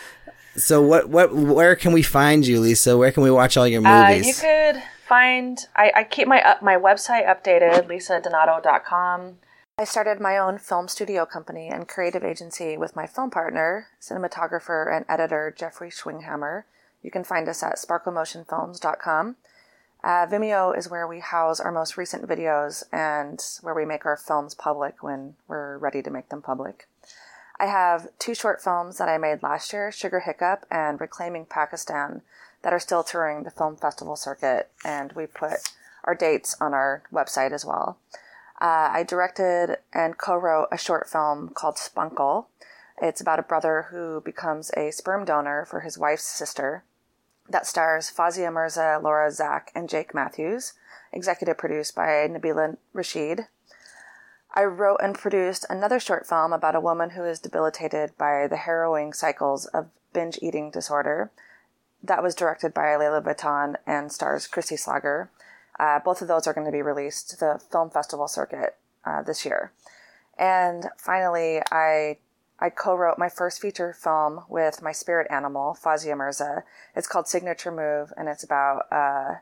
So 0.57 0.81
what 0.83 1.09
what 1.09 1.35
where 1.35 1.77
can 1.77 1.93
we 1.93 2.03
find 2.03 2.47
you, 2.47 2.61
Lisa? 2.61 2.97
Where 2.97 3.13
can 3.13 3.23
we 3.23 3.31
watch 3.31 3.57
all 3.57 3.67
your 3.69 3.87
Uh, 3.87 4.09
movies? 4.09 4.27
you 4.27 4.35
could 4.35 4.83
find 5.09 5.67
I, 5.77 5.93
I 5.97 6.05
keep 6.05 6.27
my 6.29 6.41
up 6.43 6.63
my 6.63 6.77
website 6.77 7.27
updated, 7.27 7.87
lisadonato.com. 7.89 9.39
I 9.79 9.85
started 9.85 10.21
my 10.21 10.39
own 10.39 10.59
film 10.59 10.89
studio 10.89 11.27
company 11.27 11.69
and 11.69 11.87
creative 11.87 12.25
agency 12.25 12.79
with 12.79 12.97
my 12.97 13.07
film 13.07 13.31
partner, 13.31 13.89
cinematographer 14.01 14.91
and 14.95 15.05
editor 15.09 15.55
Jeffrey 15.57 15.91
Schwinghammer. 15.91 16.63
You 17.03 17.11
can 17.11 17.25
find 17.25 17.47
us 17.49 17.63
at 17.63 17.77
sparklemotionfilms.com. 17.77 19.37
Uh, 20.03 20.27
Vimeo 20.27 20.77
is 20.77 20.89
where 20.89 21.07
we 21.07 21.21
house 21.21 21.61
our 21.61 21.73
most 21.73 21.97
recent 21.97 22.27
videos 22.27 22.85
and 22.93 23.43
where 23.61 23.75
we 23.75 23.85
make 23.85 24.07
our 24.07 24.17
films 24.17 24.55
public 24.55 25.03
when 25.03 25.35
we're 25.49 25.77
ready 25.79 26.01
to 26.01 26.11
make 26.11 26.29
them 26.31 26.41
public. 26.41 26.87
I 27.59 27.67
have 27.67 28.09
two 28.19 28.35
short 28.35 28.63
films 28.63 28.99
that 28.99 29.09
I 29.09 29.19
made 29.19 29.43
last 29.43 29.73
year, 29.73 29.91
Sugar 29.91 30.21
Hiccup 30.21 30.67
and 30.71 31.01
Reclaiming 31.01 31.47
Pakistan, 31.47 32.23
that 32.63 32.73
are 32.73 32.79
still 32.79 33.03
touring 33.03 33.43
the 33.43 33.51
film 33.51 33.77
festival 33.77 34.17
circuit, 34.17 34.71
and 34.85 35.13
we 35.13 35.27
put 35.27 35.73
our 36.05 36.15
dates 36.15 36.57
on 36.61 36.75
our 36.75 37.03
website 37.13 37.53
as 37.53 37.65
well. 37.65 37.99
Uh, 38.61 38.91
I 38.93 39.05
directed 39.05 39.79
and 39.93 40.19
co-wrote 40.19 40.69
a 40.73 40.79
short 40.79 41.09
film 41.09 41.51
called 41.51 41.77
Spunkle. 41.77 42.47
It's 43.01 43.21
about 43.21 43.39
a 43.39 43.43
brother 43.43 43.87
who 43.91 44.23
becomes 44.25 44.71
a 44.77 44.91
sperm 44.91 45.25
donor 45.25 45.65
for 45.65 45.81
his 45.81 45.99
wife's 45.99 46.25
sister. 46.25 46.85
That 47.49 47.67
stars 47.67 48.11
Fawzia 48.11 48.53
Mirza, 48.53 48.99
Laura 49.03 49.31
Zak, 49.31 49.71
and 49.75 49.89
Jake 49.89 50.15
Matthews. 50.15 50.73
Executive 51.13 51.59
produced 51.59 51.95
by 51.95 52.29
Nabila 52.29 52.77
Rashid. 52.93 53.47
I 54.57 54.65
wrote 54.65 55.01
and 55.03 55.15
produced 55.15 55.67
another 55.69 56.01
short 56.01 56.27
film 56.27 56.55
about 56.55 56.75
a 56.75 56.81
woman 56.81 57.11
who 57.11 57.25
is 57.25 57.39
debilitated 57.39 58.17
by 58.17 58.47
the 58.49 58.57
harrowing 58.57 59.13
cycles 59.13 59.67
of 59.67 59.91
binge 60.15 60.39
eating 60.41 60.71
disorder. 60.71 61.31
That 62.03 62.23
was 62.23 62.35
directed 62.35 62.73
by 62.73 62.97
Leila 62.97 63.21
Vuitton 63.21 63.75
and 63.87 64.11
stars 64.11 64.47
Christy 64.47 64.77
Slager. 64.77 65.29
Uh, 65.79 65.99
both 65.99 66.23
of 66.23 66.29
those 66.29 66.47
are 66.47 66.55
going 66.55 66.65
to 66.65 66.73
be 66.73 66.81
released 66.81 67.29
to 67.31 67.37
the 67.37 67.61
film 67.71 67.91
festival 67.91 68.29
circuit 68.29 68.77
uh, 69.05 69.21
this 69.21 69.45
year. 69.45 69.73
And 70.39 70.87
finally, 70.97 71.61
I 71.71 72.17
I 72.59 72.71
co-wrote 72.71 73.19
my 73.19 73.29
first 73.29 73.61
feature 73.61 73.93
film 73.93 74.45
with 74.49 74.81
my 74.81 74.93
spirit 74.93 75.27
animal, 75.31 75.77
Fawzia 75.79 76.17
Mirza. 76.17 76.65
It's 76.95 77.07
called 77.07 77.29
Signature 77.29 77.71
Move, 77.71 78.15
and 78.17 78.27
it's 78.31 78.43
about 78.43 78.87
uh, 78.91 79.35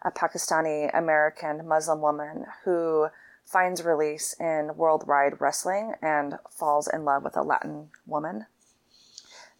a 0.00 0.10
Pakistani 0.10 0.90
American 0.96 1.68
Muslim 1.68 2.00
woman 2.00 2.46
who 2.64 3.08
finds 3.52 3.84
release 3.84 4.34
in 4.40 4.70
worldwide 4.76 5.40
wrestling 5.40 5.92
and 6.00 6.38
falls 6.50 6.88
in 6.88 7.04
love 7.04 7.22
with 7.22 7.36
a 7.36 7.42
Latin 7.42 7.88
woman. 8.06 8.46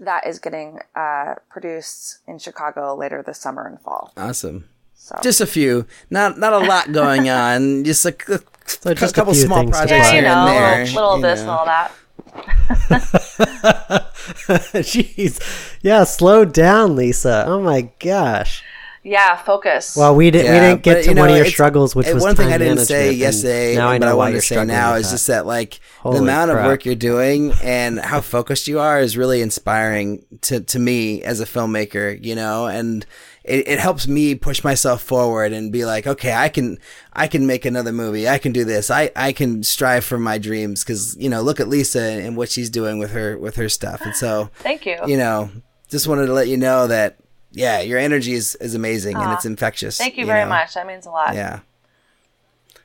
That 0.01 0.27
is 0.27 0.39
getting 0.39 0.81
uh, 0.97 1.35
produced 1.51 2.19
in 2.27 2.39
Chicago 2.39 2.97
later 2.97 3.23
this 3.23 3.39
summer 3.39 3.67
and 3.67 3.79
fall. 3.81 4.13
awesome. 4.17 4.69
So 4.95 5.19
Just 5.23 5.41
a 5.41 5.47
few. 5.47 5.87
Not 6.11 6.39
not 6.39 6.53
a 6.53 6.59
lot 6.59 6.93
going 6.93 7.29
on. 7.45 7.85
Just 7.85 8.05
a, 8.07 8.15
a, 8.29 8.41
So 8.67 8.95
just 8.95 9.13
a 9.13 9.15
couple 9.15 9.35
few 9.35 9.43
small 9.43 9.67
projects 9.69 9.91
yeah, 9.91 10.11
here 10.13 10.23
you 10.23 10.29
know, 10.29 10.47
and 10.47 10.49
there. 10.49 10.85
little, 10.87 10.95
little 10.95 11.17
you 11.17 11.23
this 11.23 11.43
know. 11.43 11.51
and 11.51 11.51
all 11.51 11.67
that. 11.67 11.93
Jeez. 14.83 15.41
Yeah, 15.83 16.05
slow 16.05 16.45
down, 16.45 16.97
Lisa. 16.97 17.45
Oh 17.47 17.61
my 17.61 17.91
gosh. 17.99 18.63
Yeah, 19.05 19.37
focus. 19.37 19.97
Well, 19.97 20.15
we 20.15 20.31
didn't 20.31 20.53
we 20.53 20.61
didn't 20.61 20.83
get 20.83 20.95
but, 20.95 21.05
to 21.05 21.11
you 21.11 21.17
one 21.17 21.31
of 21.31 21.37
your 21.37 21.47
struggles, 21.47 21.97
which 21.97 22.07
and 22.07 22.15
was 22.15 22.23
one 22.23 22.37
thing 22.37 22.53
I 22.53 22.59
didn't 22.59 22.85
say 22.85 22.95
management, 22.95 23.11
and 23.11 23.19
yesterday, 23.19 23.75
Now 23.77 23.89
I 23.89 23.99
but 23.99 24.07
know 24.07 24.13
I 24.13 24.15
why 24.15 24.25
want 24.31 24.35
to 24.37 24.43
say 24.43 24.65
now 24.65 24.95
is 24.95 25.07
that. 25.07 25.15
just 25.15 25.27
that 25.27 25.45
like 25.45 25.81
Holy 26.01 26.19
the 26.19 26.23
amount 26.23 26.53
of 26.53 26.59
work 26.59 26.85
you're 26.85 26.95
doing 26.95 27.53
and 27.65 27.99
how 27.99 28.21
focused 28.21 28.69
you 28.69 28.79
are 28.79 29.01
is 29.01 29.17
really 29.17 29.43
inspiring 29.43 30.25
to 30.43 30.61
to 30.61 30.79
me 30.79 31.21
as 31.23 31.41
a 31.41 31.47
filmmaker. 31.47 32.23
You 32.25 32.37
know, 32.37 32.67
and 32.67 33.05
it, 33.43 33.67
it 33.67 33.79
helps 33.81 34.07
me 34.07 34.37
push 34.37 34.63
myself 34.63 35.03
forward 35.03 35.53
and 35.53 35.73
be 35.73 35.85
like, 35.85 36.07
okay, 36.07 36.33
I 36.33 36.49
can 36.49 36.79
I 37.13 37.27
can 37.27 37.45
make 37.45 37.65
another 37.65 37.91
movie. 37.93 38.29
I 38.29 38.39
can 38.39 38.53
do 38.53 38.65
this. 38.65 38.89
I 38.89 39.11
I 39.17 39.33
can 39.33 39.65
strive 39.65 40.05
for 40.05 40.19
my 40.19 40.39
dreams 40.39 40.85
because 40.85 41.17
you 41.17 41.29
know 41.29 41.43
look 41.43 41.59
at 41.59 41.67
Lisa 41.67 42.01
and 42.01 42.37
what 42.37 42.51
she's 42.51 42.71
doing 42.71 43.01
with 43.01 43.11
her 43.11 43.37
with 43.37 43.57
her 43.57 43.69
stuff. 43.69 44.03
And 44.03 44.15
so 44.15 44.51
Thank 44.59 44.87
you. 44.87 44.99
you 45.09 45.17
know, 45.17 45.51
just 45.89 46.07
wanted 46.07 46.27
to 46.27 46.33
let 46.33 46.47
you 46.47 46.57
know 46.57 46.87
that 46.87 47.19
yeah, 47.53 47.81
your 47.81 47.99
energy 47.99 48.33
is, 48.33 48.55
is 48.57 48.75
amazing 48.75 49.17
and 49.23 49.33
it's 49.33 49.45
infectious. 49.45 49.97
Thank 49.99 50.17
you, 50.17 50.27
very 50.27 50.43
know? 50.43 50.49
much. 50.51 50.75
That 50.75 50.87
means 50.87 51.07
a 51.07 51.11
lot. 51.11 51.35
Yeah. 51.35 51.61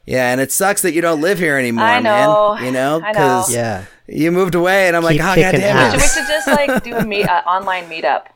Yeah, 0.06 0.32
and 0.32 0.40
it 0.40 0.52
sucks 0.54 0.84
that 0.84 0.94
you 0.94 1.02
don't 1.02 1.20
live 1.20 1.38
here 1.38 1.58
anymore, 1.58 1.84
I 1.86 2.00
know. 2.00 2.56
man. 2.56 2.66
You 2.66 2.72
know, 2.72 3.00
because 3.02 3.54
Yeah. 3.54 3.86
you 4.08 4.32
moved 4.32 4.56
away, 4.56 4.88
and 4.88 4.96
I'm 4.96 5.02
Keep 5.04 5.10
like, 5.10 5.20
oh 5.20 5.24
god 5.24 5.36
kicking 5.36 5.60
damn 5.60 5.94
it. 5.94 6.02
We 6.02 6.08
should 6.08 6.28
just 6.28 6.48
like 6.48 6.84
do 6.84 6.96
a 6.96 7.04
meet, 7.04 7.28
uh, 7.28 7.42
online 7.46 7.90
meetup. 7.90 8.28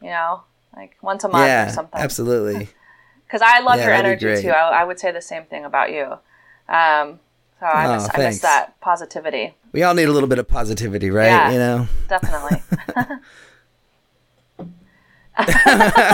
You 0.00 0.10
know, 0.10 0.42
like 0.76 0.96
once 1.02 1.24
a 1.24 1.28
month 1.28 1.70
or 1.70 1.72
something. 1.72 2.00
absolutely. 2.00 2.68
Because 3.26 3.42
I 3.44 3.58
love 3.58 3.78
Yeah, 3.78 3.86
your 3.86 3.94
energy 3.94 4.40
too. 4.40 4.50
I, 4.50 4.82
I 4.82 4.84
would 4.84 5.00
say 5.00 5.10
the 5.10 5.20
same 5.20 5.46
thing 5.46 5.64
about 5.64 5.90
you. 5.90 6.04
Um, 6.68 7.18
so 7.58 7.66
I 7.66 7.86
Oh, 7.88 7.94
miss, 7.94 8.08
I 8.14 8.18
miss 8.18 8.40
that 8.42 8.80
positivity. 8.80 9.54
We 9.72 9.82
all 9.82 9.94
need 9.94 10.04
a 10.08 10.12
little 10.12 10.28
bit 10.28 10.38
of 10.38 10.46
positivity, 10.46 11.10
right? 11.10 11.26
Yeah. 11.26 11.50
You 11.50 11.58
know. 11.58 11.88
Definitely. 12.08 12.62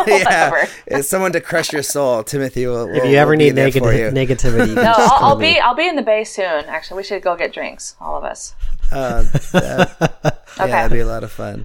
yeah. 0.06 0.66
It's 0.86 1.08
someone 1.08 1.32
to 1.32 1.40
crush 1.40 1.72
your 1.72 1.82
soul. 1.82 2.22
Timothy 2.24 2.66
will. 2.66 2.88
If 2.88 3.04
you 3.04 3.16
ever 3.16 3.30
will 3.32 3.38
need 3.38 3.50
there 3.50 3.68
you. 3.68 3.80
negativity, 3.80 4.74
No, 4.74 4.82
just 4.82 4.98
I'll, 5.00 5.08
call 5.18 5.28
I'll 5.30 5.36
me. 5.36 5.54
be 5.54 5.60
I'll 5.60 5.74
be 5.74 5.86
in 5.88 5.96
the 5.96 6.02
bay 6.02 6.24
soon. 6.24 6.64
Actually, 6.66 6.96
we 6.98 7.02
should 7.04 7.22
go 7.22 7.36
get 7.36 7.52
drinks, 7.52 7.96
all 8.00 8.16
of 8.18 8.24
us. 8.24 8.54
Uh, 8.90 9.22
that- 9.52 10.38
Okay. 10.58 10.68
Yeah, 10.68 10.82
that'd 10.82 10.92
be 10.92 11.00
a 11.00 11.06
lot 11.06 11.24
of 11.24 11.32
fun. 11.32 11.64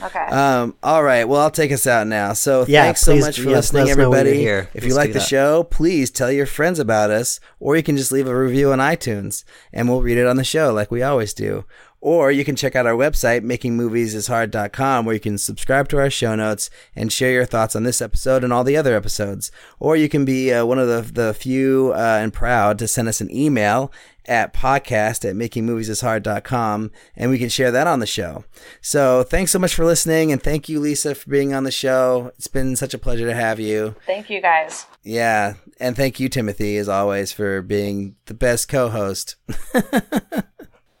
Okay. 0.00 0.20
Um, 0.20 0.76
all 0.80 1.02
right. 1.02 1.24
Well, 1.24 1.40
I'll 1.40 1.50
take 1.50 1.72
us 1.72 1.88
out 1.88 2.06
now. 2.06 2.32
So 2.34 2.64
Yeah, 2.68 2.84
thanks 2.84 3.00
so 3.00 3.16
much 3.16 3.40
for 3.40 3.50
yes, 3.50 3.72
let 3.72 3.80
listening, 3.80 3.82
us 3.82 3.96
know 3.96 4.02
everybody. 4.12 4.34
here. 4.38 4.68
If 4.72 4.84
Let's 4.84 4.86
you 4.86 4.94
like 4.94 5.12
the 5.12 5.18
that. 5.18 5.26
show, 5.26 5.64
please 5.64 6.12
tell 6.12 6.30
your 6.30 6.46
friends 6.46 6.78
about 6.78 7.10
us, 7.10 7.40
or 7.58 7.74
you 7.76 7.82
can 7.82 7.96
just 7.96 8.12
leave 8.12 8.28
a 8.28 8.38
review 8.38 8.70
on 8.70 8.78
iTunes, 8.78 9.42
and 9.72 9.88
we'll 9.88 10.00
read 10.02 10.16
it 10.18 10.24
on 10.26 10.36
the 10.36 10.44
show 10.44 10.72
like 10.72 10.92
we 10.92 11.02
always 11.02 11.34
do. 11.34 11.64
Or 12.00 12.30
you 12.30 12.44
can 12.44 12.54
check 12.54 12.76
out 12.76 12.86
our 12.86 12.94
website, 12.94 13.42
makingmoviesishard.com, 13.42 15.04
where 15.04 15.14
you 15.14 15.20
can 15.20 15.36
subscribe 15.36 15.88
to 15.88 15.98
our 15.98 16.10
show 16.10 16.34
notes 16.36 16.70
and 16.94 17.12
share 17.12 17.32
your 17.32 17.44
thoughts 17.44 17.74
on 17.74 17.82
this 17.82 18.00
episode 18.00 18.44
and 18.44 18.52
all 18.52 18.64
the 18.64 18.76
other 18.76 18.94
episodes. 18.94 19.50
Or 19.80 19.96
you 19.96 20.08
can 20.08 20.24
be 20.24 20.52
uh, 20.52 20.64
one 20.64 20.78
of 20.78 20.86
the, 20.86 21.12
the 21.12 21.34
few 21.34 21.92
uh, 21.94 22.18
and 22.22 22.32
proud 22.32 22.78
to 22.78 22.88
send 22.88 23.08
us 23.08 23.20
an 23.20 23.34
email 23.34 23.92
at 24.28 24.52
podcast 24.52 25.28
at 25.28 25.34
makingmoviesishard.com 25.34 26.90
and 27.16 27.30
we 27.30 27.38
can 27.38 27.48
share 27.48 27.70
that 27.70 27.86
on 27.86 27.98
the 27.98 28.06
show. 28.06 28.44
So 28.80 29.22
thanks 29.22 29.50
so 29.50 29.58
much 29.58 29.74
for 29.74 29.84
listening 29.84 30.30
and 30.30 30.40
thank 30.40 30.68
you, 30.68 30.78
Lisa, 30.78 31.14
for 31.14 31.30
being 31.30 31.54
on 31.54 31.64
the 31.64 31.70
show. 31.70 32.30
It's 32.36 32.46
been 32.46 32.76
such 32.76 32.94
a 32.94 32.98
pleasure 32.98 33.26
to 33.26 33.34
have 33.34 33.58
you. 33.58 33.96
Thank 34.06 34.28
you 34.28 34.40
guys. 34.40 34.86
Yeah. 35.02 35.54
And 35.80 35.96
thank 35.96 36.20
you, 36.20 36.28
Timothy, 36.28 36.76
as 36.76 36.88
always, 36.88 37.32
for 37.32 37.62
being 37.62 38.16
the 38.26 38.34
best 38.34 38.68
co 38.68 38.90
host. 38.90 39.36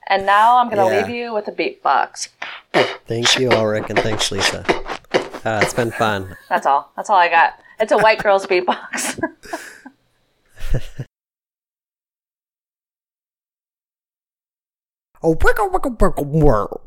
And 0.08 0.24
now 0.24 0.56
I'm 0.56 0.70
going 0.70 0.78
to 0.78 0.94
yeah. 0.94 1.06
leave 1.06 1.14
you 1.14 1.34
with 1.34 1.46
a 1.48 1.52
beatbox. 1.52 2.28
Thank 3.06 3.38
you, 3.38 3.50
Ulrich, 3.50 3.84
and 3.90 3.98
thanks, 3.98 4.32
Lisa. 4.32 4.64
Uh, 5.44 5.60
it's 5.62 5.74
been 5.74 5.90
fun. 5.90 6.34
That's 6.48 6.64
all. 6.66 6.90
That's 6.96 7.10
all 7.10 7.18
I 7.18 7.28
got. 7.28 7.60
It's 7.78 7.92
a 7.92 7.98
white 7.98 8.22
girl's 8.22 8.46
beatbox. 8.46 9.20
oh, 15.22 15.36
wiggle, 15.42 15.68
wiggle, 15.70 15.96
wiggle, 16.00 16.24
whirl. 16.24 16.80